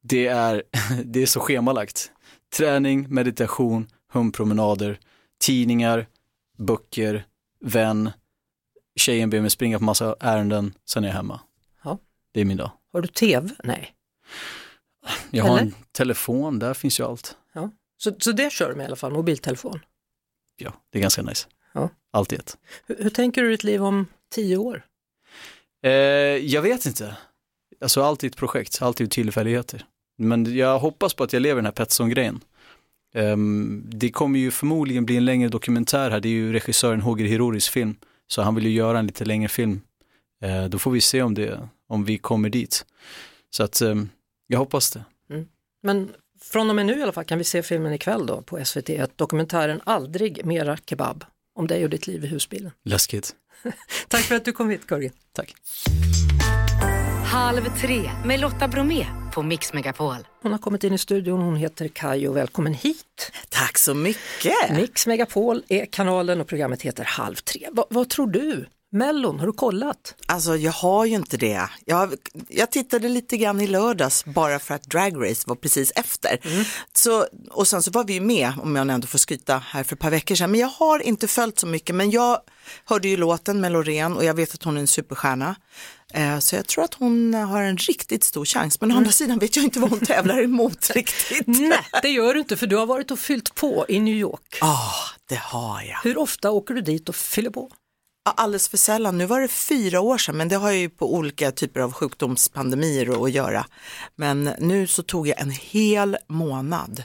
Det 0.01 0.27
är, 0.27 0.63
det 1.03 1.21
är 1.21 1.25
så 1.25 1.39
schemalagt. 1.39 2.11
Träning, 2.57 3.05
meditation, 3.09 3.87
hundpromenader, 4.11 4.99
tidningar, 5.39 6.07
böcker, 6.57 7.25
vän, 7.59 8.11
tjejen 8.95 9.29
ber 9.29 9.41
mig 9.41 9.49
springa 9.49 9.77
på 9.77 9.83
massa 9.83 10.15
ärenden, 10.19 10.73
sen 10.85 11.03
är 11.03 11.07
jag 11.07 11.15
hemma. 11.15 11.39
Ja. 11.83 11.97
Det 12.31 12.41
är 12.41 12.45
min 12.45 12.57
dag. 12.57 12.71
Har 12.93 13.01
du 13.01 13.07
tv? 13.07 13.49
Nej. 13.63 13.93
Jag 15.31 15.43
har 15.43 15.57
Eller? 15.57 15.61
en 15.61 15.75
telefon, 15.91 16.59
där 16.59 16.73
finns 16.73 16.99
ju 16.99 17.03
allt. 17.03 17.37
Ja. 17.53 17.71
Så, 17.97 18.15
så 18.19 18.31
det 18.31 18.53
kör 18.53 18.69
du 18.69 18.75
med 18.75 18.83
i 18.83 18.87
alla 18.87 18.95
fall, 18.95 19.13
mobiltelefon. 19.13 19.79
Ja, 20.57 20.73
det 20.89 20.97
är 20.97 21.01
ganska 21.01 21.21
nice. 21.21 21.47
Ja. 21.73 21.89
Allt 22.11 22.33
i 22.33 22.35
ett. 22.35 22.57
Hur, 22.85 23.03
hur 23.03 23.09
tänker 23.09 23.43
du 23.43 23.49
ditt 23.49 23.63
liv 23.63 23.83
om 23.83 24.07
tio 24.31 24.57
år? 24.57 24.85
Eh, 25.83 25.91
jag 25.91 26.61
vet 26.61 26.85
inte. 26.85 27.17
Alltså 27.81 28.03
allt 28.03 28.23
är 28.23 28.27
ett 28.27 28.35
projekt, 28.35 28.81
allt 28.81 29.01
är 29.01 29.05
tillfälligheter. 29.05 29.85
Men 30.17 30.55
jag 30.55 30.79
hoppas 30.79 31.13
på 31.13 31.23
att 31.23 31.33
jag 31.33 31.41
lever 31.41 31.55
den 31.55 31.65
här 31.65 31.71
Petson-grejen. 31.71 32.39
Ehm, 33.13 33.83
det 33.85 34.11
kommer 34.11 34.39
ju 34.39 34.51
förmodligen 34.51 35.05
bli 35.05 35.17
en 35.17 35.25
längre 35.25 35.49
dokumentär 35.49 36.11
här, 36.11 36.19
det 36.19 36.27
är 36.27 36.33
ju 36.33 36.53
regissören 36.53 37.01
Hoger 37.01 37.25
Hiroris 37.25 37.69
film. 37.69 37.95
Så 38.27 38.41
han 38.41 38.55
vill 38.55 38.65
ju 38.65 38.71
göra 38.71 38.99
en 38.99 39.05
lite 39.07 39.25
längre 39.25 39.49
film. 39.49 39.81
Eh, 40.41 40.65
då 40.65 40.79
får 40.79 40.91
vi 40.91 41.01
se 41.01 41.21
om, 41.21 41.33
det, 41.33 41.69
om 41.87 42.05
vi 42.05 42.17
kommer 42.17 42.49
dit. 42.49 42.85
Så 43.49 43.63
att 43.63 43.81
ehm, 43.81 44.09
jag 44.47 44.59
hoppas 44.59 44.91
det. 44.91 45.03
Men 45.83 46.09
från 46.41 46.69
och 46.69 46.75
med 46.75 46.85
nu 46.85 46.99
i 46.99 47.03
alla 47.03 47.11
fall 47.11 47.25
kan 47.25 47.37
vi 47.37 47.43
se 47.43 47.63
filmen 47.63 47.93
ikväll 47.93 48.25
då 48.25 48.41
på 48.41 48.65
SVT, 48.65 48.89
dokumentären 49.15 49.81
Aldrig 49.83 50.45
mera 50.45 50.77
kebab 50.77 51.23
om 51.55 51.67
dig 51.67 51.83
och 51.83 51.89
ditt 51.89 52.07
liv 52.07 52.25
i 52.25 52.27
husbilen. 52.27 52.71
Läskigt. 52.85 53.35
Tack 54.07 54.21
för 54.21 54.35
att 54.35 54.45
du 54.45 54.51
kom 54.51 54.69
hit 54.69 54.81
Körgen. 54.89 55.11
Tack. 55.33 55.55
Halv 57.25 57.77
tre 57.81 58.11
med 58.25 58.39
Lotta 58.39 58.67
Bromé 58.67 59.05
på 59.33 59.43
Mix 59.43 59.73
Megapol. 59.73 60.15
Hon 60.41 60.51
har 60.51 60.59
kommit 60.59 60.83
in 60.83 60.93
i 60.93 60.97
studion, 60.97 61.41
hon 61.41 61.55
heter 61.55 61.87
Kajo, 61.87 62.33
välkommen 62.33 62.73
hit. 62.73 63.31
Tack 63.49 63.77
så 63.77 63.93
mycket. 63.93 64.71
Mix 64.75 65.07
Megapol 65.07 65.63
är 65.67 65.85
kanalen 65.85 66.41
och 66.41 66.47
programmet 66.47 66.81
heter 66.81 67.03
Halv 67.03 67.35
tre. 67.35 67.67
Va, 67.71 67.85
vad 67.89 68.09
tror 68.09 68.27
du? 68.27 68.65
Mellon, 68.91 69.39
har 69.39 69.47
du 69.47 69.53
kollat? 69.53 70.15
Alltså 70.25 70.55
jag 70.55 70.71
har 70.71 71.05
ju 71.05 71.15
inte 71.15 71.37
det. 71.37 71.69
Jag, 71.85 72.13
jag 72.49 72.71
tittade 72.71 73.09
lite 73.09 73.37
grann 73.37 73.61
i 73.61 73.67
lördags 73.67 74.25
bara 74.25 74.59
för 74.59 74.73
att 74.75 74.83
Drag 74.83 75.29
Race 75.29 75.43
var 75.47 75.55
precis 75.55 75.91
efter. 75.95 76.39
Så, 76.93 77.25
och 77.51 77.67
sen 77.67 77.83
så 77.83 77.91
var 77.91 78.03
vi 78.03 78.13
ju 78.13 78.21
med, 78.21 78.53
om 78.63 78.75
jag 78.75 78.89
ändå 78.89 79.07
får 79.07 79.17
skryta 79.19 79.57
här 79.65 79.83
för 79.83 79.95
ett 79.95 79.99
par 80.01 80.09
veckor 80.11 80.35
sedan. 80.35 80.51
Men 80.51 80.59
jag 80.59 80.67
har 80.67 80.99
inte 80.99 81.27
följt 81.27 81.59
så 81.59 81.67
mycket, 81.67 81.95
men 81.95 82.11
jag 82.11 82.39
hörde 82.85 83.07
ju 83.07 83.17
låten 83.17 83.61
med 83.61 83.71
Loreen 83.71 84.13
och 84.17 84.23
jag 84.25 84.33
vet 84.33 84.53
att 84.53 84.63
hon 84.63 84.77
är 84.77 84.81
en 84.81 84.87
superstjärna. 84.87 85.55
Eh, 86.13 86.39
Så 86.39 86.55
jag 86.55 86.67
tror 86.67 86.83
att 86.83 86.93
hon 86.93 87.33
har 87.33 87.61
en 87.61 87.77
riktigt 87.77 88.23
stor 88.23 88.45
chans, 88.45 88.81
men 88.81 88.91
å 88.91 88.95
andra 88.97 89.11
sidan 89.11 89.39
vet 89.39 89.55
jag 89.55 89.65
inte 89.65 89.79
vad 89.79 89.89
hon 89.89 89.99
tävlar 89.99 90.41
emot 90.43 90.89
riktigt. 90.95 91.47
Nej, 91.47 91.79
det 92.01 92.09
gör 92.09 92.33
du 92.33 92.39
inte 92.39 92.57
för 92.57 92.67
du 92.67 92.75
har 92.75 92.85
varit 92.85 93.11
och 93.11 93.19
fyllt 93.19 93.55
på 93.55 93.85
i 93.89 93.99
New 93.99 94.15
York. 94.15 94.57
Ja, 94.61 94.91
det 95.29 95.35
har 95.39 95.81
jag. 95.81 95.97
Hur 96.03 96.17
ofta 96.17 96.51
åker 96.51 96.73
du 96.73 96.81
dit 96.81 97.09
och 97.09 97.15
fyller 97.15 97.49
på? 97.49 97.71
Alldeles 98.31 98.69
för 98.69 98.77
sällan. 98.77 99.17
Nu 99.17 99.25
var 99.25 99.41
det 99.41 99.47
fyra 99.47 100.01
år 100.01 100.17
sedan, 100.17 100.37
men 100.37 100.47
det 100.47 100.55
har 100.55 100.71
ju 100.71 100.89
på 100.89 101.13
olika 101.15 101.51
typer 101.51 101.79
av 101.79 101.93
sjukdomspandemier 101.93 103.25
att 103.25 103.31
göra. 103.31 103.65
Men 104.15 104.43
nu 104.43 104.87
så 104.87 105.03
tog 105.03 105.27
jag 105.27 105.41
en 105.41 105.51
hel 105.51 106.17
månad 106.27 107.03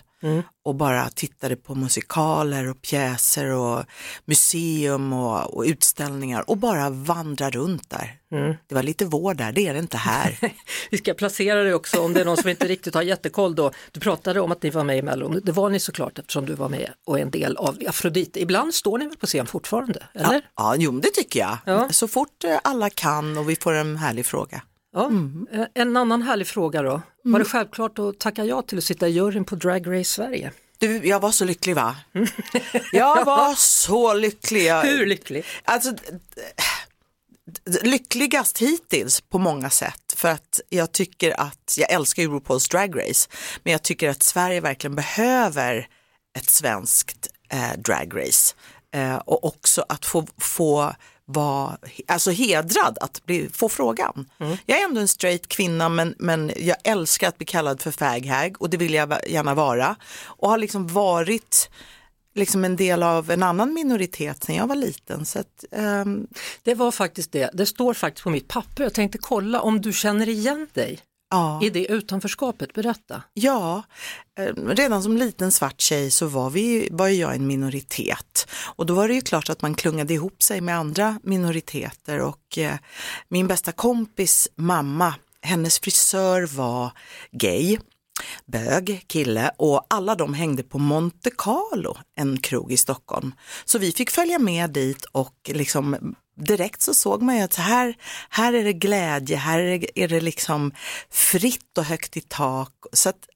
och 0.65 0.75
bara 0.75 1.09
tittade 1.09 1.57
på 1.57 1.75
musikaler 1.75 2.69
och 2.69 2.83
pjäser 2.83 3.51
och 3.51 3.85
museum 4.25 5.13
och, 5.13 5.55
och 5.55 5.63
utställningar 5.63 6.51
och 6.51 6.57
bara 6.57 6.91
vandra 6.91 7.51
runt 7.51 7.91
där. 7.91 8.19
Det 8.67 8.75
var 8.75 8.83
lite 8.83 9.05
vård 9.05 9.37
där, 9.37 9.53
det 9.53 9.67
är 9.67 9.73
det 9.73 9.79
inte 9.79 9.97
här. 9.97 10.39
Vi 10.91 10.99
ska 10.99 11.15
placera 11.15 11.63
dig 11.63 11.75
också 11.75 12.01
om 12.01 12.13
det 12.13 12.21
är 12.21 12.25
någon 12.25 12.37
som 12.37 12.51
inte 12.51 12.69
riktigt 12.69 12.95
har 12.95 13.03
jättekoll 13.03 13.55
då. 13.55 13.71
Du 13.93 14.01
pratade 14.01 14.41
om 14.41 14.53
att 14.53 14.63
ni 14.63 14.71
var 14.71 14.85
med 14.85 14.99
i 14.99 15.03
Mellon, 15.03 15.41
det 15.45 15.53
var 15.53 15.71
ni 15.71 15.81
såklart 15.81 16.19
eftersom 16.19 16.47
du 16.47 16.55
var 16.55 16.69
med 16.69 16.91
och 17.07 17.19
är 17.19 17.23
en 17.23 17.31
del 17.31 17.57
av 17.57 17.79
Afrodite. 17.89 18.41
Ibland 18.41 18.75
står 18.75 18.99
ni 18.99 19.07
väl 19.07 19.17
på 19.17 19.27
scen 19.27 19.47
fortfarande, 19.47 20.07
eller? 20.15 20.35
ja, 20.35 20.41
ja, 20.57 20.77
jo, 20.79 21.01
det 21.01 21.11
tycker 21.11 21.41
jag. 21.41 21.59
Ja. 21.67 21.89
Så 21.91 22.09
fort 22.09 22.45
eh, 22.45 22.59
alla 22.65 22.91
kan 22.91 23.39
och 23.39 23.51
vi 23.51 23.57
får 23.57 23.73
en 23.73 23.97
härlig 23.97 24.27
fråga. 24.27 24.63
Ja. 24.93 25.11
Eh, 25.53 25.65
En 25.75 25.97
annan 25.97 26.23
härlig 26.23 26.47
fråga 26.47 26.83
då. 26.83 27.03
Var 27.25 27.39
det 27.39 27.45
självklart 27.45 27.99
att 27.99 28.19
tacka 28.21 28.45
ja 28.45 28.63
till 28.63 28.79
att 28.79 28.85
sitta 28.85 29.09
i 29.09 29.11
juryn 29.11 29.45
på 29.45 29.55
Drag 29.55 29.87
Race 29.99 30.05
Sverige? 30.11 30.53
Du, 30.79 31.07
jag 31.09 31.21
var 31.21 31.31
så 31.33 31.45
lycklig 31.45 31.75
va? 31.77 31.97
Jag 32.93 33.25
var 33.25 33.55
så 33.55 34.15
lycklig. 34.15 34.65
Jag, 34.65 34.83
Hur 34.83 35.07
lycklig? 35.07 35.45
Alltså, 35.65 35.93
lyckligast 37.83 38.59
hittills 38.59 39.21
på 39.21 39.39
många 39.39 39.71
sätt 39.71 40.15
för 40.17 40.29
att 40.29 40.61
jag 40.69 40.93
tycker 40.93 41.41
att, 41.41 41.75
jag 41.79 41.93
älskar 41.93 42.23
ju 42.23 42.29
RuPaul's 42.29 42.71
Drag 42.71 42.97
Race, 42.99 43.29
men 43.63 43.73
jag 43.73 43.83
tycker 43.83 44.09
att 44.09 44.23
Sverige 44.23 44.61
verkligen 44.61 44.95
behöver 44.95 45.89
ett 46.39 46.51
svenskt 46.51 47.29
eh, 47.49 47.79
Drag 47.79 48.13
Race 48.21 48.55
eh, 48.95 49.17
och 49.17 49.45
också 49.45 49.85
att 49.89 50.05
få, 50.07 50.27
få 50.39 50.95
vara 51.33 51.77
alltså 52.07 52.31
hedrad 52.31 52.99
att 53.01 53.25
bli, 53.25 53.49
få 53.53 53.69
frågan. 53.69 54.31
Jag 54.67 54.81
är 54.81 54.85
ändå 54.85 55.01
en 55.01 55.09
straight 55.09 55.49
kvinna 55.49 55.89
men, 55.89 56.15
men 56.19 56.53
jag 56.57 56.77
älskar 56.85 57.29
att 57.29 57.39
bli 57.39 57.47
kallad 57.47 57.81
för 57.81 57.91
faghag 57.91 58.57
och 58.59 58.71
det 58.71 58.77
vill 58.77 58.95
jag 58.95 59.29
gärna 59.29 59.55
vara 59.55 59.97
och 60.25 60.51
har 60.51 60.59
liksom 60.59 60.87
varit 60.87 61.71
liksom 62.35 62.65
en 62.65 62.77
del 62.77 63.03
av 63.03 63.31
en 63.31 63.43
annan 63.43 63.75
minoritet 63.75 64.45
sen 64.45 64.55
jag 64.55 64.67
var 64.67 64.77
liten. 64.77 65.27
Så 65.27 65.39
att, 65.39 65.65
ehm, 65.73 66.27
Det 66.63 66.75
var 66.75 66.91
faktiskt 66.91 67.33
det, 67.33 67.51
det 67.53 67.67
står 67.67 67.95
faktiskt 67.95 68.25
på 68.25 68.31
mitt 68.31 68.49
papper. 68.49 68.83
Jag 68.85 68.95
tänkte 68.95 69.19
kolla 69.19 69.61
om 69.61 69.81
du 69.81 69.93
känner 69.93 70.29
igen 70.29 70.69
dig 70.73 71.01
ja, 71.33 71.61
i 71.63 71.71
det 71.71 71.87
utanförskapet, 71.87 72.73
berätta. 72.73 73.23
ja, 73.35 73.83
ehm, 74.39 74.69
redan 74.69 75.03
som 75.03 75.17
liten 75.17 75.53
svart 75.53 75.81
tjej 75.81 76.11
så 76.11 76.27
var, 76.27 76.51
vi, 76.51 76.89
var 76.91 77.09
jag 77.09 77.35
en 77.35 77.47
minoritet 77.47 78.47
och 78.77 78.87
då 78.87 78.95
var 78.95 79.09
det 79.09 79.15
ju 79.15 79.21
klart 79.21 79.51
att 79.51 79.63
man 79.63 79.75
klungade 79.75 80.15
ihop 80.15 80.43
sig 80.43 80.61
med 80.61 80.77
andra 80.77 81.21
minoriteter 81.23 82.21
och 82.21 82.59
eh, 82.59 82.77
min 83.29 83.47
bästa 83.47 83.73
kompis 83.73 84.49
mamma, 84.57 85.15
hennes 85.43 85.79
frisör 85.79 86.47
var 86.47 86.93
gay 87.31 87.79
bög, 88.47 89.05
kille 89.07 89.51
och 89.57 89.87
alla 89.91 90.15
de 90.15 90.35
hängde 90.35 90.63
på 90.63 90.79
Monte 90.79 91.31
Carlo, 91.31 91.97
en 92.17 92.39
krog 92.39 92.73
i 92.73 92.77
Stockholm. 92.77 93.35
Så 93.65 93.79
vi 93.79 93.93
fick 93.93 94.11
följa 94.11 94.39
med 94.39 94.71
dit 94.71 95.05
och 95.05 95.35
liksom 95.45 96.15
direkt 96.35 96.83
så 96.83 96.95
såg 96.95 97.23
man 97.23 97.37
ju 97.37 97.43
att 97.43 97.55
här, 97.57 97.95
här 98.31 98.53
är 98.53 98.65
det 98.65 98.73
glädje, 98.73 99.37
här 99.37 99.59
är 99.59 99.79
det, 99.79 100.01
är 100.01 100.09
det 100.09 100.21
liksom 100.21 100.73
fritt 101.11 101.79
och 101.79 101.85
högt 101.85 102.17
i 102.17 102.21
tak. 102.21 102.73
Så 102.93 103.09
att 103.09 103.29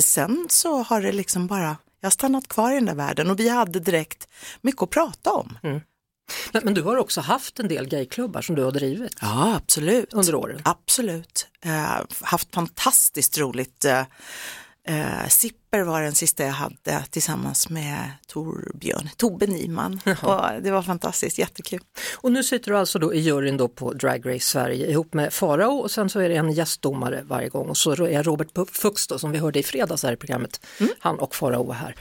sen 0.00 0.46
så 0.50 0.82
har 0.82 1.00
det 1.00 1.12
liksom 1.12 1.46
bara, 1.46 1.76
jag 2.00 2.06
har 2.06 2.10
stannat 2.10 2.48
kvar 2.48 2.72
i 2.72 2.74
den 2.74 2.86
där 2.86 2.94
världen 2.94 3.30
och 3.30 3.40
vi 3.40 3.48
hade 3.48 3.80
direkt 3.80 4.28
mycket 4.60 4.82
att 4.82 4.90
prata 4.90 5.32
om. 5.32 5.58
Men, 6.52 6.62
men 6.64 6.74
du 6.74 6.82
har 6.82 6.96
också 6.96 7.20
haft 7.20 7.58
en 7.60 7.68
del 7.68 7.88
gayklubbar 7.88 8.42
som 8.42 8.54
du 8.54 8.64
har 8.64 8.72
drivit 8.72 9.12
Ja, 9.20 9.54
absolut. 9.56 10.12
under 10.12 10.34
åren. 10.34 10.60
Absolut. 10.64 11.46
Eh, 11.64 12.00
haft 12.20 12.54
fantastiskt 12.54 13.38
roligt. 13.38 13.84
Eh, 13.84 14.04
eh, 14.88 15.28
Sipper 15.66 15.82
var 15.82 16.02
den 16.02 16.14
sista 16.14 16.44
jag 16.44 16.52
hade 16.52 17.04
tillsammans 17.10 17.68
med 17.68 18.10
Torbjörn, 18.28 19.08
Tobbe 19.16 19.46
Nyman. 19.46 20.00
Och 20.22 20.62
det 20.62 20.70
var 20.70 20.82
fantastiskt, 20.82 21.38
jättekul. 21.38 21.80
Och 22.16 22.32
nu 22.32 22.42
sitter 22.42 22.70
du 22.70 22.78
alltså 22.78 22.98
då 22.98 23.14
i 23.14 23.18
juryn 23.20 23.56
då 23.56 23.68
på 23.68 23.92
Drag 23.92 24.26
Race 24.34 24.40
Sverige 24.46 24.86
ihop 24.90 25.14
med 25.14 25.32
Farao 25.32 25.72
och 25.78 25.90
sen 25.90 26.08
så 26.10 26.20
är 26.20 26.28
det 26.28 26.36
en 26.36 26.52
gästdomare 26.52 27.22
varje 27.28 27.48
gång 27.48 27.68
och 27.68 27.76
så 27.76 27.90
är 28.06 28.22
Robert 28.22 28.48
Fuchs 28.72 29.06
då 29.06 29.18
som 29.18 29.32
vi 29.32 29.38
hörde 29.38 29.58
i 29.58 29.62
fredags 29.62 30.02
här 30.02 30.12
i 30.12 30.16
programmet, 30.16 30.60
han 30.98 31.18
och 31.18 31.34
Farao 31.34 31.64
var 31.64 31.74
här. 31.74 31.94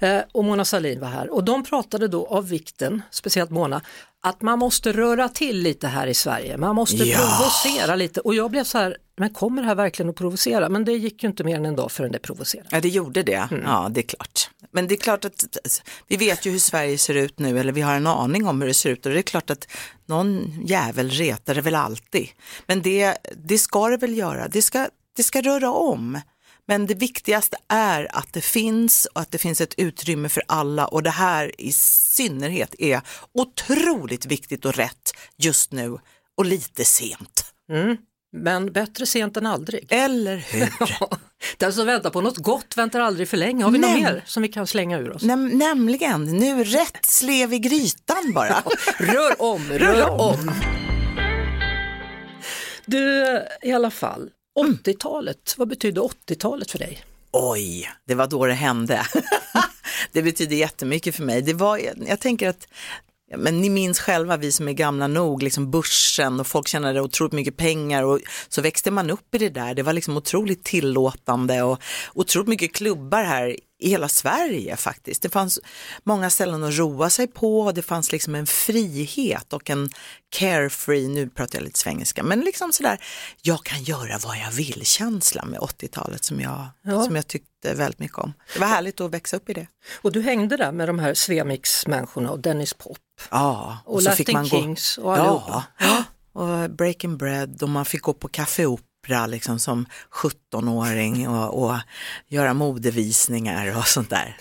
Eh, 0.00 0.22
och 0.32 0.44
Mona 0.44 0.64
Sahlin 0.64 1.00
var 1.00 1.08
här 1.08 1.30
och 1.30 1.44
de 1.44 1.64
pratade 1.64 2.08
då 2.08 2.26
av 2.26 2.48
vikten, 2.48 3.02
speciellt 3.10 3.50
Mona, 3.50 3.80
att 4.22 4.42
man 4.42 4.58
måste 4.58 4.92
röra 4.92 5.28
till 5.28 5.58
lite 5.62 5.86
här 5.88 6.06
i 6.06 6.14
Sverige, 6.14 6.56
man 6.56 6.74
måste 6.74 6.96
Ja. 6.96 7.16
provocera 7.18 7.94
lite 7.96 8.20
och 8.20 8.34
jag 8.34 8.50
blev 8.50 8.64
så 8.64 8.78
här, 8.78 8.96
men 9.16 9.30
kommer 9.34 9.62
det 9.62 9.68
här 9.68 9.74
verkligen 9.74 10.10
att 10.10 10.16
provocera? 10.16 10.68
Men 10.68 10.84
det 10.84 10.92
gick 10.92 11.22
ju 11.22 11.28
inte 11.28 11.44
mer 11.44 11.56
än 11.56 11.66
en 11.66 11.76
dag 11.76 11.92
förrän 11.92 12.12
det 12.12 12.18
provocerade. 12.18 12.68
Ja, 12.72 12.80
det 12.80 12.88
gjorde 12.88 13.09
det. 13.10 13.48
Ja, 13.64 13.88
det 13.90 14.00
är 14.00 14.08
klart. 14.08 14.50
Men 14.72 14.86
det 14.86 14.94
är 14.94 14.96
klart 14.96 15.24
att 15.24 15.82
vi 16.08 16.16
vet 16.16 16.46
ju 16.46 16.50
hur 16.50 16.58
Sverige 16.58 16.98
ser 16.98 17.14
ut 17.14 17.38
nu, 17.38 17.58
eller 17.58 17.72
vi 17.72 17.80
har 17.80 17.94
en 17.94 18.06
aning 18.06 18.46
om 18.46 18.60
hur 18.60 18.68
det 18.68 18.74
ser 18.74 18.90
ut 18.90 19.06
och 19.06 19.12
det 19.12 19.18
är 19.18 19.22
klart 19.22 19.50
att 19.50 19.68
någon 20.06 20.62
jävel 20.66 21.10
retar 21.10 21.54
det 21.54 21.60
väl 21.60 21.74
alltid. 21.74 22.28
Men 22.66 22.82
det, 22.82 23.16
det 23.36 23.58
ska 23.58 23.88
det 23.88 23.96
väl 23.96 24.18
göra, 24.18 24.48
det 24.48 24.62
ska, 24.62 24.88
det 25.16 25.22
ska 25.22 25.40
röra 25.42 25.70
om. 25.70 26.20
Men 26.66 26.86
det 26.86 26.94
viktigaste 26.94 27.56
är 27.68 28.16
att 28.16 28.32
det 28.32 28.40
finns 28.40 29.06
och 29.06 29.20
att 29.20 29.30
det 29.30 29.38
finns 29.38 29.60
ett 29.60 29.74
utrymme 29.76 30.28
för 30.28 30.42
alla 30.48 30.86
och 30.86 31.02
det 31.02 31.10
här 31.10 31.60
i 31.60 31.72
synnerhet 31.72 32.74
är 32.78 33.00
otroligt 33.34 34.26
viktigt 34.26 34.64
och 34.64 34.74
rätt 34.74 35.12
just 35.36 35.72
nu 35.72 35.98
och 36.36 36.44
lite 36.44 36.84
sent. 36.84 37.54
Men 38.32 38.72
bättre 38.72 39.06
sent 39.06 39.36
än 39.36 39.46
aldrig. 39.46 39.86
Eller 39.92 40.36
hur? 40.52 40.68
Den 41.56 41.72
som 41.72 41.86
väntar 41.86 42.10
på 42.10 42.20
något 42.20 42.36
gott 42.36 42.76
väntar 42.76 43.00
aldrig 43.00 43.28
för 43.28 43.36
länge. 43.36 43.64
Har 43.64 43.70
vi 43.70 43.78
något 43.78 43.90
Nej. 43.90 44.02
mer 44.02 44.22
som 44.26 44.42
vi 44.42 44.48
kan 44.48 44.66
slänga 44.66 44.98
ur 44.98 45.10
oss? 45.12 45.22
Näm- 45.22 45.54
nämligen, 45.54 46.24
nu 46.24 46.64
rätt 46.64 47.04
slev 47.04 47.52
i 47.52 47.58
grytan 47.58 48.32
bara. 48.34 48.62
Rör 48.98 49.42
om, 49.42 49.68
rör 49.72 50.08
om. 50.20 50.50
Du, 52.86 53.24
i 53.62 53.72
alla 53.72 53.90
fall, 53.90 54.30
80-talet, 54.60 55.54
vad 55.58 55.68
betyder 55.68 56.02
80-talet 56.02 56.70
för 56.70 56.78
dig? 56.78 57.02
Oj, 57.32 57.90
det 58.06 58.14
var 58.14 58.26
då 58.26 58.46
det 58.46 58.52
hände. 58.52 59.06
det 60.12 60.22
betyder 60.22 60.56
jättemycket 60.56 61.14
för 61.16 61.22
mig. 61.22 61.42
Det 61.42 61.54
var, 61.54 61.80
jag 62.08 62.20
tänker 62.20 62.48
att 62.48 62.68
men 63.36 63.60
ni 63.60 63.70
minns 63.70 64.00
själva, 64.00 64.36
vi 64.36 64.52
som 64.52 64.68
är 64.68 64.72
gamla 64.72 65.06
nog, 65.06 65.42
liksom 65.42 65.70
börsen 65.70 66.40
och 66.40 66.46
folk 66.46 66.68
tjänade 66.68 67.00
otroligt 67.00 67.32
mycket 67.32 67.56
pengar 67.56 68.02
och 68.02 68.20
så 68.48 68.62
växte 68.62 68.90
man 68.90 69.10
upp 69.10 69.34
i 69.34 69.38
det 69.38 69.48
där. 69.48 69.74
Det 69.74 69.82
var 69.82 69.92
liksom 69.92 70.16
otroligt 70.16 70.64
tillåtande 70.64 71.62
och 71.62 71.78
otroligt 72.14 72.48
mycket 72.48 72.74
klubbar 72.74 73.22
här 73.22 73.56
i 73.80 73.88
hela 73.88 74.08
Sverige 74.08 74.76
faktiskt. 74.76 75.22
Det 75.22 75.28
fanns 75.30 75.58
många 76.04 76.30
ställen 76.30 76.64
att 76.64 76.74
roa 76.78 77.10
sig 77.10 77.26
på 77.26 77.60
och 77.60 77.74
det 77.74 77.82
fanns 77.82 78.12
liksom 78.12 78.34
en 78.34 78.46
frihet 78.46 79.52
och 79.52 79.70
en 79.70 79.90
carefree, 80.28 81.08
nu 81.08 81.28
pratar 81.28 81.58
jag 81.58 81.64
lite 81.64 81.78
svengelska, 81.78 82.22
men 82.22 82.40
liksom 82.40 82.72
sådär, 82.72 83.04
jag 83.42 83.64
kan 83.64 83.82
göra 83.82 84.18
vad 84.24 84.36
jag 84.38 84.50
vill 84.50 84.86
känsla 84.86 85.44
med 85.44 85.60
80-talet 85.60 86.24
som 86.24 86.40
jag, 86.40 86.66
Ja. 86.82 87.04
som 87.04 87.16
jag 87.16 87.26
tyckte 87.26 87.74
väldigt 87.74 87.98
mycket 87.98 88.18
om. 88.18 88.32
Det 88.54 88.60
var 88.60 88.66
härligt 88.66 89.00
att 89.00 89.10
växa 89.10 89.36
upp 89.36 89.50
i 89.50 89.52
det. 89.52 89.66
Och 90.02 90.12
du 90.12 90.20
hängde 90.22 90.56
där 90.56 90.72
med 90.72 90.88
de 90.88 90.98
här 90.98 91.14
Svemix-människorna 91.14 92.30
och 92.30 92.40
Dennis 92.40 92.74
Pop 92.74 92.98
Ja, 93.30 93.78
och, 93.84 94.02
Latin 94.02 94.44
Kings 94.44 94.98
och 94.98 95.12
Ja, 95.12 95.16
allihopa. 95.18 95.64
och 96.32 96.70
Breaking 96.70 97.16
Bread 97.16 97.62
och 97.62 97.68
man 97.68 97.84
fick 97.84 98.02
gå 98.02 98.12
på 98.12 98.28
Café 98.28 98.66
Opera 98.66 98.84
liksom 99.26 99.58
som 99.58 99.86
17-åring 100.12 101.28
och, 101.28 101.62
och 101.64 101.76
göra 102.28 102.54
modevisningar 102.54 103.78
och 103.78 103.86
sånt 103.86 104.10
där. 104.10 104.36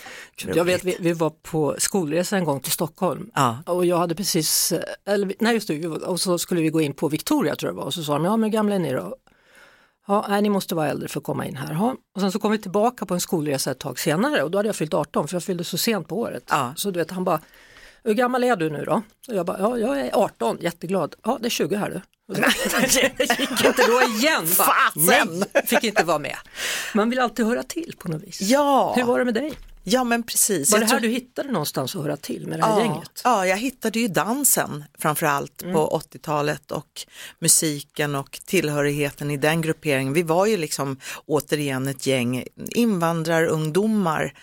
Jag 0.55 0.65
vet, 0.65 0.83
vi, 0.83 0.97
vi 0.99 1.13
var 1.13 1.29
på 1.29 1.75
skolresa 1.77 2.37
en 2.37 2.43
gång 2.45 2.59
till 2.59 2.71
Stockholm 2.71 3.31
Ja. 3.35 3.57
och 3.65 3.85
jag 3.85 3.97
hade 3.97 4.15
precis, 4.15 4.73
eller 5.05 5.33
nej 5.39 5.53
just 5.53 5.67
det, 5.67 5.87
och 5.87 6.19
så 6.19 6.37
skulle 6.37 6.61
vi 6.61 6.69
gå 6.69 6.81
in 6.81 6.93
på 6.93 7.07
Victoria 7.07 7.55
tror 7.55 7.69
jag 7.69 7.75
var 7.75 7.83
och 7.83 7.93
så 7.93 8.03
sa 8.03 8.13
de, 8.13 8.25
ja 8.25 8.37
men 8.37 8.51
gamla 8.51 8.75
är 8.75 8.79
ni 8.79 8.91
då? 8.93 9.15
Ja, 10.07 10.25
nej, 10.29 10.41
ni 10.41 10.49
måste 10.49 10.75
vara 10.75 10.89
äldre 10.89 11.07
för 11.07 11.19
att 11.19 11.23
komma 11.23 11.45
in 11.45 11.55
här. 11.55 11.73
Ja. 11.73 11.95
Och 12.15 12.21
sen 12.21 12.31
så 12.31 12.39
kom 12.39 12.51
vi 12.51 12.57
tillbaka 12.57 13.05
på 13.05 13.13
en 13.13 13.19
skolresa 13.19 13.71
ett 13.71 13.79
tag 13.79 13.99
senare 13.99 14.43
och 14.43 14.51
då 14.51 14.57
hade 14.57 14.69
jag 14.69 14.75
fyllt 14.75 14.93
18 14.93 15.27
för 15.27 15.35
jag 15.35 15.43
fyllde 15.43 15.63
så 15.63 15.77
sent 15.77 16.07
på 16.07 16.19
året. 16.19 16.43
Ja. 16.49 16.73
Så 16.75 16.91
du 16.91 16.99
vet, 16.99 17.11
han 17.11 17.23
bara, 17.23 17.41
hur 18.03 18.13
gammal 18.13 18.43
är 18.43 18.55
du 18.55 18.69
nu 18.69 18.83
då? 18.85 19.01
Och 19.27 19.35
jag 19.35 19.45
bara, 19.45 19.59
ja 19.59 19.77
jag 19.77 19.99
är 19.99 20.11
18, 20.13 20.57
jätteglad. 20.61 21.15
Ja 21.23 21.37
det 21.41 21.47
är 21.47 21.49
20 21.49 21.75
här 21.75 21.89
du. 21.89 22.01
Det 23.17 23.39
gick 23.39 23.65
inte 23.65 23.83
då 23.87 24.01
igen. 24.01 24.47
Fasen! 24.47 25.43
fick 25.65 25.83
inte 25.83 26.03
vara 26.03 26.19
med. 26.19 26.35
Man 26.93 27.09
vill 27.09 27.19
alltid 27.19 27.45
höra 27.45 27.63
till 27.63 27.95
på 27.99 28.07
något 28.07 28.23
vis. 28.23 28.41
Ja. 28.41 28.93
Hur 28.95 29.03
var 29.03 29.19
det 29.19 29.25
med 29.25 29.33
dig? 29.33 29.53
Ja 29.83 30.03
men 30.03 30.23
precis. 30.23 30.71
Var 30.71 30.77
Jag 30.79 30.87
det 30.87 30.91
här 30.91 30.99
tror- 30.99 31.09
du 31.09 31.13
hittade 31.13 31.51
någonstans 31.51 31.95
att 31.95 32.01
höra 32.03 32.17
till 32.17 32.47
med 32.47 32.59
det 32.59 32.65
här 32.65 32.79
ja, 32.79 32.85
gänget? 32.85 33.21
Ja, 33.23 33.45
jag 33.47 33.57
hittade 33.57 33.99
ju 33.99 34.07
dansen 34.07 34.83
framförallt 34.99 35.61
Mm. 35.61 35.73
på 35.75 36.01
80-talet 36.11 36.71
och 36.71 37.05
musiken 37.39 38.15
och 38.15 38.39
tillhörigheten 38.45 39.31
i 39.31 39.37
den 39.37 39.61
grupperingen. 39.61 40.13
Vi 40.13 40.23
var 40.23 40.45
ju 40.45 40.57
liksom 40.57 40.99
återigen 41.25 41.87
ett 41.87 42.07
gäng 42.07 42.43
invandrarungdomar 42.69 44.33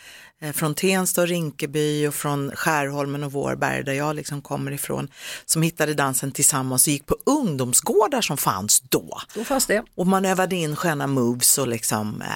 från 0.52 0.74
Tensta 0.74 1.22
och 1.22 1.28
Rinkeby 1.28 2.06
och 2.06 2.14
från 2.14 2.50
Skärholmen 2.50 3.24
och 3.24 3.32
Vårberg 3.32 3.84
där 3.84 3.92
jag 3.92 4.16
liksom 4.16 4.42
kommer 4.42 4.72
ifrån 4.72 5.08
som 5.44 5.62
hittade 5.62 5.94
dansen 5.94 6.32
tillsammans 6.32 6.86
och 6.86 6.92
gick 6.92 7.06
på 7.06 7.16
ungdomsgårdar 7.26 8.20
som 8.20 8.36
fanns 8.36 8.80
då. 8.80 9.20
Då 9.34 9.44
fanns 9.44 9.66
det. 9.66 9.84
Och 9.94 10.06
man 10.06 10.24
övade 10.24 10.56
in 10.56 10.76
sköna 10.76 11.06
moves 11.06 11.58
och 11.58 11.68
liksom 11.68 12.22
eh, 12.22 12.28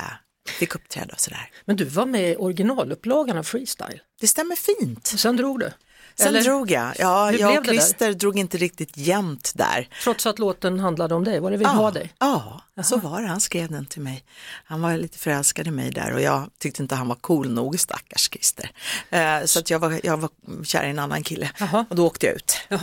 fick 0.58 0.74
uppträda 0.74 1.12
och 1.12 1.20
sådär. 1.20 1.50
Men 1.64 1.76
du 1.76 1.84
var 1.84 2.06
med 2.06 2.30
i 2.30 2.36
originalupplagan 2.36 3.38
av 3.38 3.42
Freestyle. 3.42 4.00
Det 4.20 4.28
stämmer 4.28 4.56
fint. 4.56 5.10
Och 5.14 5.20
sen 5.20 5.36
drog 5.36 5.60
du. 5.60 5.72
Sen 6.20 6.28
Eller? 6.28 6.42
drog 6.42 6.70
jag. 6.70 6.92
Ja, 6.98 7.30
Hur 7.30 7.38
jag 7.38 7.58
och? 7.58 7.64
Christer 7.66 8.12
drog 8.12 8.38
inte 8.38 8.56
riktigt 8.58 8.96
jämnt 8.96 9.52
där. 9.54 9.88
Trots 10.04 10.26
att 10.26 10.38
låten 10.38 10.80
handlade 10.80 11.14
om 11.14 11.24
dig, 11.24 11.40
var 11.40 11.50
det 11.50 11.56
vill 11.56 11.66
ha 11.66 11.90
dig? 11.90 12.12
Ja, 12.18 12.60
så 12.82 12.96
var 12.96 13.20
det. 13.22 13.26
Han 13.28 13.40
skrev 13.40 13.70
den 13.70 13.86
till 13.86 14.02
mig. 14.02 14.24
Han 14.64 14.82
var 14.82 14.96
lite 14.96 15.18
förälskad 15.18 15.66
i 15.66 15.70
mig 15.70 15.90
där 15.90 16.12
och 16.14 16.20
jag 16.20 16.50
tyckte 16.58 16.82
inte 16.82 16.94
han 16.94 17.08
var 17.08 17.14
cool 17.14 17.50
nog, 17.50 17.80
stackars 17.80 18.30
Christer. 18.30 18.70
Eh, 19.10 19.44
så 19.44 19.58
att 19.58 19.70
jag 19.70 19.78
var, 19.78 20.00
jag 20.02 20.16
var 20.16 20.30
kär 20.64 20.84
i 20.86 20.90
en 20.90 20.98
annan 20.98 21.22
kille 21.22 21.50
Jaha. 21.58 21.84
och 21.90 21.96
då 21.96 22.06
åkte 22.06 22.26
jag 22.26 22.34
ut. 22.36 22.52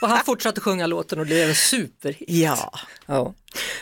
och 0.00 0.08
han 0.08 0.24
fortsatte 0.24 0.60
sjunga 0.60 0.86
låten 0.86 1.18
och 1.18 1.26
det 1.26 1.34
blev 1.34 1.48
en 1.48 1.54
superhit. 1.54 2.28
Ja, 2.30 2.72
Ja. 3.06 3.34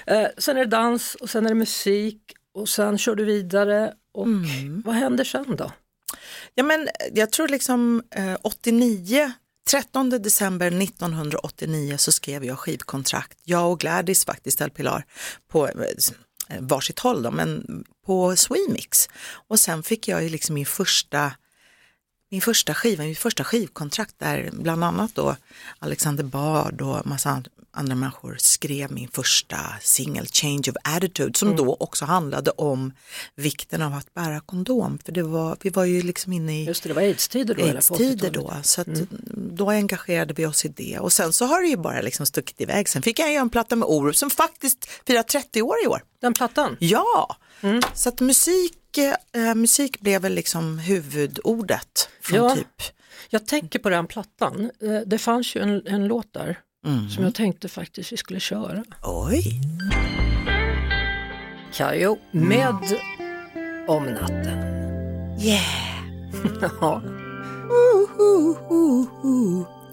Eh, 0.07 0.27
sen 0.39 0.57
är 0.57 0.61
det 0.65 0.71
dans 0.71 1.15
och 1.15 1.31
sen 1.31 1.45
är 1.45 1.49
det 1.49 1.55
musik 1.55 2.19
och 2.55 2.69
sen 2.69 2.99
kör 2.99 3.15
du 3.15 3.25
vidare 3.25 3.93
och 4.15 4.27
Mm. 4.27 4.83
vad 4.87 4.95
händer 4.95 5.25
sen 5.25 5.57
då? 5.57 5.71
Ja 6.55 6.63
men 6.63 6.89
eh, 6.89 6.93
jag 7.15 7.33
tror 7.33 7.49
liksom 7.49 8.03
eh, 8.11 8.37
89 8.43 9.33
13 9.71 10.11
december 10.11 10.83
1989 10.83 11.97
så 11.97 12.13
skrev 12.13 12.45
jag 12.45 12.59
skivkontrakt, 12.59 13.39
jag 13.45 13.71
och 13.73 13.81
Gladys 13.81 14.25
faktiskt, 14.25 14.61
El 14.61 14.71
Pilar, 14.71 15.05
på 15.49 15.69
eh, 15.69 15.75
eh, 16.49 16.61
varsitt 16.61 16.99
håll 16.99 17.23
då, 17.23 17.31
men 17.31 17.85
på 18.07 18.37
Swemix. 18.37 19.09
Och 19.49 19.61
sen 19.61 19.83
fick 19.83 20.09
jag 20.09 20.23
ju 20.23 20.29
liksom 20.29 20.55
min 20.55 20.67
första 20.67 21.33
min 22.31 22.41
första 22.41 22.75
skiva, 22.75 23.05
min 23.05 23.17
första 23.17 23.45
skivkontrakt 23.45 24.15
där 24.19 24.51
bland 24.53 24.85
annat 24.85 25.15
då 25.15 25.37
Alexander 25.79 26.25
Bard 26.25 26.81
och 26.83 27.07
massa 27.07 27.43
andra 27.75 27.95
människor 27.95 28.37
skrev 28.41 28.93
min 28.93 29.09
första 29.09 29.57
singel 29.81 30.27
Change 30.27 30.63
of 30.71 30.77
Attitude 30.85 31.39
som 31.39 31.57
då 31.57 31.77
också 31.81 32.05
handlade 32.05 32.51
om 32.51 32.93
vikten 33.35 33.83
av 33.83 33.95
att 33.95 34.15
bära 34.15 34.41
kondom. 34.41 34.99
För 35.05 35.13
det 35.13 35.23
var, 35.23 35.57
vi 35.63 35.71
var 35.71 35.85
ju 35.85 36.03
liksom 36.03 36.33
inne 36.33 36.63
i 36.63 36.65
Just 36.65 36.83
det, 36.83 36.89
det 36.89 36.95
var 36.95 37.03
aids-tider 37.03 37.55
då? 37.55 37.63
aids-tider 37.65 38.31
80-talet? 38.31 38.35
då. 38.35 38.55
Så 38.63 38.81
att 38.81 38.89
då 39.57 39.71
engagerade 39.71 40.35
vi 40.35 40.47
oss 40.47 40.65
i 40.65 40.69
det 40.69 40.99
och 40.99 41.13
sen 41.13 41.33
så 41.33 41.45
har 41.45 41.63
det 41.63 41.69
ju 41.69 41.77
bara 41.77 42.01
liksom 42.01 42.27
stuckit 42.27 42.61
iväg. 42.61 42.89
Sen 42.89 43.03
fick 43.03 43.19
jag 43.19 43.33
göra 43.33 43.41
en 43.43 43.51
platta 43.51 43.77
med 43.77 43.89
Orup 43.89 44.17
som 44.17 44.31
faktiskt 44.31 44.89
firar 45.07 45.23
30 45.23 45.63
år 45.63 45.77
i 45.85 45.87
år. 45.87 46.03
Den 46.21 46.35
plattan? 46.35 46.77
Ja, 46.81 47.37
så 47.95 48.09
att 48.09 48.21
musik, 48.21 48.99
eh, 49.33 49.55
musik 49.55 50.01
blev 50.01 50.23
väl 50.23 50.33
liksom 50.35 50.79
huvudordet 50.79 52.09
från 52.21 52.37
Ja. 52.39 52.55
typ 52.55 52.83
Jag 53.31 53.47
tänker 53.47 53.79
på 53.79 53.91
den 53.91 54.07
plattan, 54.07 54.71
Eh, 54.83 55.01
det 55.07 55.19
fanns 55.19 55.57
ju 55.57 55.61
en, 55.61 55.87
en 55.87 56.07
låt 56.07 56.33
där 56.33 56.59
Mm. 56.87 57.09
som 57.09 57.25
jag 57.25 57.35
tänkte 57.35 57.69
faktiskt 57.69 58.13
vi 58.13 58.17
skulle 58.17 58.41
köra. 58.41 58.85
Oj. 59.03 59.61
Kayo 61.73 62.19
med 62.31 62.77
Om 63.89 64.05
natten. 64.05 64.59
Yeah! 65.41 65.63
Ja. 66.81 67.03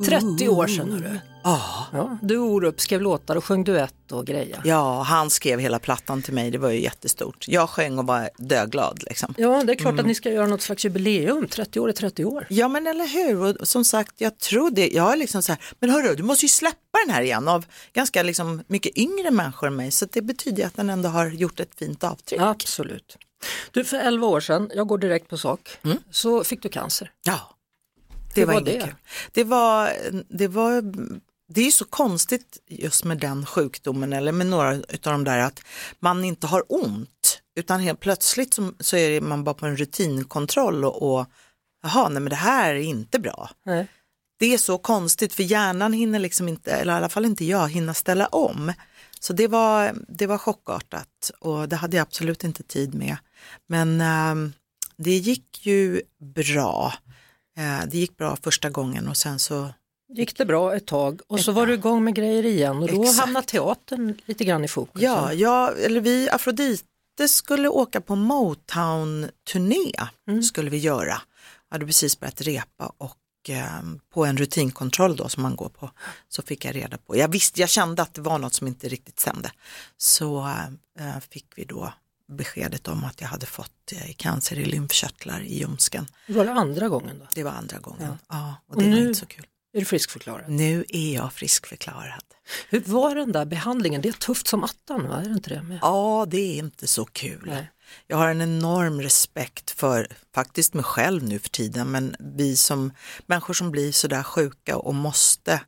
30 0.06 0.49
år 0.49 0.67
sedan 0.67 0.91
hörru. 0.91 1.19
Ja. 1.43 1.86
Ja, 1.93 2.17
du 2.21 2.38
Orup 2.38 2.82
skrev 2.82 3.02
låtar 3.02 3.36
och 3.36 3.43
sjöng 3.45 3.63
duett 3.63 4.12
och 4.12 4.25
grejer. 4.25 4.62
ja, 4.65 5.02
han 5.02 5.30
skrev 5.30 5.60
hela 5.60 5.80
plattan 5.80 6.21
till 6.21 6.34
mig, 6.34 6.52
det 6.52 6.58
var 6.58 6.69
ju 6.69 6.82
jättestort. 6.82 7.45
Jag 7.47 7.69
sjöng 7.69 7.99
och 7.99 8.08
var 8.08 8.30
döglad 8.38 9.04
liksom. 9.08 9.34
Ja, 9.38 9.63
det 9.63 9.73
är 9.73 9.75
klart 9.75 9.99
att 9.99 10.06
ni 10.06 10.15
ska 10.15 10.32
göra 10.32 10.47
något 10.47 10.62
slags 10.62 10.86
jubileum, 10.86 11.47
30 11.47 11.80
år 11.80 11.89
är 11.89 11.93
30 11.93 12.25
år. 12.25 12.47
Ja 12.49 12.67
men 12.67 12.88
eller 12.88 13.08
hur, 13.08 13.62
och 13.62 13.67
som 13.67 13.86
sagt 13.86 14.13
jag 14.17 14.38
tror 14.38 14.71
det, 14.71 14.89
jag 14.89 15.13
är 15.13 15.17
liksom 15.17 15.41
så 15.43 15.52
här, 15.52 15.62
men 15.80 15.89
hörru 15.89 16.15
du 16.15 16.23
måste 16.23 16.45
ju 16.45 16.49
släppa 16.49 16.78
den 17.06 17.15
här 17.15 17.21
igen 17.21 17.47
av 17.47 17.65
ganska 17.93 18.23
liksom 18.23 18.63
mycket 18.67 18.97
yngre 18.97 19.32
människor 19.32 19.67
än 19.67 19.75
mig 19.75 19.91
så 19.91 20.06
det 20.12 20.21
betyder 20.21 20.65
att 20.65 20.75
den 20.75 20.89
ändå 20.89 21.10
har 21.10 21.28
gjort 21.30 21.60
ett 21.60 21.75
fint 21.80 22.04
avtryck. 22.04 22.41
Absolut. 22.41 23.17
Du, 23.71 23.84
för 23.84 23.97
11 23.97 24.28
år 24.28 24.39
sedan, 24.39 24.71
jag 24.75 24.88
går 24.88 24.97
direkt 24.97 25.28
på 25.30 25.38
sak, 25.38 25.78
Mm. 25.84 25.97
så 26.12 26.43
fick 26.43 26.63
du 26.63 26.69
cancer. 26.69 27.12
Ja, 27.23 27.39
det 28.36 28.45
var, 28.45 28.54
var 28.54 28.62
det? 28.62 28.71
kul. 28.82 28.95
Det 29.32 29.43
var, 29.43 29.89
det 30.30 30.47
var, 30.47 30.84
det 31.49 31.62
är 31.62 31.65
ju 31.65 31.71
så 31.71 31.85
konstigt 31.85 32.57
just 32.67 33.03
med 33.03 33.19
den 33.19 33.45
sjukdomen 33.45 34.13
eller 34.13 34.31
med 34.31 34.47
några 34.47 34.75
utav 34.75 35.13
de 35.13 35.23
där 35.23 35.39
att 35.39 35.62
man 35.99 36.23
inte 36.23 36.47
har 36.47 36.63
ont 36.69 37.41
utan 37.55 37.79
helt 37.79 37.99
plötsligt 37.99 38.53
så, 38.53 38.73
så 38.79 38.97
är 38.97 39.21
man 39.21 39.43
bara 39.43 39.55
på 39.55 39.65
en 39.65 39.77
rutinkontroll 39.77 40.85
och, 40.85 41.12
och 41.12 41.25
jaha, 41.83 42.09
nej 42.09 42.21
men 42.21 42.29
det 42.29 42.35
här 42.35 42.75
är 42.75 42.79
inte 42.79 43.19
bra. 43.19 43.49
Nej. 43.65 43.88
Det 44.39 44.53
är 44.53 44.57
så 44.57 44.77
konstigt 44.77 45.33
för 45.33 45.43
hjärnan 45.43 45.93
hinner 45.93 46.19
liksom 46.19 46.47
inte, 46.47 46.71
eller 46.71 46.93
i 46.93 46.95
alla 46.95 47.09
fall 47.09 47.25
inte 47.25 47.45
jag, 47.45 47.69
hinna 47.69 47.93
ställa 47.93 48.27
om. 48.27 48.73
Så 49.19 49.33
det 49.33 49.47
var, 49.47 49.95
det 50.07 50.27
var 50.27 50.38
chockartat 50.38 51.31
och 51.39 51.69
det 51.69 51.75
hade 51.75 51.97
jag 51.97 52.01
absolut 52.01 52.43
inte 52.43 52.63
tid 52.63 52.93
med. 52.93 53.17
Men 53.67 54.01
ehm, 54.01 54.53
det 54.97 55.17
gick 55.17 55.65
ju 55.65 56.01
bra. 56.35 56.93
Eh, 57.57 57.81
det 57.88 57.97
gick 57.97 58.17
bra 58.17 58.38
första 58.43 58.69
gången 58.69 59.07
och 59.07 59.17
sen 59.17 59.39
så, 59.39 59.73
Gick 60.13 60.38
det 60.38 60.45
bra 60.45 60.76
ett 60.76 60.86
tag 60.86 61.22
och 61.28 61.39
så 61.39 61.52
var 61.52 61.67
du 61.67 61.74
igång 61.74 62.04
med 62.04 62.15
grejer 62.15 62.45
igen 62.45 62.78
och 62.84 62.88
då 62.91 63.02
Exakt. 63.04 63.19
hamnade 63.19 63.45
teatern 63.48 64.17
lite 64.26 64.45
grann 64.45 64.63
i 64.65 64.67
fokus. 64.67 65.02
ja, 65.02 65.34
jag, 65.34 65.82
eller 65.82 66.02
vi, 66.02 66.30
Afrodite 66.30 67.28
skulle 67.28 67.69
åka 67.69 68.02
på 68.02 68.15
Motown-turné, 68.15 69.91
skulle 70.43 70.69
vi 70.69 70.78
göra. 70.78 71.22
hade 71.69 71.86
precis 71.86 72.19
börjat 72.19 72.41
repa 72.41 72.93
och 72.98 73.15
eh, 73.50 73.82
på 74.13 74.26
en 74.26 74.38
rutinkontroll 74.38 75.15
då 75.15 75.30
som 75.30 75.43
man 75.43 75.56
går 75.56 75.69
på 75.69 75.91
så 76.30 76.41
fick 76.41 76.65
jag 76.65 76.76
reda 76.76 76.98
på, 76.98 77.17
jag 77.17 77.28
visste, 77.28 77.60
jag 77.62 77.69
kände 77.69 78.02
att 78.02 78.13
det 78.13 78.22
var 78.22 78.39
något 78.39 78.54
som 78.54 78.67
inte 78.67 78.88
riktigt 78.89 79.19
stämde. 79.19 79.52
Så 79.98 80.39
eh, 81.00 81.19
fick 81.30 81.45
vi 81.56 81.63
då 81.65 81.93
beskedet 82.32 82.88
om 82.88 83.04
att 83.04 83.22
jag 83.22 83.28
hade 83.28 83.45
fått 83.45 83.91
eh, 83.91 84.13
cancer 84.17 84.60
i 84.60 84.65
lymfkörtlar 84.65 85.41
i 85.41 85.58
ljumsken. 85.60 86.08
Var 86.28 86.45
det 86.45 86.52
andra 86.52 86.89
gången 86.89 87.19
då? 87.19 87.26
Det 87.34 87.43
var 87.43 87.52
andra 87.52 87.78
gången. 87.80 88.17
Ja. 88.30 88.56
och 88.67 88.76
Och 88.76 88.82
det 88.84 88.89
var 88.89 88.95
nu- 88.95 89.08
inte 89.08 89.19
så 89.19 89.26
kul. 89.26 89.45
Är 89.73 89.79
du 89.79 89.86
friskförklarad? 89.86 90.49
Nu 90.49 90.86
är 90.89 91.15
jag 91.15 91.34
friskförklarad. 91.34 92.23
Hur 92.69 92.79
var 92.79 93.15
den 93.15 93.32
där 93.32 93.45
behandlingen? 93.45 94.01
Det 94.01 94.10
är 94.10 94.13
tufft 94.13 94.47
som 94.47 94.63
attan, 94.63 95.08
va? 95.08 95.17
är 95.19 95.25
det 95.25 95.34
inte 95.34 95.49
det? 95.49 95.62
Med? 95.62 95.79
Ja, 95.82 96.25
det 96.29 96.38
är 96.38 96.58
inte 96.58 96.88
så 96.88 97.05
kul. 97.05 97.43
Nej. 97.45 97.71
Jag 98.08 98.17
har 98.17 98.29
en 98.29 98.41
enorm 98.41 99.01
respekt 99.01 99.71
för 99.71 100.08
faktiskt 100.36 100.73
mig 100.73 100.84
själv 100.84 101.23
nu 101.23 101.39
för 101.39 101.49
tiden, 101.49 101.91
men 101.91 102.15
vi 102.19 102.55
som 102.55 102.91
människor 103.25 103.53
som 103.53 103.71
blir 103.71 103.91
sådär 103.91 104.23
sjuka 104.23 104.77
och 104.77 104.95
måste 104.95 105.62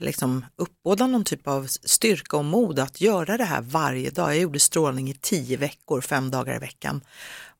liksom 0.00 0.44
uppbåda 0.56 1.06
någon 1.06 1.24
typ 1.24 1.48
av 1.48 1.66
styrka 1.66 2.36
och 2.36 2.44
mod 2.44 2.78
att 2.78 3.00
göra 3.00 3.36
det 3.36 3.44
här 3.44 3.60
varje 3.60 4.10
dag. 4.10 4.30
Jag 4.30 4.38
gjorde 4.38 4.60
strålning 4.60 5.10
i 5.10 5.14
tio 5.14 5.56
veckor, 5.56 6.00
fem 6.00 6.30
dagar 6.30 6.56
i 6.56 6.58
veckan 6.58 7.00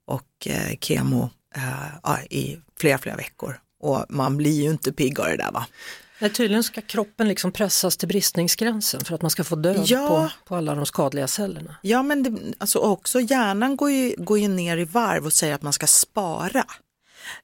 och 0.05 0.47
eh, 0.47 0.77
kemo 0.81 1.31
eh, 1.55 2.25
i 2.31 2.59
flera, 2.77 2.99
flera 2.99 3.17
veckor. 3.17 3.61
Och 3.83 4.05
man 4.09 4.37
blir 4.37 4.63
ju 4.63 4.71
inte 4.71 4.93
pigg 4.93 5.21
av 5.21 5.27
det 5.27 5.37
där 5.37 5.53
va. 5.53 5.67
Nej, 6.19 6.31
tydligen 6.33 6.65
ska 6.65 6.81
kroppen 6.81 7.29
liksom 7.29 7.53
pressas 7.53 7.97
till 7.97 8.09
bristningsgränsen 8.09 9.05
för 9.05 9.15
att 9.15 9.23
man 9.23 9.31
ska 9.31 9.45
få 9.45 9.57
död 9.57 9.83
Ja. 9.87 10.09
på, 10.09 10.49
på 10.49 10.57
alla 10.57 10.75
de 10.75 10.87
skadliga 10.87 11.27
cellerna. 11.29 11.77
Ja 11.83 12.03
men 12.03 12.23
det, 12.23 12.55
alltså 12.59 12.79
också 12.79 13.21
hjärnan 13.21 13.77
går 13.77 13.91
ju, 13.91 14.15
går 14.19 14.39
ju 14.39 14.49
ner 14.49 14.77
i 14.77 14.85
varv 14.85 15.27
och 15.27 15.33
säger 15.33 15.55
att 15.55 15.63
man 15.63 15.73
ska 15.73 15.87
spara. 15.87 16.65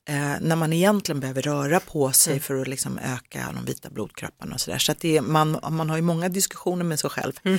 Eh, 0.09 0.35
när 0.41 0.57
man 0.57 0.73
egentligen 0.73 1.21
behöver 1.21 1.43
röra 1.43 1.81
på 1.81 2.13
sig 2.13 2.41
för 2.41 2.61
att 2.61 2.69
liksom 2.69 2.99
öka 2.99 3.53
de 3.55 3.65
vita 3.65 3.91
blodkropparna 3.91 4.55
och 4.55 4.61
sådär. 4.61 4.79
Så 4.79 4.93
att 4.93 5.01
det 5.01 5.17
är, 5.17 5.21
man, 5.21 5.59
man 5.71 5.91
har 5.91 5.97
ju 5.97 6.03
många 6.03 6.29
diskussioner 6.29 6.85
med 6.85 7.01
sig 7.01 7.11
själv 7.11 7.33
eh, 7.45 7.57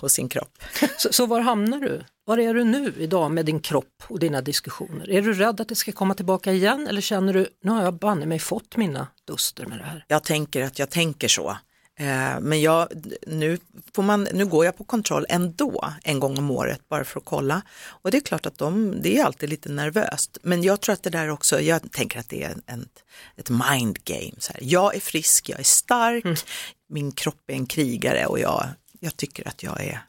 och 0.00 0.10
sin 0.10 0.28
kropp. 0.28 0.58
Så, 0.98 1.12
så 1.12 1.26
var 1.26 1.40
hamnar 1.40 1.78
du? 1.78 2.04
Var 2.24 2.38
är 2.38 2.54
du 2.54 2.64
nu 2.64 2.94
idag 2.98 3.30
med 3.30 3.46
din 3.46 3.60
kropp 3.60 4.02
och 4.08 4.18
dina 4.18 4.40
diskussioner? 4.40 5.10
Är 5.10 5.22
du 5.22 5.32
rädd 5.32 5.60
att 5.60 5.68
det 5.68 5.74
ska 5.74 5.92
komma 5.92 6.14
tillbaka 6.14 6.52
igen 6.52 6.86
eller 6.86 7.00
känner 7.00 7.32
du, 7.32 7.48
nu 7.62 7.70
har 7.70 7.82
jag 7.82 7.94
banne 7.94 8.26
mig 8.26 8.38
fått 8.38 8.76
mina 8.76 9.06
duster 9.26 9.66
med 9.66 9.78
det 9.78 9.84
här? 9.84 10.04
Jag 10.08 10.24
tänker 10.24 10.62
att 10.62 10.78
jag 10.78 10.90
tänker 10.90 11.28
så. 11.28 11.56
Eh, 12.00 12.40
men 12.40 12.60
jag, 12.60 12.88
nu, 13.26 13.58
får 13.94 14.02
man, 14.02 14.28
nu 14.32 14.46
går 14.46 14.64
jag 14.64 14.76
på 14.76 14.84
kontroll 14.84 15.26
ändå 15.28 15.84
en 16.02 16.20
gång 16.20 16.38
om 16.38 16.50
året 16.50 16.88
bara 16.88 17.04
för 17.04 17.20
att 17.20 17.26
kolla. 17.26 17.62
Och 17.86 18.10
det 18.10 18.16
är 18.16 18.20
klart 18.20 18.46
att 18.46 18.58
de, 18.58 18.94
det 19.02 19.18
är 19.18 19.24
alltid 19.24 19.48
lite 19.48 19.68
nervöst. 19.68 20.38
Men 20.42 20.62
jag 20.62 20.80
tror 20.80 20.92
att 20.92 21.02
det 21.02 21.10
där 21.10 21.28
också, 21.28 21.60
jag 21.60 21.92
tänker 21.92 22.20
att 22.20 22.28
det 22.28 22.44
är 22.44 22.56
en, 22.66 22.88
ett 23.36 23.50
mind 23.50 23.98
game. 24.04 24.34
Så 24.38 24.52
här. 24.52 24.62
Jag 24.62 24.96
är 24.96 25.00
frisk, 25.00 25.48
jag 25.48 25.60
är 25.60 25.64
stark, 25.64 26.24
min 26.88 27.12
kropp 27.12 27.42
är 27.46 27.54
en 27.54 27.66
krigare 27.66 28.26
och 28.26 28.38
jag, 28.38 28.68
jag 29.00 29.16
tycker 29.16 29.48
att 29.48 29.62
jag 29.62 29.84
är 29.84 30.07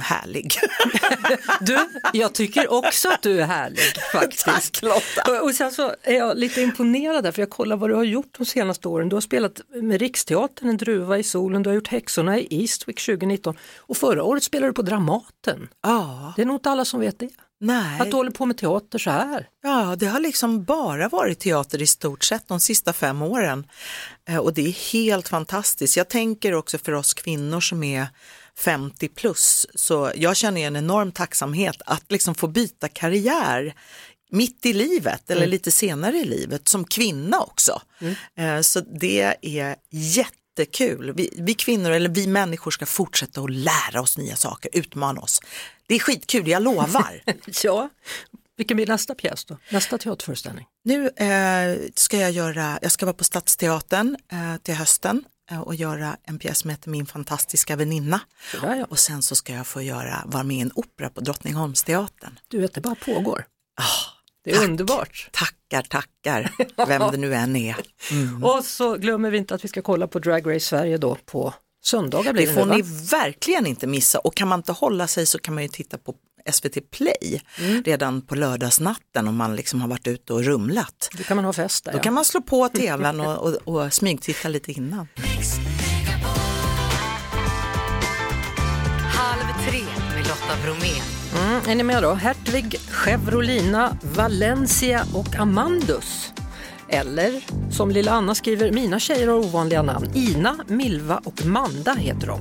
härlig. 0.00 0.54
Du, 1.60 1.78
jag 2.12 2.32
tycker 2.32 2.72
också 2.72 3.08
att 3.08 3.22
du 3.22 3.40
är 3.40 3.46
härlig 3.46 3.78
faktiskt. 4.12 4.44
Tack 4.44 4.82
Lotta. 4.82 5.42
Och- 5.42 5.54
sen 5.54 5.72
så 5.72 5.94
är 6.02 6.14
jag 6.14 6.38
lite 6.38 6.60
imponerad 6.62 7.24
där, 7.24 7.32
för 7.32 7.42
jag 7.42 7.50
kollar 7.50 7.76
vad 7.76 7.90
du 7.90 7.94
har 7.94 8.04
gjort 8.04 8.34
de 8.38 8.44
senaste 8.46 8.88
åren. 8.88 9.08
Du 9.08 9.16
har 9.16 9.20
spelat 9.20 9.60
med 9.82 10.00
Riksteatern, 10.00 10.68
En 10.68 10.76
druva 10.76 11.18
i 11.18 11.22
solen, 11.22 11.62
du 11.62 11.70
har 11.70 11.74
gjort 11.74 11.88
Häxorna 11.88 12.38
i 12.38 12.60
Eastwick 12.62 13.00
2019 13.06 13.56
och 13.78 13.96
förra 13.96 14.22
året 14.24 14.42
spelade 14.42 14.68
du 14.70 14.74
på 14.74 14.82
Dramaten. 14.82 15.68
Ja, 15.82 16.32
Det 16.36 16.42
är 16.42 16.46
nog 16.46 16.56
inte 16.56 16.70
alla 16.70 16.84
som 16.84 17.00
vet 17.00 17.18
det. 17.18 17.28
nej. 17.60 18.00
Att 18.00 18.10
du 18.10 18.16
håller 18.16 18.30
på 18.30 18.46
med 18.46 18.56
teater 18.56 18.98
så 18.98 19.10
här. 19.10 19.48
Ja, 19.62 19.96
det 19.98 20.06
har 20.06 20.20
liksom 20.20 20.64
bara 20.64 21.08
varit 21.08 21.40
teater 21.40 21.82
i 21.82 21.86
stort 21.86 22.24
sett 22.24 22.48
de 22.48 22.60
sista 22.60 22.92
fem 22.92 23.22
åren. 23.22 23.66
Eh, 24.28 24.36
Och 24.36 24.54
det 24.54 24.66
är 24.66 24.92
helt 24.92 25.28
fantastiskt. 25.28 25.96
Jag 25.96 26.08
tänker 26.08 26.54
också 26.54 26.78
för 26.78 26.92
oss 26.92 27.14
kvinnor 27.14 27.60
som 27.60 27.82
är 27.82 28.06
50 28.58 29.08
plus, 29.08 29.66
så 29.74 30.12
jag 30.16 30.36
känner 30.36 30.60
en 30.60 30.76
enorm 30.76 31.12
tacksamhet 31.12 31.82
att 31.86 32.12
liksom 32.12 32.34
få 32.34 32.46
byta 32.48 32.88
karriär 32.88 33.74
mitt 34.30 34.66
i 34.66 34.72
livet 34.72 35.30
eller 35.30 35.46
lite 35.46 35.70
senare 35.70 36.16
i 36.16 36.24
livet 36.24 36.68
som 36.68 36.84
kvinna 36.84 37.40
också. 37.40 37.82
Eh, 38.36 38.60
Så 38.60 38.80
det 38.80 39.36
är 39.42 39.76
jättekul. 39.90 41.12
Vi, 41.16 41.30
vi 41.38 41.54
kvinnor 41.54 41.90
eller 41.90 42.08
vi 42.08 42.26
människor 42.26 42.70
ska 42.70 42.86
fortsätta 42.86 43.40
att 43.40 43.50
lära 43.50 44.00
oss 44.00 44.18
nya 44.18 44.36
saker, 44.36 44.70
utmana 44.74 45.20
oss. 45.20 45.40
Det 45.86 45.94
är 45.94 45.98
skitkul, 45.98 46.48
jag 46.48 46.62
lovar. 46.62 47.22
Ja, 47.64 47.88
vilken 48.56 48.76
blir 48.76 48.86
nästa 48.86 49.14
pjäs 49.14 49.44
då? 49.44 49.56
Nästa 49.70 49.98
teaterföreställning? 49.98 50.66
Nu 50.84 51.06
eh, 51.08 51.78
ska 51.94 52.16
jag 52.18 52.30
göra, 52.30 52.78
jag 52.82 52.92
ska 52.92 53.06
vara 53.06 53.14
på 53.16 53.24
Stadsteatern 53.24 54.16
eh, 54.32 54.56
till 54.62 54.74
hösten 54.74 55.24
och 55.64 55.74
göra 55.74 56.16
en 56.24 56.38
pjäs 56.38 56.58
som 56.58 56.70
heter 56.70 56.90
Min 56.90 57.06
fantastiska 57.06 57.76
väninna. 57.76 58.20
Sådär 58.50 58.76
ja. 58.76 58.86
Och 58.90 58.98
sen 58.98 59.22
så 59.22 59.34
ska 59.34 59.52
jag 59.52 59.66
få 59.66 59.82
göra, 59.82 60.22
vara 60.26 60.42
med 60.42 60.56
i 60.56 60.60
en 60.60 60.72
opera 60.74 61.10
på 61.10 61.20
Drottningholmsteatern. 61.20 62.38
Du 62.48 62.60
vet, 62.60 62.74
det 62.74 62.80
bara 62.80 62.94
pågår. 62.94 63.44
Ah, 63.80 63.84
Det 64.44 64.50
är 64.50 64.54
tack. 64.54 64.64
underbart. 64.68 65.28
Tackar, 65.32 65.82
tackar, 65.82 66.52
vem 66.86 67.10
det 67.10 67.16
nu 67.16 67.34
än 67.34 67.56
är. 67.56 67.76
Och 68.42 68.64
så 68.64 68.96
glömmer 68.96 69.30
vi 69.30 69.38
inte 69.38 69.54
att 69.54 69.64
vi 69.64 69.68
ska 69.68 69.82
kolla 69.82 70.06
på 70.06 70.18
Drag 70.18 70.54
Race 70.54 70.60
Sverige 70.66 70.98
då 70.98 71.14
på 71.24 71.54
söndagar 71.84 72.32
blir 72.32 72.46
Det 72.46 72.52
det, 72.52 72.58
får 72.60 72.66
nu, 72.66 72.76
ni 72.76 72.82
verkligen 73.10 73.66
inte 73.66 73.86
missa 73.86 74.18
och 74.18 74.34
kan 74.34 74.48
man 74.48 74.58
inte 74.60 74.72
hålla 74.72 75.06
sig 75.06 75.26
så 75.26 75.38
kan 75.38 75.54
man 75.54 75.62
ju 75.62 75.68
titta 75.68 75.98
på 75.98 76.14
SVT 76.52 76.90
Play 76.90 77.42
Mm. 77.58 77.82
redan 77.82 78.22
på 78.22 78.34
lördagsnatten 78.34 79.28
om 79.28 79.36
man 79.36 79.56
liksom 79.56 79.80
har 79.80 79.88
varit 79.88 80.06
ute 80.06 80.32
och 80.32 80.44
rumlat. 80.44 81.08
Då 81.12 81.22
kan 81.22 81.36
man 81.36 81.44
ha 81.44 81.52
fest 81.52 81.84
där. 81.84 81.92
Då 81.92 81.98
ja. 81.98 82.02
kan 82.02 82.14
man 82.14 82.24
slå 82.24 82.40
på 82.40 82.68
tvn 82.74 83.20
och, 83.20 83.38
och, 83.38 83.54
och 83.74 83.92
smygtitta 83.92 84.48
lite 84.48 84.72
innan. 84.72 85.08
Halv 89.14 89.66
tre 89.68 89.80
med 90.14 90.22
Lotta 90.28 90.56
Bromé. 90.64 90.92
Mm, 91.38 91.60
är 91.68 91.74
ni 91.74 91.82
med 91.82 92.02
då? 92.02 92.12
Hertvig, 92.12 92.76
Chevrolina, 92.90 93.96
Valencia 94.02 95.04
och 95.14 95.36
Amandus. 95.36 96.32
Eller 96.92 97.32
som 97.70 97.90
lilla 97.90 98.12
Anna 98.12 98.34
skriver, 98.34 98.72
mina 98.72 99.00
tjejer 99.00 99.28
har 99.28 99.34
ovanliga 99.34 99.82
namn. 99.82 100.10
Ina, 100.14 100.58
Milva 100.66 101.20
och 101.24 101.46
Manda 101.46 101.94
heter 101.94 102.26
de. 102.26 102.40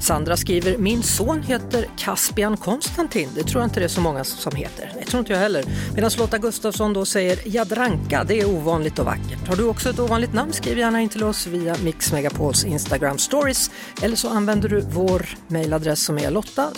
Sandra 0.00 0.36
skriver, 0.36 0.78
min 0.78 1.02
son 1.02 1.42
heter 1.42 1.86
Caspian 1.96 2.56
Konstantin. 2.56 3.28
Det 3.34 3.42
tror 3.42 3.62
jag 3.62 3.66
inte 3.66 3.80
det 3.80 3.84
är 3.84 3.88
så 3.88 4.00
många 4.00 4.24
som 4.24 4.56
heter. 4.56 4.92
Det 4.98 5.04
tror 5.04 5.18
inte 5.20 5.32
jag 5.32 5.40
heller. 5.40 5.64
Medan 5.94 6.10
Lotta 6.18 6.38
Gustafsson 6.38 6.92
då 6.92 7.04
säger 7.04 7.38
Jadranka, 7.44 8.24
det 8.24 8.40
är 8.40 8.48
ovanligt 8.48 8.98
och 8.98 9.04
vackert. 9.04 9.48
Har 9.48 9.56
du 9.56 9.64
också 9.64 9.90
ett 9.90 9.98
ovanligt 9.98 10.32
namn, 10.32 10.52
skriv 10.52 10.78
gärna 10.78 11.00
in 11.00 11.08
till 11.08 11.24
oss 11.24 11.46
via 11.46 11.76
Mix 11.84 12.12
Megapols 12.12 12.64
Instagram 12.64 13.18
stories. 13.18 13.70
Eller 14.02 14.16
så 14.16 14.28
använder 14.28 14.68
du 14.68 14.80
vår 14.80 15.28
mejladress 15.48 16.04
som 16.04 16.18
är 16.18 16.30
lotta 16.30 16.70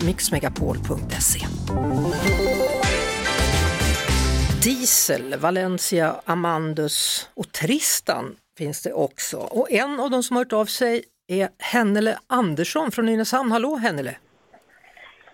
mixmegapol.se. 0.00 1.46
Diesel, 4.64 5.34
Valencia, 5.38 6.14
Amandus 6.24 7.28
och 7.34 7.52
Tristan 7.52 8.36
finns 8.58 8.82
det 8.82 8.92
också. 8.92 9.36
Och 9.36 9.70
en 9.70 10.00
av 10.00 10.10
de 10.10 10.22
som 10.22 10.36
har 10.36 10.44
hört 10.44 10.52
av 10.52 10.66
sig 10.66 11.02
är 11.28 11.48
Hennele 11.58 12.18
Andersson 12.26 12.90
från 12.90 13.06
Nynäshamn. 13.06 13.52
Hallå 13.52 13.76
Hennele! 13.76 14.16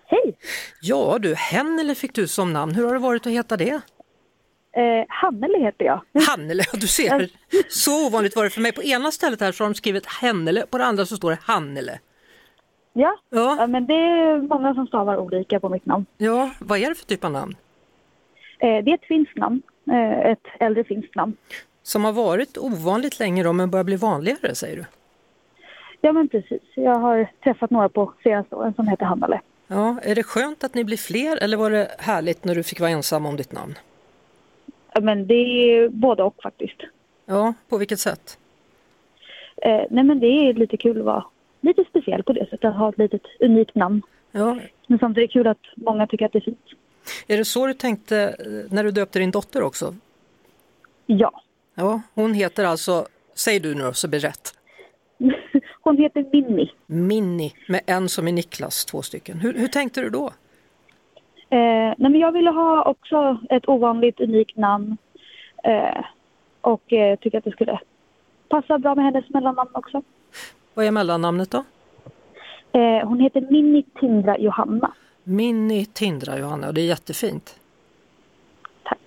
Hej! 0.05 0.37
Ja 0.81 1.17
du, 1.21 1.35
Hennele 1.35 1.95
fick 1.95 2.15
du 2.15 2.27
som 2.27 2.53
namn. 2.53 2.75
Hur 2.75 2.85
har 2.85 2.93
det 2.93 2.99
varit 2.99 3.25
att 3.25 3.31
heta 3.33 3.57
det? 3.57 3.71
Eh, 4.75 5.05
Hannele 5.09 5.57
heter 5.59 5.85
jag. 5.85 6.01
Hannele, 6.27 6.63
du 6.73 6.87
ser. 6.87 7.29
Så 7.69 8.07
ovanligt 8.07 8.35
var 8.35 8.43
det 8.43 8.49
för 8.49 8.61
mig. 8.61 8.71
På 8.71 8.83
ena 8.83 9.11
stället 9.11 9.41
här 9.41 9.51
så 9.51 9.63
har 9.63 9.69
de 9.69 9.75
skrivit 9.75 10.05
Hennele, 10.05 10.65
på 10.65 10.77
det 10.77 10.85
andra 10.85 11.05
så 11.05 11.15
står 11.17 11.31
det 11.31 11.37
Hannele. 11.41 11.99
Ja, 12.93 13.17
Ja. 13.29 13.67
men 13.67 13.85
det 13.87 13.93
är 13.93 14.41
många 14.41 14.73
som 14.73 14.87
stavar 14.87 15.17
olika 15.17 15.59
på 15.59 15.69
mitt 15.69 15.85
namn. 15.85 16.05
Ja, 16.17 16.49
vad 16.59 16.79
är 16.79 16.89
det 16.89 16.95
för 16.95 17.05
typ 17.05 17.23
av 17.23 17.31
namn? 17.31 17.55
Eh, 18.61 18.83
det 18.83 18.91
är 18.91 18.95
ett 18.95 19.05
finskt 19.05 19.37
namn, 19.37 19.61
eh, 19.91 20.19
ett 20.31 20.47
äldre 20.59 20.83
finskt 20.83 21.15
namn. 21.15 21.37
Som 21.83 22.03
har 22.03 22.11
varit 22.11 22.57
ovanligt 22.57 23.19
länge 23.19 23.43
då, 23.43 23.53
men 23.53 23.69
börjar 23.69 23.83
bli 23.83 23.95
vanligare 23.95 24.55
säger 24.55 24.75
du? 24.75 24.85
Ja, 26.01 26.11
men 26.11 26.27
precis. 26.27 26.61
Jag 26.75 26.95
har 26.99 27.27
träffat 27.43 27.69
några 27.69 27.89
på 27.89 28.13
senaste 28.23 28.55
åren 28.55 28.73
som 28.73 28.87
heter 28.87 29.05
Hannele. 29.05 29.41
Ja, 29.67 29.99
är 30.03 30.15
det 30.15 30.23
skönt 30.23 30.63
att 30.63 30.75
ni 30.75 30.83
blir 30.83 30.97
fler 30.97 31.43
eller 31.43 31.57
var 31.57 31.71
det 31.71 31.91
härligt 31.99 32.45
när 32.45 32.55
du 32.55 32.63
fick 32.63 32.79
vara 32.79 32.89
ensam 32.89 33.25
om 33.25 33.37
ditt 33.37 33.51
namn? 33.51 33.73
Ja, 34.93 35.01
men 35.01 35.27
det 35.27 35.33
är 35.33 35.89
både 35.89 36.23
och 36.23 36.35
faktiskt. 36.43 36.81
Ja, 37.25 37.53
på 37.69 37.77
vilket 37.77 37.99
sätt? 37.99 38.37
Eh, 39.61 39.81
nej, 39.89 40.03
men 40.03 40.19
det 40.19 40.27
är 40.27 40.53
lite 40.53 40.77
kul 40.77 40.99
att 40.99 41.05
vara 41.05 41.23
lite 41.61 41.83
speciell 41.89 42.23
på 42.23 42.33
det 42.33 42.45
sättet, 42.49 42.65
att 42.65 42.75
ha 42.75 42.89
ett 42.89 42.97
litet 42.97 43.21
unikt 43.39 43.75
namn. 43.75 44.01
Ja, 44.31 44.57
Men 44.87 44.99
samtidigt 44.99 45.29
är 45.29 45.33
det 45.33 45.33
kul 45.33 45.47
att 45.47 45.65
många 45.75 46.07
tycker 46.07 46.25
att 46.25 46.31
det 46.31 46.39
är 46.39 46.41
fint. 46.41 46.65
Är 47.27 47.37
det 47.37 47.45
så 47.45 47.67
du 47.67 47.73
tänkte 47.73 48.35
eh, 48.39 48.73
när 48.73 48.83
du 48.83 48.91
döpte 48.91 49.19
din 49.19 49.31
dotter 49.31 49.61
också? 49.61 49.95
Ja. 51.05 51.41
Ja, 51.75 52.01
hon 52.13 52.33
heter 52.33 52.65
alltså, 52.65 53.05
säg 53.35 53.59
du 53.59 53.75
nu 53.75 53.93
så 53.93 54.07
blir 54.07 54.19
rätt. 54.19 54.53
Hon 55.83 55.97
heter 55.97 56.25
Minni. 56.31 56.71
Minni, 56.85 57.53
med 57.67 57.81
en 57.85 58.09
som 58.09 58.27
är 58.27 58.31
Niklas, 58.31 58.85
två 58.85 59.01
stycken. 59.01 59.39
Hur, 59.39 59.53
hur 59.53 59.67
tänkte 59.67 60.01
du 60.01 60.09
då? 60.09 60.27
Eh, 61.49 61.93
nej, 61.97 61.97
men 61.97 62.15
jag 62.15 62.31
ville 62.31 62.49
ha 62.49 62.83
också 62.83 63.37
ett 63.49 63.69
ovanligt, 63.69 64.19
unikt 64.19 64.57
namn. 64.57 64.97
Eh, 65.63 66.05
och 66.61 66.93
eh, 66.93 67.19
tycker 67.19 67.37
att 67.37 67.43
det 67.43 67.51
skulle 67.51 67.79
passa 68.49 68.77
bra 68.77 68.95
med 68.95 69.05
hennes 69.05 69.29
mellannamn 69.29 69.69
också. 69.73 70.01
Vad 70.73 70.85
är 70.85 70.91
mellannamnet 70.91 71.51
då? 71.51 71.63
Eh, 72.71 73.07
hon 73.07 73.19
heter 73.19 73.41
Minni 73.49 73.83
Tindra 73.99 74.37
Johanna. 74.37 74.93
Minni 75.23 75.85
Tindra 75.85 76.39
Johanna, 76.39 76.67
och 76.67 76.73
det 76.73 76.81
är 76.81 76.85
jättefint. 76.85 77.59
Tack. 78.83 78.99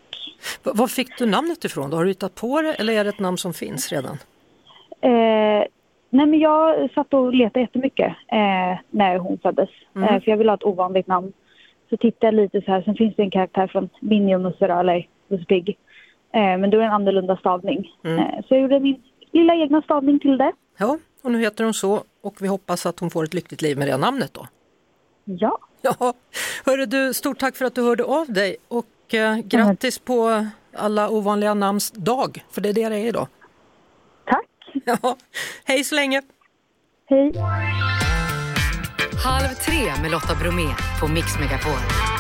Va- 0.62 0.72
Var 0.74 0.86
fick 0.86 1.18
du 1.18 1.26
namnet 1.26 1.64
ifrån? 1.64 1.92
Har 1.92 2.04
du 2.04 2.10
hittat 2.10 2.34
på 2.34 2.62
det 2.62 2.74
eller 2.74 2.92
är 2.92 3.04
det 3.04 3.10
ett 3.10 3.18
namn 3.18 3.38
som 3.38 3.54
finns 3.54 3.92
redan? 3.92 4.18
Eh, 5.00 5.64
nej 6.10 6.26
men 6.26 6.38
jag 6.38 6.90
satt 6.94 7.14
och 7.14 7.34
letade 7.34 7.60
jättemycket 7.60 8.08
eh, 8.32 8.78
när 8.90 9.18
hon 9.18 9.38
föddes. 9.38 9.68
Mm. 9.96 10.08
Eh, 10.08 10.22
för 10.22 10.30
jag 10.30 10.36
ville 10.36 10.50
ha 10.50 10.56
ett 10.56 10.64
ovanligt 10.64 11.06
namn. 11.06 11.32
Så 11.90 11.96
tittade 11.96 12.26
jag 12.26 12.34
lite 12.34 12.60
så 12.60 12.70
här. 12.72 12.82
Sen 12.82 12.94
finns 12.94 13.16
det 13.16 13.22
en 13.22 13.30
karaktär 13.30 13.66
från 13.66 13.88
Minni 14.00 14.34
och 14.36 14.40
Musse 14.40 14.64
eller 14.66 15.08
Musse 15.28 15.44
Pigg. 15.44 15.68
Eh, 16.32 16.40
men 16.58 16.70
då 16.70 16.76
är 16.76 16.80
det 16.80 16.86
en 16.86 16.92
annorlunda 16.92 17.36
stavning. 17.36 17.92
Mm. 18.04 18.18
Eh, 18.18 18.40
så 18.48 18.54
jag 18.54 18.60
gjorde 18.62 18.80
min 18.80 19.02
lilla 19.32 19.54
egna 19.54 19.82
stavning 19.82 20.18
till 20.18 20.38
det. 20.38 20.52
Ja, 20.78 20.98
och 21.22 21.32
nu 21.32 21.38
heter 21.40 21.64
hon 21.64 21.74
så 21.74 22.02
och 22.20 22.42
vi 22.42 22.48
hoppas 22.48 22.86
att 22.86 23.00
hon 23.00 23.10
får 23.10 23.24
ett 23.24 23.34
lyckligt 23.34 23.62
liv 23.62 23.78
med 23.78 23.88
det 23.88 23.96
namnet 23.96 24.34
då. 24.34 24.46
Ja. 25.24 25.58
Ja, 26.00 26.14
hörru 26.64 26.86
du, 26.86 27.14
stort 27.14 27.38
tack 27.38 27.56
för 27.56 27.64
att 27.64 27.74
du 27.74 27.82
hörde 27.82 28.04
av 28.04 28.32
dig 28.32 28.56
och 28.68 29.14
eh, 29.14 29.36
grattis 29.36 29.98
på 29.98 30.46
alla 30.76 31.08
ovanliga 31.10 31.54
namns 31.54 31.90
dag, 31.90 32.44
för 32.50 32.60
det 32.60 32.68
är 32.68 32.72
det 32.72 32.88
det 32.88 32.96
är 32.96 33.06
idag. 33.06 33.28
Tack. 34.26 34.46
Ja, 34.84 35.16
hej 35.64 35.84
så 35.84 35.94
länge! 35.94 36.22
Hej! 37.06 37.32
Halv 39.24 39.54
tre 39.54 40.02
med 40.02 40.10
Lotta 40.10 40.34
Bromé 40.34 40.74
på 41.00 41.08
Mix 41.08 41.38
Megapol. 41.40 42.13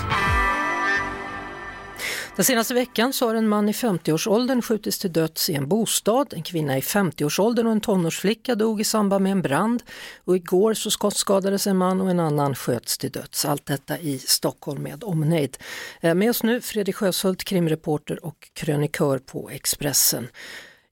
Den 2.36 2.44
senaste 2.44 2.74
veckan 2.74 3.12
så 3.12 3.26
har 3.26 3.34
en 3.34 3.48
man 3.48 3.68
i 3.68 3.72
50-årsåldern 3.72 4.62
skjutits 4.62 4.98
till 4.98 5.12
döds 5.12 5.50
i 5.50 5.54
en 5.54 5.68
bostad. 5.68 6.34
En 6.36 6.42
kvinna 6.42 6.78
i 6.78 6.80
50-årsåldern 6.80 7.66
och 7.66 7.72
en 7.72 7.80
tonårsflicka 7.80 8.54
dog 8.54 8.80
i 8.80 8.84
samband 8.84 9.22
med 9.22 9.32
en 9.32 9.42
brand. 9.42 9.82
Och 10.24 10.36
igår 10.36 10.74
så 10.74 10.90
skottskadades 10.90 11.66
en 11.66 11.76
man 11.76 12.00
och 12.00 12.10
en 12.10 12.20
annan 12.20 12.54
sköts 12.54 12.98
till 12.98 13.10
döds. 13.10 13.44
Allt 13.44 13.66
detta 13.66 13.98
i 13.98 14.18
Stockholm 14.18 14.82
med 14.82 15.04
omnejd. 15.04 15.56
Eh, 16.00 16.14
med 16.14 16.30
oss 16.30 16.42
nu 16.42 16.60
Fredrik 16.60 16.96
Sjöshult, 16.96 17.44
krimreporter 17.44 18.24
och 18.24 18.50
krönikör 18.52 19.18
på 19.18 19.50
Expressen. 19.50 20.28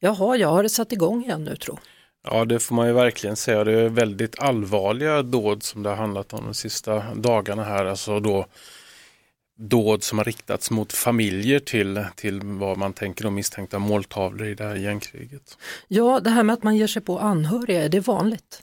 Jaha, 0.00 0.36
jag 0.36 0.48
har 0.48 0.62
det 0.62 0.68
satt 0.68 0.92
igång 0.92 1.24
igen 1.24 1.44
nu 1.44 1.56
tro. 1.56 1.78
Ja, 2.24 2.44
det 2.44 2.60
får 2.60 2.74
man 2.74 2.86
ju 2.86 2.92
verkligen 2.92 3.36
säga. 3.36 3.64
Det 3.64 3.72
är 3.72 3.88
väldigt 3.88 4.38
allvarliga 4.38 5.22
dåd 5.22 5.62
som 5.62 5.82
det 5.82 5.88
har 5.88 5.96
handlat 5.96 6.32
om 6.32 6.44
de 6.44 6.54
sista 6.54 7.14
dagarna 7.14 7.64
här. 7.64 7.84
Alltså 7.84 8.20
då 8.20 8.46
dåd 9.68 10.02
som 10.02 10.18
har 10.18 10.24
riktats 10.24 10.70
mot 10.70 10.92
familjer 10.92 11.58
till, 11.58 12.04
till 12.16 12.40
vad 12.42 12.78
man 12.78 12.92
tänker 12.92 13.26
om 13.26 13.34
misstänkta 13.34 13.78
måltavlor 13.78 14.46
i 14.46 14.54
det 14.54 14.64
här 14.64 14.76
gängkriget. 14.76 15.58
Ja, 15.88 16.20
det 16.20 16.30
här 16.30 16.42
med 16.42 16.54
att 16.54 16.62
man 16.62 16.76
ger 16.76 16.86
sig 16.86 17.02
på 17.02 17.18
anhöriga, 17.18 17.84
är 17.84 17.88
det 17.88 18.00
vanligt? 18.00 18.62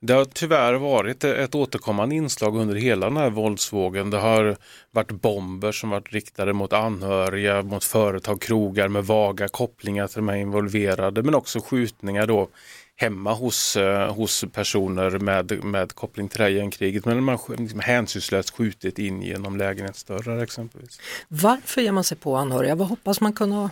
Det 0.00 0.12
har 0.12 0.24
tyvärr 0.24 0.74
varit 0.74 1.24
ett 1.24 1.54
återkommande 1.54 2.14
inslag 2.14 2.56
under 2.56 2.74
hela 2.74 3.06
den 3.06 3.16
här 3.16 3.30
våldsvågen. 3.30 4.10
Det 4.10 4.18
har 4.18 4.56
varit 4.90 5.10
bomber 5.10 5.72
som 5.72 5.90
varit 5.90 6.12
riktade 6.12 6.52
mot 6.52 6.72
anhöriga, 6.72 7.62
mot 7.62 7.84
företag, 7.84 8.40
krogar 8.40 8.88
med 8.88 9.04
vaga 9.04 9.48
kopplingar 9.48 10.06
till 10.06 10.16
de 10.16 10.28
här 10.28 10.36
involverade, 10.36 11.22
men 11.22 11.34
också 11.34 11.60
skjutningar 11.60 12.26
då 12.26 12.48
hemma 12.96 13.32
hos, 13.32 13.76
eh, 13.76 14.14
hos 14.14 14.44
personer 14.52 15.10
med, 15.18 15.64
med 15.64 15.92
koppling 15.92 16.28
till 16.28 16.38
det 16.38 16.44
här 16.44 16.50
gängkriget. 16.50 17.04
Men 17.04 17.24
man 17.24 17.38
liksom 17.48 17.80
hänsynslöst 17.80 18.50
skjutit 18.50 18.98
in 18.98 19.22
genom 19.22 19.56
lägenhetsdörrar 19.56 20.42
exempelvis. 20.42 21.00
Varför 21.28 21.80
ger 21.80 21.92
man 21.92 22.04
sig 22.04 22.16
på 22.16 22.36
anhöriga? 22.36 22.74
Vad 22.74 22.88
hoppas 22.88 23.20
man 23.20 23.32
kunna 23.32 23.70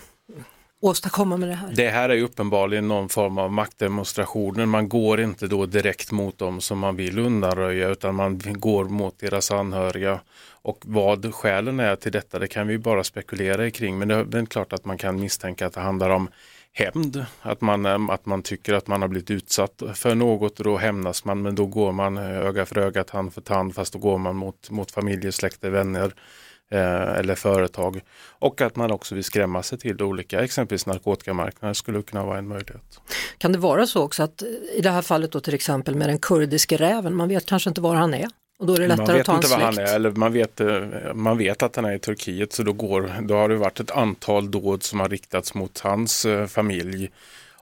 åstadkomma 0.80 1.36
med 1.36 1.48
det 1.48 1.54
här? 1.54 1.72
Det 1.74 1.88
här 1.88 2.08
är 2.08 2.22
uppenbarligen 2.22 2.88
någon 2.88 3.08
form 3.08 3.38
av 3.38 3.52
maktdemonstrationer. 3.52 4.66
Man 4.66 4.88
går 4.88 5.20
inte 5.20 5.46
då 5.46 5.66
direkt 5.66 6.12
mot 6.12 6.38
dem 6.38 6.60
som 6.60 6.78
man 6.78 6.96
vill 6.96 7.18
undanröja 7.18 7.88
utan 7.88 8.14
man 8.14 8.40
går 8.44 8.84
mot 8.84 9.18
deras 9.18 9.50
anhöriga. 9.50 10.20
Och 10.62 10.78
vad 10.86 11.34
skälen 11.34 11.80
är 11.80 11.96
till 11.96 12.12
detta 12.12 12.38
det 12.38 12.48
kan 12.48 12.66
vi 12.66 12.78
bara 12.78 13.04
spekulera 13.04 13.70
kring 13.70 13.98
men 13.98 14.08
det 14.08 14.38
är 14.38 14.46
klart 14.46 14.72
att 14.72 14.84
man 14.84 14.98
kan 14.98 15.20
misstänka 15.20 15.66
att 15.66 15.72
det 15.72 15.80
handlar 15.80 16.10
om 16.10 16.28
hämnd. 16.74 17.24
Att 17.40 17.60
man, 17.60 17.86
eh, 17.86 18.10
att 18.10 18.26
man 18.26 18.42
tycker 18.42 18.74
att 18.74 18.86
man 18.86 19.02
har 19.02 19.08
blivit 19.08 19.30
utsatt 19.30 19.82
för 19.94 20.14
något 20.14 20.58
och 20.58 20.64
då 20.64 20.76
hämnas 20.76 21.24
man 21.24 21.42
men 21.42 21.54
då 21.54 21.66
går 21.66 21.92
man 21.92 22.16
eh, 22.16 22.38
öga 22.38 22.66
för 22.66 22.78
öga, 22.78 23.04
tand 23.04 23.34
för 23.34 23.40
tand 23.40 23.74
fast 23.74 23.92
då 23.92 23.98
går 23.98 24.18
man 24.18 24.36
mot, 24.36 24.70
mot 24.70 24.90
familjer, 24.90 25.30
släkter, 25.30 25.70
vänner 25.70 26.14
eh, 26.70 27.18
eller 27.18 27.34
företag. 27.34 28.00
Och 28.38 28.60
att 28.60 28.76
man 28.76 28.90
också 28.90 29.14
vill 29.14 29.24
skrämma 29.24 29.62
sig 29.62 29.78
till 29.78 30.02
olika, 30.02 30.44
exempelvis 30.44 30.86
narkotikamarknaden 30.86 31.74
skulle 31.74 32.02
kunna 32.02 32.24
vara 32.24 32.38
en 32.38 32.48
möjlighet. 32.48 33.00
Kan 33.38 33.52
det 33.52 33.58
vara 33.58 33.86
så 33.86 34.02
också 34.02 34.22
att 34.22 34.42
i 34.76 34.80
det 34.82 34.90
här 34.90 35.02
fallet 35.02 35.32
då 35.32 35.40
till 35.40 35.54
exempel 35.54 35.94
med 35.94 36.08
den 36.08 36.18
kurdiske 36.18 36.76
räven, 36.76 37.14
man 37.14 37.28
vet 37.28 37.46
kanske 37.46 37.70
inte 37.70 37.80
var 37.80 37.94
han 37.94 38.14
är 38.14 38.28
och 38.64 38.68
då 38.68 38.74
är 38.74 38.80
det 38.80 38.88
Man 38.88 38.98
lättare 38.98 39.12
att 39.12 39.20
vet 39.20 39.26
ta 39.26 39.36
inte 39.36 39.48
vad 39.48 39.60
han 39.60 39.78
är, 39.78 39.94
eller 39.94 40.10
man 40.10 40.32
vet, 40.32 40.60
eh, 40.60 41.14
man 41.14 41.38
vet 41.38 41.62
att 41.62 41.76
han 41.76 41.84
är 41.84 41.92
i 41.92 41.98
Turkiet 41.98 42.52
så 42.52 42.62
då, 42.62 42.72
går, 42.72 43.12
då 43.22 43.34
har 43.34 43.48
det 43.48 43.56
varit 43.56 43.80
ett 43.80 43.90
antal 43.90 44.50
dåd 44.50 44.82
som 44.82 45.00
har 45.00 45.08
riktats 45.08 45.54
mot 45.54 45.80
hans 45.80 46.24
eh, 46.24 46.46
familj. 46.46 47.10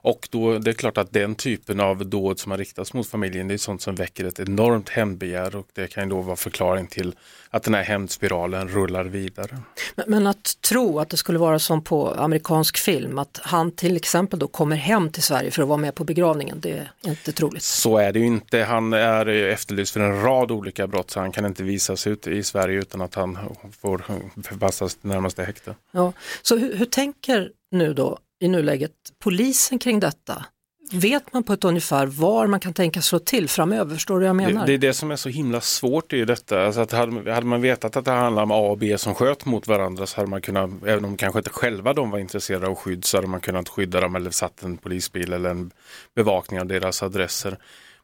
Och 0.05 0.27
då, 0.31 0.57
det 0.57 0.71
är 0.71 0.73
klart 0.73 0.97
att 0.97 1.13
den 1.13 1.35
typen 1.35 1.79
av 1.79 2.05
dåd 2.05 2.39
som 2.39 2.51
har 2.51 2.57
riktats 2.57 2.93
mot 2.93 3.07
familjen 3.07 3.47
det 3.47 3.53
är 3.53 3.57
sånt 3.57 3.81
som 3.81 3.95
väcker 3.95 4.25
ett 4.25 4.39
enormt 4.39 4.89
hämndbegär 4.89 5.55
och 5.55 5.67
det 5.73 5.87
kan 5.87 6.03
ju 6.03 6.09
då 6.09 6.21
vara 6.21 6.35
förklaring 6.35 6.87
till 6.87 7.15
att 7.49 7.63
den 7.63 7.73
här 7.73 7.83
hämndspiralen 7.83 8.67
rullar 8.69 9.03
vidare. 9.03 9.59
Men, 9.95 10.05
men 10.07 10.27
att 10.27 10.61
tro 10.61 10.99
att 10.99 11.09
det 11.09 11.17
skulle 11.17 11.39
vara 11.39 11.59
som 11.59 11.83
på 11.83 12.13
amerikansk 12.13 12.77
film, 12.77 13.19
att 13.19 13.39
han 13.43 13.71
till 13.71 13.95
exempel 13.95 14.39
då 14.39 14.47
kommer 14.47 14.75
hem 14.75 15.09
till 15.09 15.23
Sverige 15.23 15.51
för 15.51 15.61
att 15.61 15.67
vara 15.67 15.77
med 15.77 15.95
på 15.95 16.03
begravningen, 16.03 16.59
det 16.59 16.71
är 16.71 16.91
inte 17.01 17.31
troligt. 17.31 17.63
Så 17.63 17.97
är 17.97 18.11
det 18.11 18.19
ju 18.19 18.25
inte. 18.25 18.59
Han 18.59 18.93
är 18.93 19.27
efterlyst 19.27 19.93
för 19.93 19.99
en 19.99 20.21
rad 20.21 20.51
olika 20.51 20.87
brott 20.87 21.11
så 21.11 21.19
han 21.19 21.31
kan 21.31 21.45
inte 21.45 21.63
visas 21.63 22.07
ut 22.07 22.27
i 22.27 22.43
Sverige 22.43 22.79
utan 22.79 23.01
att 23.01 23.15
han 23.15 23.37
får 23.81 24.03
förpassas 24.43 24.95
till 24.95 25.09
närmaste 25.09 25.43
häkte. 25.43 25.75
Ja. 25.91 26.13
Så 26.41 26.57
hur, 26.57 26.75
hur 26.75 26.85
tänker 26.85 27.51
nu 27.71 27.93
då 27.93 28.19
i 28.43 28.47
nuläget 28.47 28.91
polisen 29.19 29.79
kring 29.79 29.99
detta? 29.99 30.45
vet 30.93 31.33
man 31.33 31.43
på 31.43 31.53
ett 31.53 31.63
ungefär 31.63 32.05
var 32.05 32.47
man 32.47 32.59
kan 32.59 32.73
tänka 32.73 33.01
slå 33.01 33.19
till 33.19 33.49
framöver? 33.49 33.93
Förstår 33.95 34.19
du 34.19 34.19
vad 34.19 34.29
jag 34.29 34.35
menar? 34.35 34.61
Det, 34.61 34.67
det 34.67 34.73
är 34.73 34.87
det 34.89 34.93
som 34.93 35.11
är 35.11 35.15
så 35.15 35.29
himla 35.29 35.61
svårt 35.61 36.13
i 36.13 36.25
detta. 36.25 36.65
Alltså 36.65 36.81
att 36.81 36.91
hade, 36.91 37.33
hade 37.33 37.45
man 37.45 37.61
vetat 37.61 37.95
att 37.95 38.05
det 38.05 38.11
handlar 38.11 38.43
om 38.43 38.51
A 38.51 38.55
och 38.57 38.77
B 38.77 38.97
som 38.97 39.15
sköt 39.15 39.45
mot 39.45 39.67
varandra 39.67 40.05
så 40.05 40.17
hade 40.17 40.29
man 40.29 40.41
kunnat, 40.41 40.69
även 40.85 41.05
om 41.05 41.17
kanske 41.17 41.39
inte 41.39 41.49
själva 41.49 41.93
de 41.93 42.11
var 42.11 42.19
intresserade 42.19 42.67
av 42.67 42.75
skydd, 42.75 43.05
så 43.05 43.17
hade 43.17 43.27
man 43.27 43.41
kunnat 43.41 43.69
skydda 43.69 44.01
dem 44.01 44.15
eller 44.15 44.31
satt 44.31 44.63
en 44.63 44.77
polisbil 44.77 45.33
eller 45.33 45.49
en 45.49 45.71
bevakning 46.15 46.59
av 46.59 46.65
deras 46.65 47.03
adresser. 47.03 47.57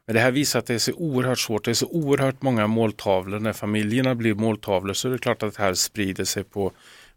Men 0.06 0.14
det 0.14 0.20
här 0.20 0.30
visar 0.30 0.58
att 0.58 0.66
det 0.66 0.74
är 0.74 0.78
så 0.78 0.92
oerhört 0.92 1.38
svårt. 1.38 1.64
Det 1.64 1.70
är 1.70 1.74
så 1.74 1.86
oerhört 1.86 2.42
många 2.42 2.66
måltavlor. 2.66 3.38
När 3.38 3.52
familjerna 3.52 4.14
blir 4.14 4.34
måltavlor 4.34 4.94
så 4.94 5.08
är 5.08 5.12
det 5.12 5.18
klart 5.18 5.42
att 5.42 5.56
det 5.56 5.62
här 5.62 5.74
sprider 5.74 6.24
sig 6.24 6.44
på, 6.44 6.72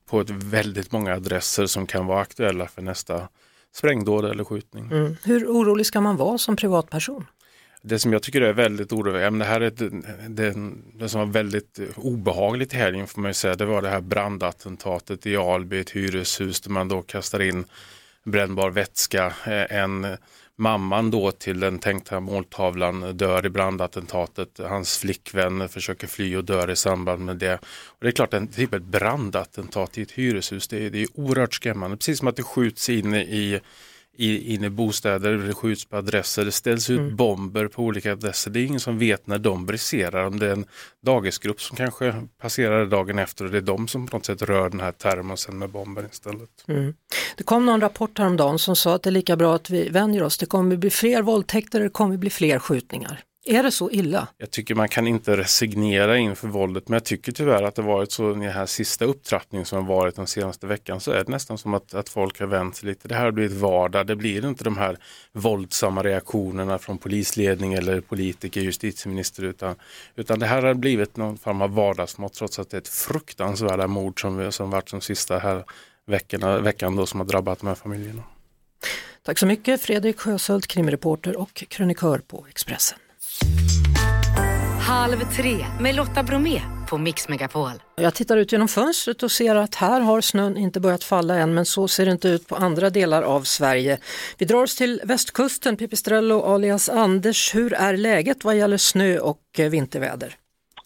på 0.05 0.21
ett 0.21 0.29
väldigt 0.29 0.91
många 0.91 1.13
adresser 1.13 1.65
som 1.65 1.87
kan 1.87 2.05
vara 2.05 2.21
aktuella 2.21 2.67
för 2.67 2.81
nästa 2.81 3.27
sprängdåd 3.75 4.25
eller 4.25 4.43
skjutning. 4.43 4.91
Mm. 4.91 5.17
Hur 5.23 5.47
orolig 5.47 5.85
ska 5.85 6.01
man 6.01 6.17
vara 6.17 6.37
som 6.37 6.55
privatperson? 6.55 7.25
Det 7.81 7.99
som 7.99 8.13
jag 8.13 8.23
tycker 8.23 8.41
är 8.41 8.53
väldigt 8.53 8.91
oroväckande, 8.91 9.45
det 9.45 9.51
här 9.51 9.61
är 9.61 9.69
det, 9.69 9.89
det, 10.29 10.55
det 10.93 11.09
som 11.09 11.19
var 11.19 11.27
väldigt 11.27 11.79
obehagligt 11.95 12.73
i 12.73 12.77
helgen 12.77 13.07
får 13.07 13.21
man 13.21 13.29
ju 13.29 13.33
säga, 13.33 13.55
det 13.55 13.65
var 13.65 13.81
det 13.81 13.89
här 13.89 14.01
brandattentatet 14.01 15.25
i 15.25 15.37
Alby, 15.37 15.79
ett 15.79 15.89
hyreshus 15.89 16.61
där 16.61 16.71
man 16.71 16.87
då 16.87 17.01
kastar 17.01 17.41
in 17.41 17.65
brännbar 18.23 18.69
vätska. 18.69 19.33
En 19.69 20.17
mamman 20.63 21.11
då 21.11 21.31
till 21.31 21.59
den 21.59 21.79
tänkta 21.79 22.19
måltavlan 22.19 23.17
dör 23.17 23.45
i 23.45 23.49
brandattentatet. 23.49 24.59
Hans 24.59 24.97
flickvän 24.97 25.69
försöker 25.69 26.07
fly 26.07 26.35
och 26.35 26.45
dör 26.45 26.71
i 26.71 26.75
samband 26.75 27.25
med 27.25 27.37
det. 27.37 27.55
Och 27.85 27.97
det 27.99 28.07
är 28.07 28.11
klart, 28.11 28.33
en, 28.33 28.47
typ 28.47 28.73
ett 28.73 28.83
brandattentat 28.83 29.97
i 29.97 30.01
ett 30.01 30.11
hyreshus, 30.11 30.67
det 30.67 30.85
är, 30.85 30.89
det 30.89 31.01
är 31.01 31.07
oerhört 31.13 31.53
skrämmande. 31.53 31.97
Precis 31.97 32.19
som 32.19 32.27
att 32.27 32.35
det 32.35 32.43
skjuts 32.43 32.89
in 32.89 33.15
i 33.15 33.59
i, 34.17 34.53
in 34.53 34.63
i 34.63 34.69
bostäder, 34.69 35.33
det 35.33 35.53
skjuts 35.53 35.85
på 35.85 35.97
adresser, 35.97 36.45
det 36.45 36.51
ställs 36.51 36.89
ut 36.89 36.99
mm. 36.99 37.15
bomber 37.15 37.67
på 37.67 37.83
olika 37.83 38.11
adresser. 38.11 38.51
Det 38.51 38.59
är 38.59 38.65
ingen 38.65 38.79
som 38.79 38.99
vet 38.99 39.27
när 39.27 39.39
de 39.39 39.65
briserar, 39.65 40.25
om 40.25 40.39
det 40.39 40.47
är 40.47 40.53
en 40.53 40.65
dagisgrupp 41.01 41.61
som 41.61 41.77
kanske 41.77 42.13
passerar 42.41 42.85
dagen 42.85 43.19
efter 43.19 43.45
och 43.45 43.51
det 43.51 43.57
är 43.57 43.61
de 43.61 43.87
som 43.87 44.07
på 44.07 44.17
något 44.17 44.25
sätt 44.25 44.41
rör 44.41 44.69
den 44.69 44.79
här 44.79 44.91
termosen 44.91 45.57
med 45.57 45.69
bomber 45.69 46.05
istället. 46.11 46.49
Mm. 46.67 46.93
Det 47.37 47.43
kom 47.43 47.65
någon 47.65 47.81
rapport 47.81 48.17
häromdagen 48.17 48.59
som 48.59 48.75
sa 48.75 48.95
att 48.95 49.03
det 49.03 49.09
är 49.09 49.11
lika 49.11 49.35
bra 49.35 49.55
att 49.55 49.69
vi 49.69 49.89
vänjer 49.89 50.23
oss, 50.23 50.37
det 50.37 50.45
kommer 50.45 50.75
bli 50.75 50.89
fler 50.89 51.21
våldtäkter, 51.21 51.79
det 51.79 51.89
kommer 51.89 52.17
bli 52.17 52.29
fler 52.29 52.59
skjutningar. 52.59 53.23
Är 53.45 53.63
det 53.63 53.71
så 53.71 53.91
illa? 53.91 54.27
Jag 54.37 54.51
tycker 54.51 54.75
man 54.75 54.89
kan 54.89 55.07
inte 55.07 55.37
resignera 55.37 56.17
inför 56.17 56.47
våldet 56.47 56.87
men 56.87 56.93
jag 56.93 57.03
tycker 57.03 57.31
tyvärr 57.31 57.63
att 57.63 57.75
det 57.75 57.81
varit 57.81 58.11
så 58.11 58.29
den 58.29 58.41
här 58.41 58.65
sista 58.65 59.05
upptrappningen 59.05 59.65
som 59.65 59.77
har 59.77 59.95
varit 59.95 60.15
den 60.15 60.27
senaste 60.27 60.67
veckan 60.67 60.99
så 60.99 61.11
är 61.11 61.23
det 61.23 61.31
nästan 61.31 61.57
som 61.57 61.73
att, 61.73 61.93
att 61.93 62.09
folk 62.09 62.39
har 62.39 62.47
vänt 62.47 62.75
sig 62.75 62.89
lite. 62.89 63.07
Det 63.07 63.15
här 63.15 63.23
har 63.23 63.31
blivit 63.31 63.57
vardag. 63.57 64.07
Det 64.07 64.15
blir 64.15 64.45
inte 64.45 64.63
de 64.63 64.77
här 64.77 64.97
våldsamma 65.31 66.03
reaktionerna 66.03 66.77
från 66.77 66.97
polisledning 66.97 67.73
eller 67.73 68.01
politiker, 68.01 68.61
justitieminister 68.61 69.43
utan, 69.43 69.75
utan 70.15 70.39
det 70.39 70.45
här 70.45 70.63
har 70.63 70.73
blivit 70.73 71.17
någon 71.17 71.37
form 71.37 71.61
av 71.61 71.73
vardagsmått 71.73 72.33
trots 72.33 72.59
att 72.59 72.69
det 72.69 72.77
är 72.77 72.81
ett 72.81 72.87
fruktansvärda 72.87 73.87
mord 73.87 74.21
som, 74.21 74.51
som 74.51 74.69
varit 74.69 74.91
de 74.91 75.01
sista 75.01 75.39
här 75.39 75.63
veckorna, 76.05 76.59
veckan 76.59 76.95
då 76.95 77.05
som 77.05 77.19
har 77.19 77.27
drabbat 77.27 77.59
de 77.59 77.67
här 77.67 77.75
familjerna. 77.75 78.23
Tack 79.21 79.39
så 79.39 79.45
mycket 79.45 79.81
Fredrik 79.81 80.19
Sjöshult, 80.19 80.67
krimreporter 80.67 81.37
och 81.37 81.53
krönikör 81.69 82.19
på 82.19 82.45
Expressen. 82.49 82.99
Halv 84.87 85.33
tre 85.35 85.65
med 85.79 85.95
Lotta 85.95 86.23
Bromé 86.23 86.61
på 86.89 86.97
Mix 86.97 87.29
Megapol. 87.29 87.71
Jag 87.95 88.13
tittar 88.13 88.37
ut 88.37 88.51
genom 88.51 88.67
fönstret 88.67 89.23
och 89.23 89.31
ser 89.31 89.55
att 89.55 89.75
här 89.75 90.01
har 90.01 90.21
snön 90.21 90.57
inte 90.57 90.79
börjat 90.79 91.03
falla 91.03 91.35
än 91.35 91.53
men 91.53 91.65
så 91.65 91.87
ser 91.87 92.05
det 92.05 92.11
inte 92.11 92.27
ut 92.27 92.47
på 92.47 92.55
andra 92.55 92.89
delar 92.89 93.21
av 93.21 93.41
Sverige. 93.41 93.97
Vi 94.37 94.45
drar 94.45 94.63
oss 94.63 94.75
till 94.75 95.01
västkusten, 95.03 95.77
Pipistrello 95.77 96.41
alias 96.41 96.89
Anders. 96.89 97.55
Hur 97.55 97.73
är 97.73 97.97
läget 97.97 98.43
vad 98.43 98.57
gäller 98.57 98.77
snö 98.77 99.19
och 99.19 99.39
eh, 99.57 99.69
vinterväder? 99.69 100.35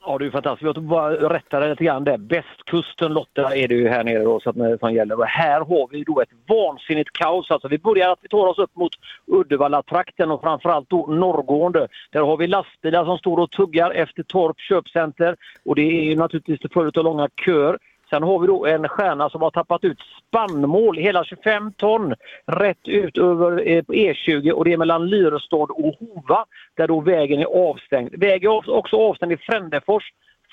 Ja, 0.09 0.17
det 0.17 0.25
är 0.25 0.31
fantastiskt. 0.31 0.75
Jag 0.75 0.83
bara 0.83 1.29
rätta 1.29 1.59
dig 1.59 1.69
lite 1.69 1.83
grann 1.83 2.03
där. 2.03 2.17
Bästkusten 2.17 3.13
Lotta 3.13 3.55
är 3.55 3.67
det 3.67 3.75
ju 3.75 3.87
här 3.87 4.03
nere 4.03 4.23
då, 4.23 4.39
så 4.39 4.49
att, 4.49 4.79
som 4.79 4.93
gäller. 4.93 5.19
Och 5.19 5.25
här 5.25 5.59
har 5.59 5.87
vi 5.91 6.03
då 6.03 6.21
ett 6.21 6.29
vansinnigt 6.47 7.11
kaos. 7.11 7.51
Alltså, 7.51 7.67
vi 7.67 7.77
börjar 7.77 8.09
att 8.09 8.19
vi 8.21 8.29
tar 8.29 8.47
oss 8.47 8.57
upp 8.57 8.75
mot 8.75 8.91
Uddevalla-trakten 9.25 10.31
och 10.31 10.41
framförallt 10.41 10.89
då 10.89 11.05
norrgående. 11.07 11.87
Där 12.11 12.21
har 12.21 12.37
vi 12.37 12.47
lastbilar 12.47 13.05
som 13.05 13.17
står 13.17 13.37
och 13.37 13.51
tuggar 13.51 13.91
efter 13.91 14.23
Torp 14.23 14.59
köpcenter 14.59 15.35
och 15.65 15.75
det 15.75 15.81
är 15.81 16.03
ju 16.03 16.15
naturligtvis 16.15 16.59
till 16.59 16.69
följd 16.69 16.97
av 16.97 17.03
långa 17.03 17.29
köer. 17.45 17.77
Sen 18.09 18.23
har 18.23 18.39
vi 18.39 18.47
då 18.47 18.65
en 18.65 18.87
stjärna 18.87 19.29
som 19.29 19.41
har 19.41 19.51
tappat 19.51 19.83
ut 19.83 19.97
spannmål, 20.27 20.97
hela 20.97 21.23
25 21.23 21.71
ton, 21.71 22.15
rätt 22.45 22.87
ut 22.87 23.17
över 23.17 23.67
eh, 23.67 23.77
e 23.77 24.13
E20 24.13 24.51
och 24.51 24.65
det 24.65 24.73
är 24.73 24.77
mellan 24.77 25.09
Lyrestad 25.09 25.71
och 25.71 25.95
Hova 25.99 26.45
där 26.77 26.87
då 26.87 26.99
vägen 27.01 27.39
är 27.39 27.69
avstängd. 27.69 28.15
Vägen 28.15 28.51
är 28.51 28.69
också 28.69 28.95
avstängd 28.95 29.31
i 29.31 29.37
Frändefors, 29.37 30.03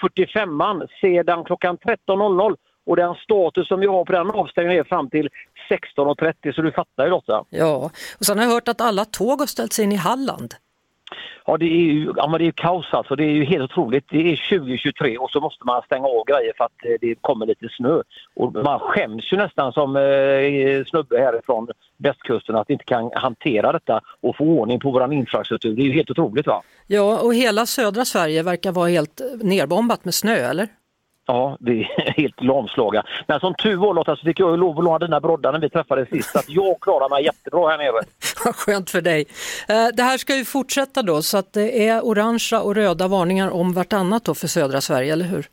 45an, 0.02 0.86
sedan 1.00 1.44
klockan 1.44 1.78
13.00 1.78 2.56
och 2.86 2.96
den 2.96 3.14
status 3.14 3.68
som 3.68 3.80
vi 3.80 3.86
har 3.86 4.04
på 4.04 4.12
den 4.12 4.30
avstängningen 4.30 4.80
är 4.80 4.84
fram 4.84 5.10
till 5.10 5.28
16.30 5.96 6.52
så 6.54 6.62
du 6.62 6.72
fattar 6.72 7.04
ju 7.04 7.10
Lotta. 7.10 7.44
Ja, 7.50 7.90
och 8.18 8.24
sen 8.26 8.38
har 8.38 8.44
jag 8.44 8.52
hört 8.52 8.68
att 8.68 8.80
alla 8.80 9.04
tåg 9.04 9.38
har 9.38 9.46
ställts 9.46 9.78
in 9.78 9.92
i 9.92 9.96
Halland. 9.96 10.54
Ja, 11.46 11.56
det 11.56 11.64
är 11.64 11.92
ju 11.92 12.12
ja, 12.16 12.28
men 12.28 12.40
det 12.40 12.46
är 12.46 12.52
kaos 12.52 12.86
alltså. 12.90 13.16
Det 13.16 13.24
är 13.24 13.30
ju 13.30 13.44
helt 13.44 13.70
otroligt. 13.70 14.04
Det 14.08 14.32
är 14.32 14.58
2023 14.58 15.18
och 15.18 15.30
så 15.30 15.40
måste 15.40 15.64
man 15.66 15.82
stänga 15.82 16.06
av 16.06 16.24
grejer 16.26 16.52
för 16.56 16.64
att 16.64 16.84
eh, 16.84 16.94
det 17.00 17.14
kommer 17.20 17.46
lite 17.46 17.68
snö. 17.76 18.02
Och 18.34 18.52
man 18.52 18.78
skäms 18.78 19.32
ju 19.32 19.36
nästan 19.36 19.72
som 19.72 19.96
eh, 19.96 20.84
snubbe 20.86 21.18
härifrån 21.18 21.68
västkusten 21.96 22.56
att 22.56 22.70
inte 22.70 22.84
kan 22.84 23.10
hantera 23.14 23.72
detta 23.72 24.00
och 24.20 24.36
få 24.36 24.44
ordning 24.44 24.80
på 24.80 24.90
vår 24.90 25.12
infrastruktur. 25.12 25.76
Det 25.76 25.82
är 25.82 25.86
ju 25.86 25.92
helt 25.92 26.10
otroligt 26.10 26.46
va? 26.46 26.62
Ja, 26.86 27.20
och 27.22 27.34
hela 27.34 27.66
södra 27.66 28.04
Sverige 28.04 28.42
verkar 28.42 28.72
vara 28.72 28.88
helt 28.88 29.20
eh, 29.20 29.26
nerbombat 29.46 30.04
med 30.04 30.14
snö, 30.14 30.34
eller? 30.34 30.68
Ja, 31.26 31.56
vi 31.60 31.80
är 31.80 32.12
helt 32.16 32.42
lamslaga. 32.42 33.04
Men 33.26 33.40
som 33.40 33.54
tur 33.54 33.76
var 33.76 33.94
Lotta 33.94 34.16
så 34.16 34.24
fick 34.24 34.40
jag 34.40 34.50
ju 34.50 34.56
lov 34.56 34.78
att 34.78 34.84
låna 34.84 34.98
dina 34.98 35.20
broddar 35.20 35.52
när 35.52 35.60
vi 35.60 35.70
träffades 35.70 36.08
sist. 36.08 36.30
Så 36.30 36.38
att 36.38 36.48
jag 36.48 36.80
klarar 36.80 37.08
mig 37.08 37.24
jättebra 37.24 37.68
här 37.68 37.78
nere. 37.78 38.04
Vad 38.44 38.56
skönt 38.56 38.90
för 38.90 39.00
dig. 39.00 39.24
Eh, 39.68 39.86
det 39.94 40.02
här 40.02 40.18
ska 40.18 40.36
ju 40.36 40.44
fortsätta 40.44 41.02
då 41.02 41.22
så 41.22 41.38
att 41.38 41.52
det 41.52 41.88
är 41.88 42.04
orangea 42.04 42.60
och 42.60 42.74
röda 42.74 43.08
varningar 43.08 43.50
om 43.50 43.72
vartannat 43.72 44.24
då 44.24 44.34
för 44.34 44.46
södra 44.48 44.80
Sverige, 44.80 45.12
eller 45.12 45.24
hur? 45.24 45.46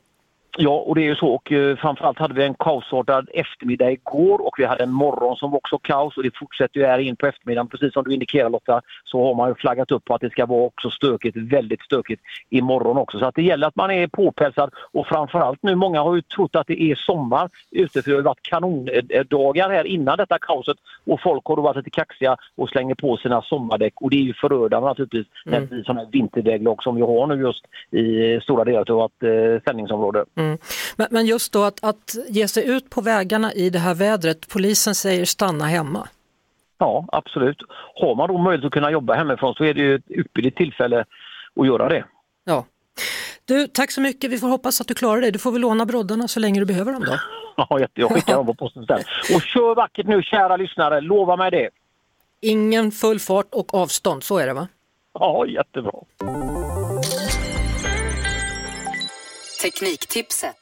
Ja, 0.57 0.71
och 0.71 0.95
det 0.95 1.01
är 1.01 1.05
ju 1.05 1.15
så. 1.15 1.27
Och 1.27 1.51
eh, 1.51 1.77
framförallt 1.77 2.19
hade 2.19 2.33
vi 2.33 2.43
en 2.43 2.53
kaosartad 2.53 3.29
eftermiddag 3.33 3.91
igår 3.91 4.47
och 4.47 4.55
vi 4.57 4.65
hade 4.65 4.83
en 4.83 4.91
morgon 4.91 5.35
som 5.35 5.51
var 5.51 5.57
också 5.57 5.77
kaos 5.77 6.17
och 6.17 6.23
det 6.23 6.37
fortsätter 6.37 6.79
ju 6.79 6.85
här 6.85 6.99
in 6.99 7.15
på 7.15 7.27
eftermiddagen. 7.27 7.67
Precis 7.67 7.93
som 7.93 8.03
du 8.03 8.13
indikerar 8.13 8.49
Lotta 8.49 8.81
så 9.03 9.25
har 9.25 9.35
man 9.35 9.49
ju 9.49 9.55
flaggat 9.55 9.91
upp 9.91 10.05
på 10.05 10.15
att 10.15 10.21
det 10.21 10.29
ska 10.29 10.45
vara 10.45 10.63
också 10.63 10.89
stökigt, 10.89 11.37
väldigt 11.37 11.81
stökigt 11.81 12.21
imorgon 12.49 12.97
också. 12.97 13.19
Så 13.19 13.25
att 13.25 13.35
det 13.35 13.43
gäller 13.43 13.67
att 13.67 13.75
man 13.75 13.91
är 13.91 14.07
påpälsad 14.07 14.69
och 14.91 15.07
framförallt 15.07 15.63
nu, 15.63 15.75
många 15.75 16.01
har 16.01 16.15
ju 16.15 16.21
trott 16.21 16.55
att 16.55 16.67
det 16.67 16.81
är 16.81 16.95
sommar 16.95 17.49
ute 17.71 18.01
för 18.01 18.11
det 18.11 18.17
har 18.17 18.23
varit 18.23 18.41
kanondagar 18.41 19.69
här 19.69 19.87
innan 19.87 20.17
detta 20.17 20.37
kaoset 20.39 20.77
och 21.05 21.21
folk 21.21 21.45
har 21.45 21.55
då 21.55 21.61
varit 21.61 21.77
lite 21.77 21.89
kaxiga 21.89 22.37
och 22.55 22.69
slänger 22.69 22.95
på 22.95 23.17
sina 23.17 23.41
sommardäck 23.41 23.93
och 24.01 24.09
det 24.09 24.15
är 24.15 24.23
ju 24.23 24.33
förödande 24.33 24.87
naturligtvis 24.87 25.27
mm. 25.45 25.53
när 25.53 25.59
det 25.61 25.67
blir 25.67 25.83
sådana 25.83 26.01
här 26.01 26.11
vinterväglag 26.11 26.83
som 26.83 26.95
vi 26.95 27.01
har 27.01 27.27
nu 27.27 27.35
just 27.35 27.65
i 27.91 28.39
stora 28.41 28.63
delar 28.63 28.91
av 28.91 28.97
vårt 28.97 29.23
eh, 29.23 29.63
sändningsområde. 29.65 30.25
Mm. 30.41 30.57
Men, 30.95 31.07
men, 31.11 31.25
just 31.25 31.53
då 31.53 31.63
att, 31.63 31.83
att 31.83 32.15
ge 32.29 32.47
sig 32.47 32.69
ut 32.69 32.89
på 32.89 33.01
vägarna 33.01 33.53
i 33.53 33.69
det 33.69 33.79
här 33.79 33.95
vädret, 33.95 34.47
polisen 34.47 34.95
säger 34.95 35.25
stanna 35.25 35.65
hemma. 35.65 36.07
Ja, 36.77 37.05
absolut. 37.11 37.57
Har 37.95 38.15
man 38.15 38.27
då 38.27 38.37
möjlighet 38.37 38.65
att 38.65 38.73
kunna 38.73 38.91
jobba 38.91 39.13
hemifrån 39.13 39.53
så 39.53 39.63
är 39.63 39.73
det 39.73 39.81
ju 39.81 39.95
ett 39.95 40.11
ypperligt 40.11 40.57
tillfälle 40.57 41.05
att 41.55 41.67
göra 41.67 41.89
det. 41.89 42.05
Ja. 42.43 42.65
Du, 43.45 43.67
tack 43.67 43.91
så 43.91 44.01
mycket. 44.01 44.31
Vi 44.31 44.37
får 44.37 44.47
hoppas 44.47 44.81
att 44.81 44.87
du 44.87 44.93
klarar 44.93 45.21
det. 45.21 45.31
Du 45.31 45.39
får 45.39 45.51
väl 45.51 45.61
låna 45.61 45.85
broddarna 45.85 46.27
så 46.27 46.39
länge 46.39 46.59
du 46.59 46.65
behöver 46.65 46.91
dem 46.93 47.03
då. 47.05 47.15
ja, 47.57 47.87
jag 47.93 48.11
skickar 48.11 48.35
dem 48.35 48.45
på 48.45 48.53
posten 48.53 48.85
sen. 48.85 48.99
Och 49.35 49.41
kör 49.41 49.75
vackert 49.75 50.07
nu 50.07 50.23
kära 50.23 50.57
lyssnare, 50.57 51.01
lova 51.01 51.35
mig 51.35 51.51
det. 51.51 51.69
Ingen 52.41 52.91
full 52.91 53.19
fart 53.19 53.47
och 53.51 53.73
avstånd, 53.73 54.23
så 54.23 54.37
är 54.37 54.47
det 54.47 54.53
va? 54.53 54.67
Ja, 55.13 55.45
jättebra. 55.45 55.91
Tekniktipset. 59.61 60.55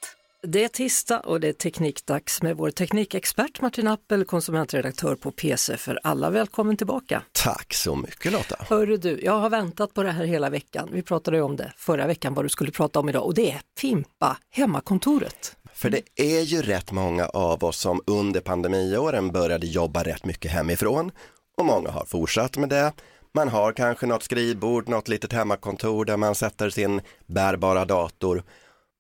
Det 0.44 0.64
är 0.64 0.68
tisdag 0.68 1.20
och 1.20 1.40
det 1.40 1.48
är 1.48 1.54
teknikdags 1.54 2.42
med 2.42 2.58
vår 2.58 2.72
teknikexpert 2.72 3.62
Martin 3.62 3.88
Appel, 3.88 4.26
konsumentredaktör 4.26 5.16
på 5.16 5.32
PC 5.32 5.78
för 5.78 6.00
alla. 6.04 6.30
Välkommen 6.30 6.78
tillbaka! 6.78 7.24
Tack 7.32 7.74
så 7.74 7.96
mycket 7.96 8.32
Lotta! 8.32 8.56
Hörru 8.70 8.98
du, 8.98 9.22
jag 9.24 9.40
har 9.40 9.50
väntat 9.50 9.94
på 9.94 10.04
det 10.04 10.12
här 10.12 10.24
hela 10.24 10.50
veckan. 10.50 10.90
Vi 10.92 11.02
pratade 11.02 11.42
om 11.42 11.56
det 11.56 11.74
förra 11.78 12.08
veckan, 12.08 12.34
vad 12.34 12.46
du 12.46 12.50
skulle 12.50 12.72
prata 12.72 13.00
om 13.00 13.10
idag 13.10 13.26
och 13.26 13.34
det 13.34 13.52
är 13.52 13.62
Fimpa, 13.78 14.38
hemmakontoret. 14.50 15.56
För 15.74 15.90
det 15.90 16.02
är 16.16 16.42
ju 16.42 16.62
rätt 16.62 16.92
många 16.92 17.26
av 17.26 17.64
oss 17.64 17.80
som 17.80 18.02
under 18.08 18.42
pandemiåren 18.42 19.32
började 19.32 19.68
jobba 19.68 20.04
rätt 20.04 20.26
mycket 20.26 20.52
hemifrån 20.52 21.12
och 21.58 21.66
många 21.66 21.90
har 21.90 22.06
fortsatt 22.06 22.58
med 22.58 22.70
det. 22.70 22.94
Man 23.34 23.50
har 23.50 23.74
kanske 23.74 24.06
något 24.06 24.24
skrivbord, 24.24 24.88
något 24.90 25.08
litet 25.08 25.34
hemmakontor 25.34 26.06
där 26.06 26.18
man 26.18 26.36
sätter 26.36 26.70
sin 26.70 27.02
bärbara 27.28 27.86
dator 27.86 28.44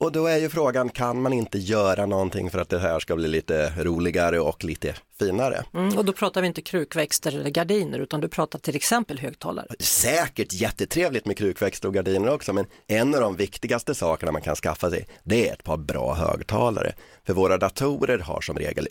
Och 0.02 0.12
då 0.12 0.26
är 0.26 0.38
ju 0.38 0.50
frågan, 0.50 0.89
kan 0.89 1.22
man 1.22 1.34
inte 1.34 1.58
göra 1.58 2.06
någonting 2.06 2.50
för 2.50 2.60
att 2.60 2.70
det 2.70 2.80
här 2.80 3.00
ska 3.00 3.16
bli 3.16 3.28
lite 3.28 3.74
roligare 3.78 4.39
och 4.39 4.64
lite 4.64 4.95
finare? 5.20 5.64
Mm, 5.74 5.97
och 5.97 6.06
då 6.06 6.14
pratar 6.14 6.41
vi 6.41 6.47
inte 6.47 6.62
krukväxter 6.62 7.36
eller 7.36 7.50
gardiner 7.50 8.00
utan 8.00 8.22
du 8.22 8.28
pratar 8.28 8.60
till 8.60 8.76
exempel 8.76 9.20
högtalare. 9.20 9.68
Säkert 9.80 10.54
jättetrevligt 10.54 11.26
med 11.26 11.38
krukväxter 11.38 11.88
och 11.88 11.93
gardiner 11.93 12.34
också, 12.34 12.54
men 12.54 12.66
en 12.88 13.16
av 13.16 13.22
de 13.22 13.36
viktigaste 13.36 13.95
sakerna 13.95 14.32
man 14.32 14.41
kan 14.41 14.56
skaffa 14.56 14.89
sig, 14.89 15.08
det 15.24 15.50
är 15.50 15.54
ett 15.54 15.64
par 15.64 15.78
bra 15.78 16.14
högtalare. 16.14 16.93
För 17.26 17.34
våra 17.34 17.58
datorer 17.58 18.20
har 18.20 18.41
som 18.41 18.58
regel 18.58 18.88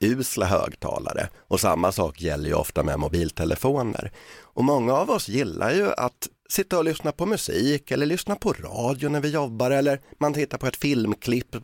urusla 0.00 0.46
högtalare 0.46 1.28
och 1.48 1.60
samma 1.60 1.92
sak 1.92 2.20
gäller 2.20 2.48
ju 2.48 2.54
ofta 2.54 2.82
med 2.82 2.98
mobiltelefoner. 2.98 4.12
Och 4.40 4.64
många 4.64 4.94
av 4.94 5.10
oss 5.10 5.28
gillar 5.28 5.72
ju 5.72 5.92
att 5.92 6.28
sitta 6.52 6.78
och 6.78 6.84
lyssna 6.84 7.12
på 7.12 7.26
musik 7.26 7.90
eller 7.90 8.06
lyssna 8.06 8.36
på 8.36 8.52
radio 8.52 9.08
när 9.08 9.20
vi 9.20 9.28
jobbar 9.28 9.70
eller 9.70 10.00
man 10.18 10.34
tittar 10.34 10.58
på 10.58 10.66
ett 10.66 10.76
filmklipp. 10.76 11.56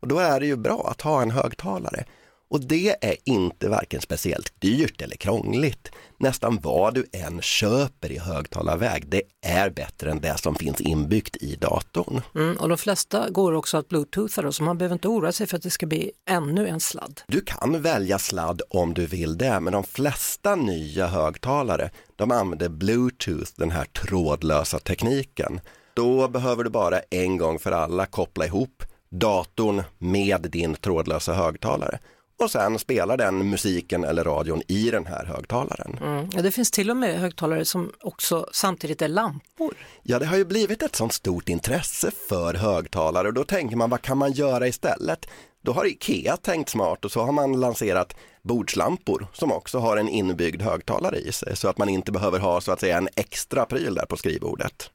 Och 0.00 0.08
då 0.08 0.18
är 0.18 0.40
det 0.40 0.46
ju 0.46 0.56
bra 0.56 0.88
att 0.90 1.00
ha 1.00 1.22
en 1.22 1.30
högtalare. 1.30 2.04
Och 2.52 2.60
det 2.60 2.96
är 3.00 3.16
inte 3.24 3.68
varken 3.68 4.00
speciellt 4.00 4.60
dyrt 4.60 5.02
eller 5.02 5.16
krångligt. 5.16 5.90
Nästan 6.18 6.58
vad 6.62 6.94
du 6.94 7.06
än 7.12 7.42
köper 7.42 8.12
i 8.12 8.18
högtalarväg, 8.18 9.08
det 9.08 9.22
är 9.46 9.70
bättre 9.70 10.10
än 10.10 10.20
det 10.20 10.38
som 10.38 10.54
finns 10.54 10.80
inbyggt 10.80 11.36
i 11.36 11.56
datorn. 11.56 12.20
Mm, 12.34 12.56
och 12.56 12.68
de 12.68 12.78
flesta 12.78 13.30
går 13.30 13.52
också 13.52 13.76
att 13.76 13.88
bluetootha 13.88 14.52
så 14.52 14.62
man 14.62 14.78
behöver 14.78 14.94
inte 14.94 15.08
oroa 15.08 15.32
sig 15.32 15.46
för 15.46 15.56
att 15.56 15.62
det 15.62 15.70
ska 15.70 15.86
bli 15.86 16.12
ännu 16.28 16.68
en 16.68 16.80
sladd. 16.80 17.20
Du 17.26 17.40
kan 17.40 17.82
välja 17.82 18.18
sladd 18.18 18.62
om 18.70 18.94
du 18.94 19.06
vill 19.06 19.38
det, 19.38 19.60
men 19.60 19.72
de 19.72 19.84
flesta 19.84 20.54
nya 20.54 21.06
högtalare, 21.06 21.90
de 22.16 22.30
använder 22.30 22.68
bluetooth, 22.68 23.50
den 23.56 23.70
här 23.70 23.84
trådlösa 23.84 24.78
tekniken. 24.78 25.60
Då 25.94 26.28
behöver 26.28 26.64
du 26.64 26.70
bara 26.70 27.00
en 27.10 27.36
gång 27.36 27.58
för 27.58 27.72
alla 27.72 28.06
koppla 28.06 28.46
ihop 28.46 28.82
datorn 29.10 29.82
med 29.98 30.40
din 30.50 30.74
trådlösa 30.74 31.34
högtalare 31.34 31.98
och 32.42 32.50
sen 32.50 32.78
spelar 32.78 33.16
den 33.16 33.50
musiken 33.50 34.04
eller 34.04 34.24
radion 34.24 34.62
i 34.68 34.90
den 34.90 35.06
här 35.06 35.24
högtalaren. 35.24 35.98
Mm. 36.02 36.28
Ja, 36.32 36.42
det 36.42 36.50
finns 36.50 36.70
till 36.70 36.90
och 36.90 36.96
med 36.96 37.20
högtalare 37.20 37.64
som 37.64 37.92
också 38.00 38.46
samtidigt 38.52 39.02
är 39.02 39.08
lampor. 39.08 39.74
Ja, 40.02 40.18
det 40.18 40.26
har 40.26 40.36
ju 40.36 40.44
blivit 40.44 40.82
ett 40.82 40.96
sånt 40.96 41.12
stort 41.12 41.48
intresse 41.48 42.10
för 42.28 42.54
högtalare 42.54 43.28
och 43.28 43.34
då 43.34 43.44
tänker 43.44 43.76
man 43.76 43.90
vad 43.90 44.02
kan 44.02 44.18
man 44.18 44.32
göra 44.32 44.68
istället? 44.68 45.26
Då 45.64 45.72
har 45.72 45.86
Ikea 45.86 46.36
tänkt 46.36 46.68
smart 46.68 47.04
och 47.04 47.12
så 47.12 47.20
har 47.20 47.32
man 47.32 47.60
lanserat 47.60 48.16
bordslampor 48.42 49.26
som 49.32 49.52
också 49.52 49.78
har 49.78 49.96
en 49.96 50.08
inbyggd 50.08 50.62
högtalare 50.62 51.16
i 51.16 51.32
sig 51.32 51.56
så 51.56 51.68
att 51.68 51.78
man 51.78 51.88
inte 51.88 52.12
behöver 52.12 52.38
ha 52.38 52.60
så 52.60 52.72
att 52.72 52.80
säga 52.80 52.96
en 52.96 53.08
extra 53.16 53.64
pryl 53.64 53.94
där 53.94 54.06
på 54.06 54.16
skrivbordet. 54.16 54.90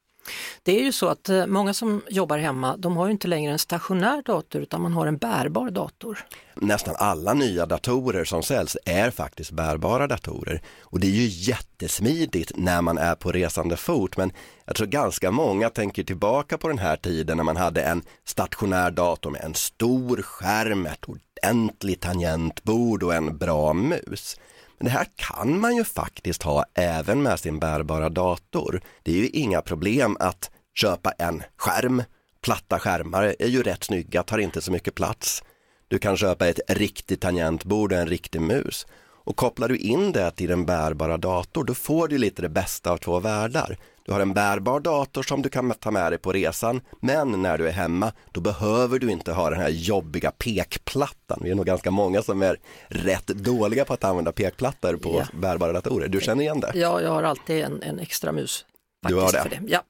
Det 0.63 0.79
är 0.79 0.83
ju 0.83 0.91
så 0.91 1.07
att 1.07 1.29
eh, 1.29 1.45
många 1.45 1.73
som 1.73 2.01
jobbar 2.09 2.37
hemma, 2.37 2.77
de 2.77 2.97
har 2.97 3.05
ju 3.05 3.11
inte 3.11 3.27
längre 3.27 3.51
en 3.51 3.59
stationär 3.59 4.21
dator 4.25 4.61
utan 4.61 4.81
man 4.81 4.93
har 4.93 5.07
en 5.07 5.17
bärbar 5.17 5.69
dator. 5.69 6.25
Nästan 6.55 6.95
alla 6.97 7.33
nya 7.33 7.65
datorer 7.65 8.25
som 8.25 8.43
säljs 8.43 8.77
är 8.85 9.11
faktiskt 9.11 9.51
bärbara 9.51 10.07
datorer 10.07 10.61
och 10.81 10.99
det 10.99 11.07
är 11.07 11.11
ju 11.11 11.27
jättesmidigt 11.27 12.51
när 12.55 12.81
man 12.81 12.97
är 12.97 13.15
på 13.15 13.31
resande 13.31 13.77
fot 13.77 14.17
men 14.17 14.31
jag 14.65 14.75
tror 14.75 14.87
ganska 14.87 15.31
många 15.31 15.69
tänker 15.69 16.03
tillbaka 16.03 16.57
på 16.57 16.67
den 16.67 16.77
här 16.77 16.97
tiden 16.97 17.37
när 17.37 17.43
man 17.43 17.57
hade 17.57 17.81
en 17.81 18.01
stationär 18.25 18.91
dator 18.91 19.31
med 19.31 19.41
en 19.41 19.53
stor 19.53 20.21
skärm, 20.21 20.85
ett 20.85 21.05
ordentligt 21.05 22.01
tangentbord 22.01 23.03
och 23.03 23.15
en 23.15 23.37
bra 23.37 23.73
mus. 23.73 24.37
Men 24.77 24.85
det 24.85 24.91
här 24.91 25.07
kan 25.15 25.59
man 25.59 25.75
ju 25.75 25.83
faktiskt 25.83 26.43
ha 26.43 26.65
även 26.73 27.23
med 27.23 27.39
sin 27.39 27.59
bärbara 27.59 28.09
dator. 28.09 28.81
Det 29.03 29.11
är 29.11 29.15
ju 29.15 29.29
inga 29.29 29.61
problem 29.61 30.17
att 30.19 30.51
köpa 30.75 31.11
en 31.11 31.43
skärm. 31.57 32.03
Platta 32.41 32.79
skärmar 32.79 33.35
är 33.39 33.47
ju 33.47 33.63
rätt 33.63 33.83
snygga, 33.83 34.23
tar 34.23 34.37
inte 34.37 34.61
så 34.61 34.71
mycket 34.71 34.95
plats. 34.95 35.43
Du 35.87 35.99
kan 35.99 36.17
köpa 36.17 36.47
ett 36.47 36.59
riktigt 36.67 37.21
tangentbord 37.21 37.91
och 37.91 37.99
en 37.99 38.07
riktig 38.07 38.41
mus. 38.41 38.87
Och 39.27 39.35
kopplar 39.35 39.67
du 39.67 39.77
in 39.77 40.11
det 40.11 40.31
till 40.31 40.49
den 40.49 40.65
bärbara 40.65 41.17
dator, 41.17 41.63
då 41.63 41.73
får 41.73 42.07
du 42.07 42.17
lite 42.17 42.41
det 42.41 42.49
bästa 42.49 42.91
av 42.91 42.97
två 42.97 43.19
världar. 43.19 43.77
Du 44.07 44.13
har 44.13 44.19
en 44.19 44.33
bärbar 44.33 44.79
dator 44.79 45.23
som 45.23 45.41
du 45.41 45.49
kan 45.49 45.71
ta 45.71 45.91
med 45.91 46.11
dig 46.11 46.19
på 46.19 46.31
resan, 46.31 46.81
men 46.99 47.41
när 47.41 47.57
du 47.57 47.67
är 47.67 47.71
hemma, 47.71 48.11
då 48.31 48.41
behöver 48.41 48.99
du 48.99 49.11
inte 49.11 49.31
ha 49.31 49.49
den 49.49 49.59
här 49.59 49.69
jobbiga 49.69 50.31
pekplattan. 50.31 51.39
Vi 51.43 51.51
är 51.51 51.55
nog 51.55 51.65
ganska 51.65 51.91
många 51.91 52.21
som 52.21 52.41
är 52.41 52.59
rätt 52.87 53.27
dåliga 53.27 53.85
på 53.85 53.93
att 53.93 54.03
använda 54.03 54.31
pekplattor 54.31 54.95
på 54.95 55.09
ja. 55.19 55.39
bärbara 55.39 55.73
datorer. 55.73 56.07
Du 56.07 56.21
känner 56.21 56.43
igen 56.43 56.59
det? 56.59 56.71
Ja, 56.75 57.01
jag 57.01 57.09
har 57.09 57.23
alltid 57.23 57.63
en, 57.63 57.81
en 57.83 57.99
extra 57.99 58.31
mus. 58.31 58.65
Du 59.07 59.15
har 59.15 59.31
det? 59.31 59.47
det. 59.49 59.61
Ja. 59.67 59.83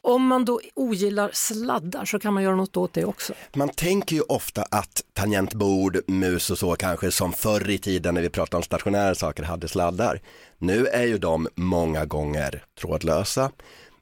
Om 0.00 0.26
man 0.26 0.44
då 0.44 0.60
ogillar 0.74 1.30
sladdar 1.32 2.04
så 2.04 2.18
kan 2.18 2.34
man 2.34 2.42
göra 2.42 2.56
något 2.56 2.76
åt 2.76 2.92
det 2.92 3.04
också. 3.04 3.32
Man 3.54 3.68
tänker 3.68 4.16
ju 4.16 4.22
ofta 4.22 4.62
att 4.62 5.02
tangentbord, 5.12 5.98
mus 6.06 6.50
och 6.50 6.58
så 6.58 6.76
kanske 6.76 7.10
som 7.10 7.32
förr 7.32 7.70
i 7.70 7.78
tiden 7.78 8.14
när 8.14 8.22
vi 8.22 8.30
pratade 8.30 8.56
om 8.56 8.62
stationära 8.62 9.14
saker 9.14 9.42
hade 9.42 9.68
sladdar. 9.68 10.20
Nu 10.58 10.86
är 10.86 11.04
ju 11.04 11.18
de 11.18 11.48
många 11.54 12.04
gånger 12.04 12.64
trådlösa. 12.80 13.50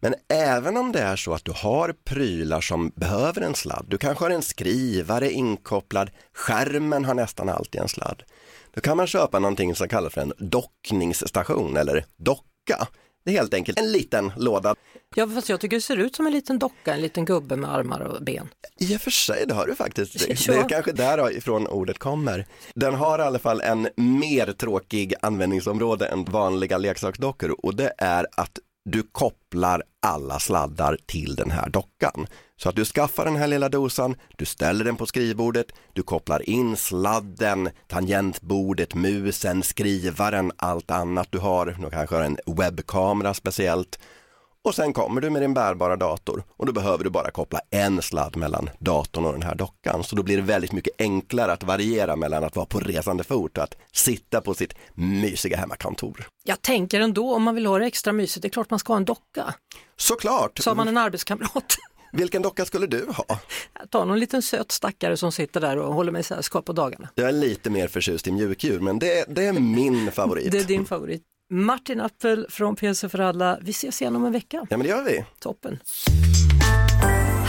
Men 0.01 0.15
även 0.29 0.77
om 0.77 0.93
det 0.93 1.01
är 1.01 1.17
så 1.17 1.35
att 1.35 1.45
du 1.45 1.53
har 1.55 1.95
prylar 2.05 2.61
som 2.61 2.93
behöver 2.95 3.41
en 3.41 3.55
sladd, 3.55 3.85
du 3.89 3.99
kanske 3.99 4.25
har 4.25 4.31
en 4.31 4.43
skrivare 4.43 5.31
inkopplad, 5.31 6.11
skärmen 6.33 7.05
har 7.05 7.15
nästan 7.15 7.49
alltid 7.49 7.81
en 7.81 7.89
sladd. 7.89 8.23
Då 8.75 8.81
kan 8.81 8.97
man 8.97 9.07
köpa 9.07 9.39
någonting 9.39 9.75
som 9.75 9.89
kallas 9.89 10.13
för 10.13 10.21
en 10.21 10.33
dockningsstation 10.39 11.77
eller 11.77 12.05
docka. 12.17 12.89
Det 13.25 13.31
är 13.31 13.35
helt 13.35 13.55
enkelt 13.55 13.79
en 13.79 13.93
liten 13.93 14.33
låda. 14.37 14.75
Ja, 15.15 15.29
fast 15.29 15.49
jag 15.49 15.61
tycker 15.61 15.77
det 15.77 15.81
ser 15.81 15.97
ut 15.97 16.17
som 16.17 16.27
en 16.27 16.33
liten 16.33 16.59
docka, 16.59 16.95
en 16.95 17.01
liten 17.01 17.25
gubbe 17.25 17.57
med 17.57 17.73
armar 17.73 18.01
och 18.01 18.23
ben. 18.23 18.49
I 18.79 18.97
och 18.97 19.01
för 19.01 19.11
sig, 19.11 19.45
det 19.49 19.55
har 19.55 19.67
du 19.67 19.75
faktiskt. 19.75 20.29
Det 20.47 20.55
är 20.55 20.69
kanske 20.69 20.93
därifrån 20.93 21.67
ordet 21.67 21.99
kommer. 21.99 22.47
Den 22.75 22.95
har 22.95 23.19
i 23.19 23.23
alla 23.23 23.39
fall 23.39 23.61
en 23.61 23.89
mer 23.97 24.53
tråkig 24.53 25.15
användningsområde 25.21 26.07
än 26.07 26.25
vanliga 26.25 26.79
leksaksdockor 26.79 27.65
och 27.65 27.75
det 27.77 27.93
är 27.99 28.27
att 28.37 28.59
du 28.85 29.03
kopplar 29.03 29.83
alla 30.01 30.41
sladdar 30.41 30.97
till 31.07 31.37
den 31.37 31.51
här 31.51 31.69
dockan. 31.69 32.27
Så 32.57 32.69
att 32.69 32.77
du 32.77 32.85
skaffar 32.85 33.25
den 33.25 33.37
här 33.37 33.47
lilla 33.47 33.69
dosan, 33.69 34.17
du 34.37 34.45
ställer 34.45 34.85
den 34.85 34.97
på 34.97 35.07
skrivbordet, 35.07 35.67
du 35.93 36.03
kopplar 36.03 36.49
in 36.49 36.77
sladden, 36.77 37.71
tangentbordet, 37.89 38.95
musen, 38.95 39.63
skrivaren, 39.63 40.53
allt 40.57 40.91
annat 40.91 41.29
du 41.31 41.39
har. 41.39 41.77
Du 41.81 41.91
kanske 41.91 42.17
har 42.17 42.23
en 42.23 42.39
webbkamera 42.47 43.35
speciellt. 43.35 43.99
Och 44.65 44.75
sen 44.75 44.93
kommer 44.93 45.21
du 45.21 45.31
med 45.31 45.43
din 45.43 45.55
bärbara 45.55 45.97
dator 45.97 46.45
och 46.57 46.67
då 46.67 46.73
behöver 46.73 47.05
du 47.05 47.11
bara 47.11 47.31
koppla 47.31 47.61
en 47.71 48.03
sladd 48.03 48.37
mellan 48.37 48.71
datorn 48.79 49.25
och 49.25 49.33
den 49.33 49.43
här 49.43 49.55
dockan. 49.55 50.05
Så 50.05 50.17
då 50.17 50.23
blir 50.23 50.37
det 50.37 50.43
väldigt 50.43 50.73
mycket 50.73 51.01
enklare 51.01 51.53
att 51.53 51.63
variera 51.63 52.17
mellan 52.17 52.45
att 52.45 52.57
vara 52.57 52.67
på 52.67 52.81
resande 52.81 53.25
fot 53.25 53.59
och 53.59 53.65
att 53.65 53.77
sitta 53.93 54.41
på 54.41 54.55
sitt 54.55 54.75
mysiga 54.95 55.57
hemmakontor. 55.57 56.27
Jag 56.45 56.63
tänker 56.63 57.01
ändå 57.01 57.35
om 57.35 57.43
man 57.43 57.55
vill 57.55 57.67
ha 57.67 57.79
det 57.79 57.87
extra 57.87 58.13
mysigt, 58.13 58.43
det 58.43 58.49
är 58.49 58.51
klart 58.51 58.71
man 58.71 58.79
ska 58.79 58.93
ha 58.93 58.97
en 58.97 59.05
docka. 59.05 59.55
Såklart! 59.97 60.59
Så 60.59 60.71
har 60.71 60.75
man 60.75 60.89
en 60.89 60.97
arbetskamrat. 60.97 61.77
Vilken 62.13 62.43
docka 62.43 62.65
skulle 62.65 62.87
du 62.87 63.07
ha? 63.17 63.39
Ta 63.91 64.05
någon 64.05 64.21
liten 64.21 64.43
söt 64.43 64.73
stackare 64.73 65.17
som 65.17 65.33
sitter 65.33 65.61
där 65.61 65.79
och 65.79 65.95
håller 65.95 66.13
mig 66.13 66.23
sällskap 66.23 66.65
på 66.65 66.73
dagarna. 66.73 67.09
Jag 67.15 67.29
är 67.29 67.33
lite 67.33 67.71
mer 67.71 67.89
förtjust 67.89 68.27
i 68.27 68.33
mjukdjur 68.33 68.81
men 68.81 68.99
det, 68.99 69.25
det 69.29 69.45
är 69.45 69.53
min 69.53 70.13
favorit. 70.13 70.53
det 70.53 70.59
är 70.59 70.65
din 70.65 70.85
favorit. 70.85 71.23
Martin 71.53 72.01
Appel 72.01 72.47
från 72.49 72.77
PC 72.77 73.09
för 73.09 73.19
alla. 73.19 73.59
Vi 73.63 73.71
ses 73.71 74.03
igen 74.03 74.17
om 74.17 74.25
en 74.25 74.33
vecka. 74.33 74.67
Ja 74.71 74.77
men 74.77 74.81
det 74.81 74.89
gör 74.89 75.05
vi. 75.05 75.25
Toppen. 75.39 75.79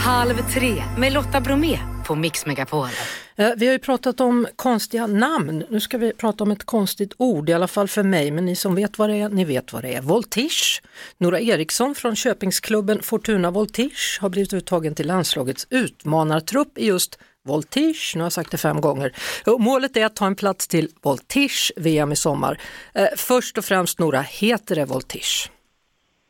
Halv 0.04 0.34
tre 0.54 0.82
med 0.98 1.12
Lotta 1.12 1.40
Bromé 1.40 1.78
på 2.06 2.14
Mix 2.14 2.46
Megapol. 2.46 2.88
Eh, 3.36 3.50
vi 3.56 3.66
har 3.66 3.72
ju 3.72 3.78
pratat 3.78 4.20
om 4.20 4.46
konstiga 4.56 5.06
namn. 5.06 5.64
Nu 5.70 5.80
ska 5.80 5.98
vi 5.98 6.12
prata 6.12 6.44
om 6.44 6.50
ett 6.50 6.64
konstigt 6.64 7.12
ord, 7.16 7.48
i 7.48 7.52
alla 7.52 7.68
fall 7.68 7.88
för 7.88 8.02
mig, 8.02 8.30
men 8.30 8.46
ni 8.46 8.56
som 8.56 8.74
vet 8.74 8.98
vad 8.98 9.10
det 9.10 9.16
är, 9.16 9.28
ni 9.28 9.44
vet 9.44 9.72
vad 9.72 9.82
det 9.82 9.94
är. 9.94 10.00
Voltige. 10.02 10.82
Nora 11.18 11.40
Eriksson 11.40 11.94
från 11.94 12.16
Köpingsklubben 12.16 13.02
Fortuna 13.02 13.50
Voltige 13.50 14.20
har 14.20 14.28
blivit 14.28 14.52
uttagen 14.52 14.94
till 14.94 15.06
landslagets 15.06 15.66
utmanartrupp 15.70 16.78
i 16.78 16.86
just 16.86 17.18
Voltige, 17.46 18.12
nu 18.14 18.20
har 18.20 18.24
jag 18.24 18.32
sagt 18.32 18.50
det 18.50 18.58
fem 18.58 18.80
gånger. 18.80 19.12
Målet 19.58 19.96
är 19.96 20.06
att 20.06 20.16
ta 20.16 20.26
en 20.26 20.36
plats 20.36 20.68
till 20.68 20.88
Voltige 21.02 21.72
VM 21.76 22.12
i 22.12 22.16
sommar. 22.16 22.58
Eh, 22.94 23.06
först 23.16 23.58
och 23.58 23.64
främst 23.64 23.98
Nora, 23.98 24.20
heter 24.20 24.74
det 24.74 24.84
Voltige? 24.84 25.50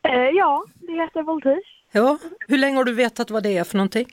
Eh, 0.07 0.13
ja, 0.13 0.65
det 0.75 0.93
heter 0.93 1.23
Voltige. 1.23 1.61
Ja, 1.91 2.17
hur 2.47 2.57
länge 2.57 2.77
har 2.77 2.83
du 2.83 2.93
vetat 2.93 3.29
vad 3.31 3.43
det 3.43 3.57
är 3.57 3.63
för 3.63 3.77
någonting? 3.77 4.07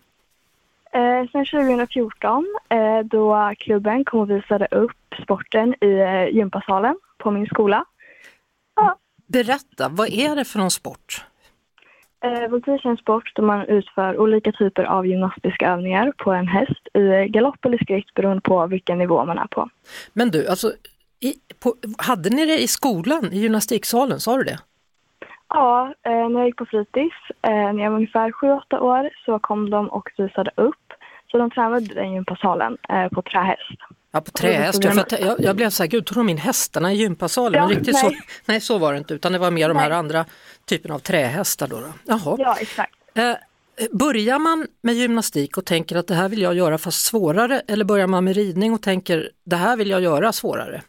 Eh, 0.92 1.30
sen 1.32 1.46
2014 1.46 2.46
eh, 2.68 2.98
då 3.05 3.53
klubben 3.59 4.05
kom 4.05 4.20
och 4.20 4.30
visade 4.30 4.66
upp 4.70 5.14
sporten 5.22 5.74
i 5.80 5.92
eh, 5.92 6.36
gympasalen 6.36 6.96
på 7.18 7.30
min 7.30 7.46
skola. 7.46 7.84
Ja. 8.74 8.98
Berätta, 9.26 9.88
vad 9.88 10.09
är 10.09 10.36
det 10.36 10.44
för 10.44 10.59
någon 10.59 10.70
sport? 10.70 11.24
Eh, 12.24 12.48
voltige 12.48 12.86
är 12.86 12.90
en 12.90 12.96
sport 12.96 13.32
där 13.36 13.42
man 13.42 13.66
utför 13.66 14.20
olika 14.20 14.52
typer 14.52 14.84
av 14.84 15.06
gymnastiska 15.06 15.72
övningar 15.72 16.12
på 16.18 16.32
en 16.32 16.48
häst 16.48 16.88
i 16.94 17.28
galopp 17.28 17.64
eller 17.64 17.78
skritt 17.78 18.14
beroende 18.14 18.40
på 18.40 18.66
vilken 18.66 18.98
nivå 18.98 19.24
man 19.24 19.38
är 19.38 19.46
på. 19.46 19.68
Men 20.12 20.30
du, 20.30 20.46
alltså, 20.48 20.72
i, 21.20 21.34
på, 21.62 21.74
hade 21.98 22.30
ni 22.30 22.46
det 22.46 22.62
i 22.62 22.68
skolan, 22.68 23.32
i 23.32 23.38
gymnastiksalen, 23.38 24.20
sa 24.20 24.36
du 24.36 24.44
det? 24.44 24.58
Ja, 25.48 25.94
eh, 26.02 26.28
när 26.28 26.38
jag 26.38 26.46
gick 26.46 26.56
på 26.56 26.66
fritids, 26.66 27.16
eh, 27.42 27.72
när 27.72 27.82
jag 27.82 27.90
var 27.90 27.96
ungefär 27.96 28.30
7-8 28.30 28.78
år, 28.78 29.10
så 29.24 29.38
kom 29.38 29.70
de 29.70 29.88
och 29.88 30.10
visade 30.16 30.50
upp 30.54 30.92
Så 31.30 31.38
de 31.38 31.50
tränade 31.50 31.84
i 31.84 31.94
den 31.94 32.12
gympasalen 32.12 32.78
eh, 32.88 33.08
på 33.08 33.22
trähäst. 33.22 33.78
Ja, 34.12 34.20
på 34.20 34.30
trähäst. 34.30 34.84
Jag, 34.84 35.04
jag, 35.20 35.40
jag 35.40 35.56
blev 35.56 35.70
så 35.70 35.82
här, 35.82 35.90
gud, 35.90 36.06
tog 36.06 36.16
de 36.16 36.28
in 36.28 36.38
hästarna 36.38 36.92
i 36.92 36.96
gympasalen? 36.96 37.60
Ja, 37.60 37.68
men 37.68 37.76
riktigt 37.76 37.94
nej. 37.94 38.02
Så, 38.02 38.10
nej, 38.46 38.60
så 38.60 38.78
var 38.78 38.92
det 38.92 38.98
inte, 38.98 39.14
utan 39.14 39.32
det 39.32 39.38
var 39.38 39.50
mer 39.50 39.68
de 39.68 39.76
här 39.76 39.88
Nej. 39.88 39.98
andra 39.98 40.24
typen 40.68 40.90
av 40.90 40.98
trähästar. 40.98 41.68
Då, 41.68 41.76
då. 41.76 41.92
Jaha. 42.04 42.36
Ja, 42.38 42.56
exakt. 42.60 42.94
Eh, 43.14 43.34
börjar 43.92 44.38
man 44.38 44.66
med 44.82 44.94
gymnastik 44.94 45.58
och 45.58 45.64
tänker 45.64 45.96
att 45.96 46.06
det 46.08 46.14
här 46.14 46.28
vill 46.28 46.42
jag 46.42 46.54
göra 46.54 46.78
fast 46.78 47.06
svårare 47.06 47.62
eller 47.68 47.84
börjar 47.84 48.06
man 48.06 48.24
med 48.24 48.36
ridning 48.36 48.72
och 48.72 48.82
tänker 48.82 49.30
det 49.44 49.56
här 49.56 49.76
vill 49.76 49.90
jag 49.90 50.00
göra 50.02 50.32
svårare? 50.32 50.82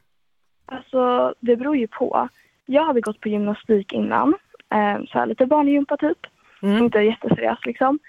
Alltså, 0.65 1.33
det 1.39 1.55
beror 1.55 1.77
ju 1.77 1.87
på. 1.87 2.29
Jag 2.65 2.85
hade 2.85 3.01
gått 3.01 3.19
på 3.19 3.29
gymnastik 3.29 3.93
innan, 3.93 4.29
eh, 4.73 5.05
så 5.07 5.19
här 5.19 5.25
lite 5.25 5.45
barngympa 5.45 5.97
typ. 5.97 6.17
Inte 6.61 6.99
jätteseriöst 6.99 7.65
liksom. 7.65 7.99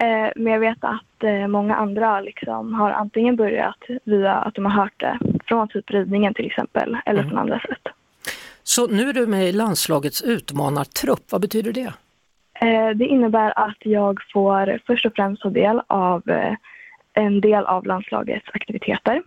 Eh, 0.00 0.32
men 0.36 0.52
jag 0.52 0.60
vet 0.60 0.84
att 0.84 1.24
eh, 1.24 1.46
många 1.48 1.76
andra 1.76 2.20
liksom 2.20 2.74
har 2.74 2.90
antingen 2.90 3.36
börjat 3.36 3.78
via 4.04 4.32
att 4.32 4.54
de 4.54 4.64
har 4.64 4.72
hört 4.72 5.00
det 5.00 5.18
från 5.44 5.68
typ 5.68 5.90
ridningen 5.90 6.34
till 6.34 6.46
exempel, 6.46 6.96
eller 7.06 7.22
från 7.22 7.38
andra 7.38 7.60
sätt. 7.60 7.94
Så 8.62 8.86
nu 8.86 9.08
är 9.08 9.12
du 9.12 9.26
med 9.26 9.48
i 9.48 9.52
landslagets 9.52 10.22
utmanartrupp, 10.22 11.32
vad 11.32 11.40
betyder 11.40 11.72
det? 11.72 11.92
Eh, 12.54 12.90
det 12.96 13.06
innebär 13.06 13.58
att 13.58 13.78
jag 13.78 14.18
får 14.32 14.80
först 14.86 15.06
och 15.06 15.12
främst 15.16 15.42
ta 15.42 15.50
del 15.50 15.80
av 15.86 16.22
en 17.14 17.40
del 17.40 17.64
av 17.64 17.86
landslagets 17.86 18.46
aktiviteter. 18.52 19.22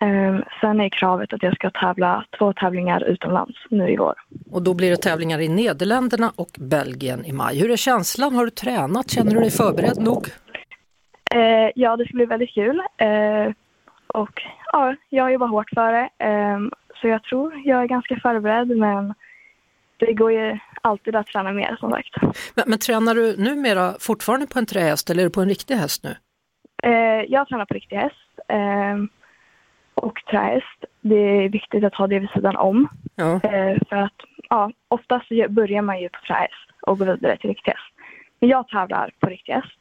Eh, 0.00 0.38
sen 0.60 0.80
är 0.80 0.88
kravet 0.88 1.32
att 1.32 1.42
jag 1.42 1.54
ska 1.54 1.70
tävla 1.70 2.24
två 2.38 2.52
tävlingar 2.52 3.04
utomlands 3.04 3.58
nu 3.70 3.90
i 3.90 3.96
vår. 3.96 4.14
Och 4.50 4.62
då 4.62 4.74
blir 4.74 4.90
det 4.90 4.96
tävlingar 4.96 5.40
i 5.40 5.48
Nederländerna 5.48 6.32
och 6.36 6.50
Belgien 6.58 7.24
i 7.24 7.32
maj. 7.32 7.60
Hur 7.60 7.70
är 7.70 7.76
känslan? 7.76 8.34
Har 8.34 8.44
du 8.44 8.50
tränat? 8.50 9.10
Känner 9.10 9.34
du 9.34 9.40
dig 9.40 9.50
förberedd 9.50 10.02
nog? 10.02 10.26
Eh, 11.34 11.70
ja, 11.74 11.96
det 11.96 12.04
ska 12.04 12.14
bli 12.16 12.26
väldigt 12.26 12.54
kul. 12.54 12.82
Eh, 12.96 13.52
och 14.06 14.42
ja, 14.72 14.94
jag 15.08 15.32
jobbar 15.32 15.46
hårt 15.46 15.70
för 15.74 15.92
det. 15.92 16.08
Eh, 16.18 16.58
så 17.00 17.08
jag 17.08 17.22
tror 17.22 17.62
jag 17.64 17.82
är 17.82 17.86
ganska 17.86 18.16
förberedd 18.16 18.68
men 18.68 19.14
det 19.96 20.12
går 20.12 20.32
ju 20.32 20.58
alltid 20.82 21.16
att 21.16 21.26
träna 21.26 21.52
mer 21.52 21.76
som 21.80 21.90
sagt. 21.90 22.16
Men, 22.54 22.64
men 22.66 22.78
tränar 22.78 23.14
du 23.14 23.36
numera 23.36 23.94
fortfarande 24.00 24.46
på 24.46 24.58
en 24.58 24.66
trähäst 24.66 25.10
eller 25.10 25.22
är 25.22 25.26
du 25.26 25.30
på 25.30 25.40
en 25.40 25.48
riktig 25.48 25.74
häst 25.74 26.04
nu? 26.04 26.16
Eh, 26.82 27.24
jag 27.28 27.48
tränar 27.48 27.64
på 27.64 27.74
riktig 27.74 27.96
häst 27.96 28.14
eh, 28.48 28.96
och 29.98 30.18
trähäst. 30.30 30.84
Det 31.00 31.14
är 31.14 31.48
viktigt 31.48 31.84
att 31.84 31.94
ha 31.94 32.06
det 32.06 32.18
vid 32.18 32.30
sidan 32.30 32.56
om. 32.56 32.88
Ja. 33.14 33.34
Eh, 33.34 33.78
för 33.88 33.96
att 33.96 34.12
ja, 34.48 34.70
oftast 34.88 35.28
så 35.28 35.46
börjar 35.48 35.82
man 35.82 36.00
ju 36.00 36.08
på 36.08 36.18
trähäst 36.26 36.70
och 36.82 36.98
går 36.98 37.06
vidare 37.06 37.36
till 37.36 37.50
riktig 37.50 37.70
häst. 37.70 37.94
Men 38.40 38.50
jag 38.50 38.68
tävlar 38.68 39.10
på 39.20 39.26
riktig 39.26 39.52
häst. 39.52 39.72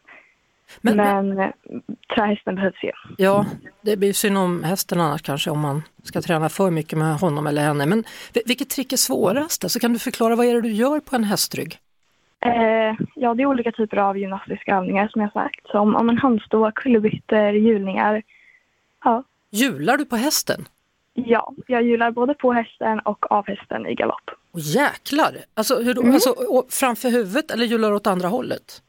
Men, 0.82 1.40
eh, 1.40 1.50
trähästen 2.16 2.56
behövs 2.56 2.84
ju. 2.84 2.92
Ja, 3.18 3.46
det 3.82 3.98
blir 3.98 4.14
synd 4.14 4.38
om 4.38 4.64
hästen 4.64 5.02
annars 5.02 5.22
kanske 5.22 5.50
om 5.50 5.60
man 5.60 5.84
ska 6.04 6.22
träna 6.22 6.50
för 6.50 6.72
mycket 6.72 6.98
med 6.98 7.16
honom 7.16 7.48
eller 7.48 7.62
henne. 7.62 7.86
Men 7.86 8.04
vil- 8.34 8.42
vilket 8.46 8.70
trick 8.70 8.94
är 8.94 8.98
svårast? 8.98 9.64
Alltså, 9.64 9.80
kan 9.80 9.94
du 9.94 10.00
förklara 10.00 10.36
vad 10.36 10.46
är 10.46 10.54
det 10.54 10.62
du 10.62 10.72
gör 10.72 11.00
på 11.00 11.16
en 11.16 11.24
hästrygg? 11.24 11.78
Eh, 12.46 12.96
ja, 13.16 13.34
det 13.34 13.44
är 13.44 13.46
olika 13.46 13.72
typer 13.72 13.98
av 13.98 14.18
gymnastiska 14.18 14.76
övningar 14.76 15.08
som 15.08 15.22
jag 15.22 15.34
sagt. 15.34 15.68
Som 15.68 15.96
om 15.96 16.10
en 16.10 16.18
handstå, 16.18 16.72
kullerbyttor, 16.76 17.50
hjulningar. 17.50 18.22
Ja. 19.04 19.24
Hjular 19.50 19.98
du 19.98 20.06
på 20.06 20.16
hästen? 20.16 20.68
ja, 21.26 21.54
jag 21.68 21.84
hjular 21.84 22.12
både 22.12 22.34
på 22.34 22.54
hästen 22.54 23.00
och 23.00 23.32
av 23.32 23.48
hästen 23.48 23.88
i 23.88 23.96
galopp. 23.96 24.30
Och 24.52 24.60
jäklar! 24.60 25.38
Alltså, 25.54 25.80
hur? 25.80 26.00
Mm. 26.00 26.14
alltså 26.14 26.36
framför 26.70 27.10
huvudet 27.10 27.52
eller 27.52 27.66
hjular 27.66 27.92
åt 27.94 28.08
andra 28.08 28.28
hållet? 28.28 28.82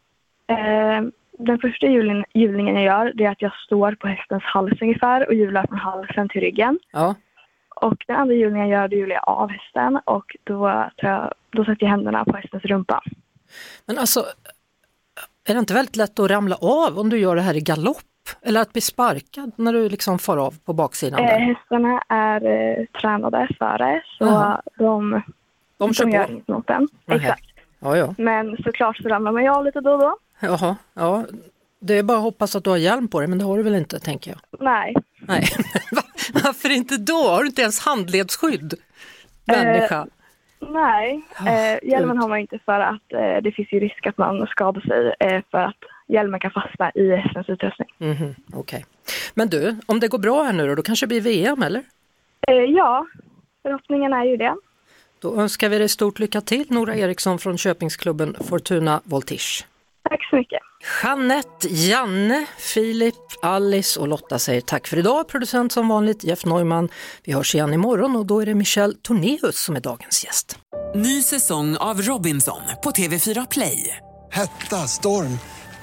Eh, 0.47 1.03
den 1.39 1.59
första 1.59 1.87
hjulin- 1.87 2.25
hjulningen 2.35 2.75
jag 2.75 2.85
gör 2.85 3.13
det 3.15 3.25
är 3.25 3.31
att 3.31 3.43
jag 3.43 3.53
står 3.67 3.93
på 3.93 4.07
hästens 4.09 4.43
hals 4.43 4.83
ungefär 4.83 5.29
och 5.29 5.35
hjular 5.35 5.67
från 5.67 5.79
halsen 5.79 6.29
till 6.29 6.41
ryggen. 6.41 6.79
Ja. 6.93 7.15
Och 7.75 8.05
den 8.07 8.17
andra 8.17 8.35
hjulningen 8.35 8.69
jag 8.69 8.81
gör, 8.81 8.89
det 8.89 8.97
hjular 8.97 9.15
jag 9.15 9.29
av 9.29 9.51
hästen 9.51 10.01
och 10.05 10.37
då, 10.45 10.89
jag, 10.97 11.33
då 11.51 11.65
sätter 11.65 11.83
jag 11.83 11.91
händerna 11.91 12.25
på 12.25 12.37
hästens 12.37 12.65
rumpa. 12.65 13.03
Men 13.87 13.99
alltså, 13.99 14.25
är 15.45 15.55
det 15.55 15.61
inte 15.61 15.75
väldigt 15.75 15.97
lätt 15.97 16.19
att 16.19 16.31
ramla 16.31 16.57
av 16.57 16.99
om 16.99 17.09
du 17.11 17.19
gör 17.19 17.37
det 17.37 17.43
här 17.43 17.57
i 17.57 17.61
galopp? 17.61 18.03
Eller 18.43 18.61
att 18.61 18.73
bli 18.73 18.81
sparkad 18.83 19.53
när 19.57 19.73
du 19.73 19.89
liksom 19.89 20.19
far 20.19 20.37
av 20.37 20.55
på 20.65 20.73
baksidan? 20.73 21.21
Eh, 21.21 21.27
Där? 21.27 21.39
hästarna 21.39 22.03
är 22.09 22.47
eh, 22.47 22.85
tränade 23.01 23.49
för 23.59 23.79
det 23.79 24.03
så 24.19 24.25
Jaha. 24.25 24.63
de, 24.79 25.23
De 25.79 25.95
kör 25.95 26.07
gör 26.07 26.31
inget 26.31 26.49
mot 26.49 26.67
den. 26.67 26.89
Exakt. 27.11 27.45
Ja, 27.81 27.97
ja. 27.97 28.15
Men 28.19 28.57
såklart 28.57 28.97
så 28.97 29.09
ramlar 29.09 29.33
man 29.33 29.43
ju 29.43 29.49
av 29.51 29.65
lite 29.65 29.81
då 29.81 29.91
och 29.93 29.99
då. 30.01 30.17
Jaha, 30.41 30.77
ja. 30.95 31.25
Det 31.81 31.99
är 31.99 32.03
bara 32.03 32.19
att 32.19 32.25
hoppas 32.25 32.57
att 32.57 32.65
du 32.65 32.71
har 32.71 32.77
hjälm 32.77 33.09
på 33.09 33.21
dig, 33.21 33.29
men 33.29 33.39
det 33.39 33.45
har 33.45 33.57
du 33.57 33.63
väl 33.63 33.75
inte, 33.75 34.01
tänker 34.01 34.31
jag. 34.31 34.61
Nej. 34.61 34.95
Nej, 35.21 35.45
Va- 35.93 36.03
varför 36.45 36.71
inte 36.71 36.97
då? 36.97 37.29
Har 37.31 37.41
du 37.41 37.47
inte 37.47 37.63
ens 37.63 37.81
handledsskydd? 37.81 38.75
Människa. 39.45 40.07
Nej, 40.61 41.23
eh, 41.47 41.89
hjälmen 41.91 42.19
har 42.19 42.29
man 42.29 42.39
inte 42.39 42.59
för 42.65 42.81
att 42.81 43.13
eh, 43.13 43.43
det 43.43 43.53
finns 43.53 43.73
ju 43.73 43.81
risk 43.81 44.07
att 44.07 44.19
man 44.19 44.47
skadar 44.47 44.81
sig 44.81 45.15
eh, 45.21 45.43
för 45.51 45.59
att 45.59 45.77
hjälmen 46.09 46.41
kan 46.41 46.51
fastna 46.51 46.91
i 46.95 47.17
hästens 47.17 47.49
utrustning. 47.49 47.89
Mhm, 47.99 48.35
Okej. 48.53 48.87
Men 49.35 49.49
du, 49.49 49.77
om 49.87 50.01
det 50.01 50.09
går 50.09 50.19
bra 50.19 50.43
här 50.43 50.53
nu 50.53 50.67
då, 50.69 50.75
då 50.75 50.83
kanske 50.83 51.07
det 51.07 51.09
blir 51.09 51.21
VM 51.21 51.63
eller? 51.63 51.83
Eh, 52.49 52.55
ja, 52.55 53.07
förhoppningen 53.63 54.13
är 54.13 54.25
ju 54.25 54.37
det. 54.37 54.55
Då 55.21 55.41
önskar 55.41 55.69
vi 55.69 55.79
dig 55.79 55.89
stort 55.89 56.19
lycka 56.19 56.41
till, 56.41 56.65
Nora 56.69 56.97
Eriksson 56.97 57.39
från 57.39 57.59
Köpingsklubben 57.59 58.37
Fortuna 58.41 59.01
Voltisch. 59.05 59.67
Tack 60.11 60.29
så 60.31 60.37
mycket. 60.37 60.59
Jeanette, 61.03 61.69
Janne, 61.69 62.47
Filip, 62.59 63.15
Alice 63.43 64.01
och 64.01 64.09
Lotta 64.09 64.39
säger 64.39 64.61
tack 64.61 64.87
för 64.87 64.97
idag. 64.97 65.29
Producent 65.29 65.73
som 65.73 65.89
vanligt 65.89 66.25
Jeff 66.25 66.45
Neumann. 66.45 66.89
Vi 67.25 67.33
hörs 67.33 67.55
igen 67.55 67.75
imorgon 67.75 68.17
och 68.17 68.27
då 68.27 68.41
är 68.41 68.47
det 68.47 68.55
Michel 68.55 68.95
Tornéus 68.95 69.57
som 69.65 69.77
är 69.77 69.81
dagens 69.81 70.25
gäst. 70.25 70.59
Ny 70.95 71.23
säsong 71.23 71.77
av 71.77 72.01
Robinson 72.03 72.61
på 72.85 72.91
TV4 72.91 73.47
Play. 73.51 73.97
Hetta, 74.31 74.77
storm, 74.77 75.39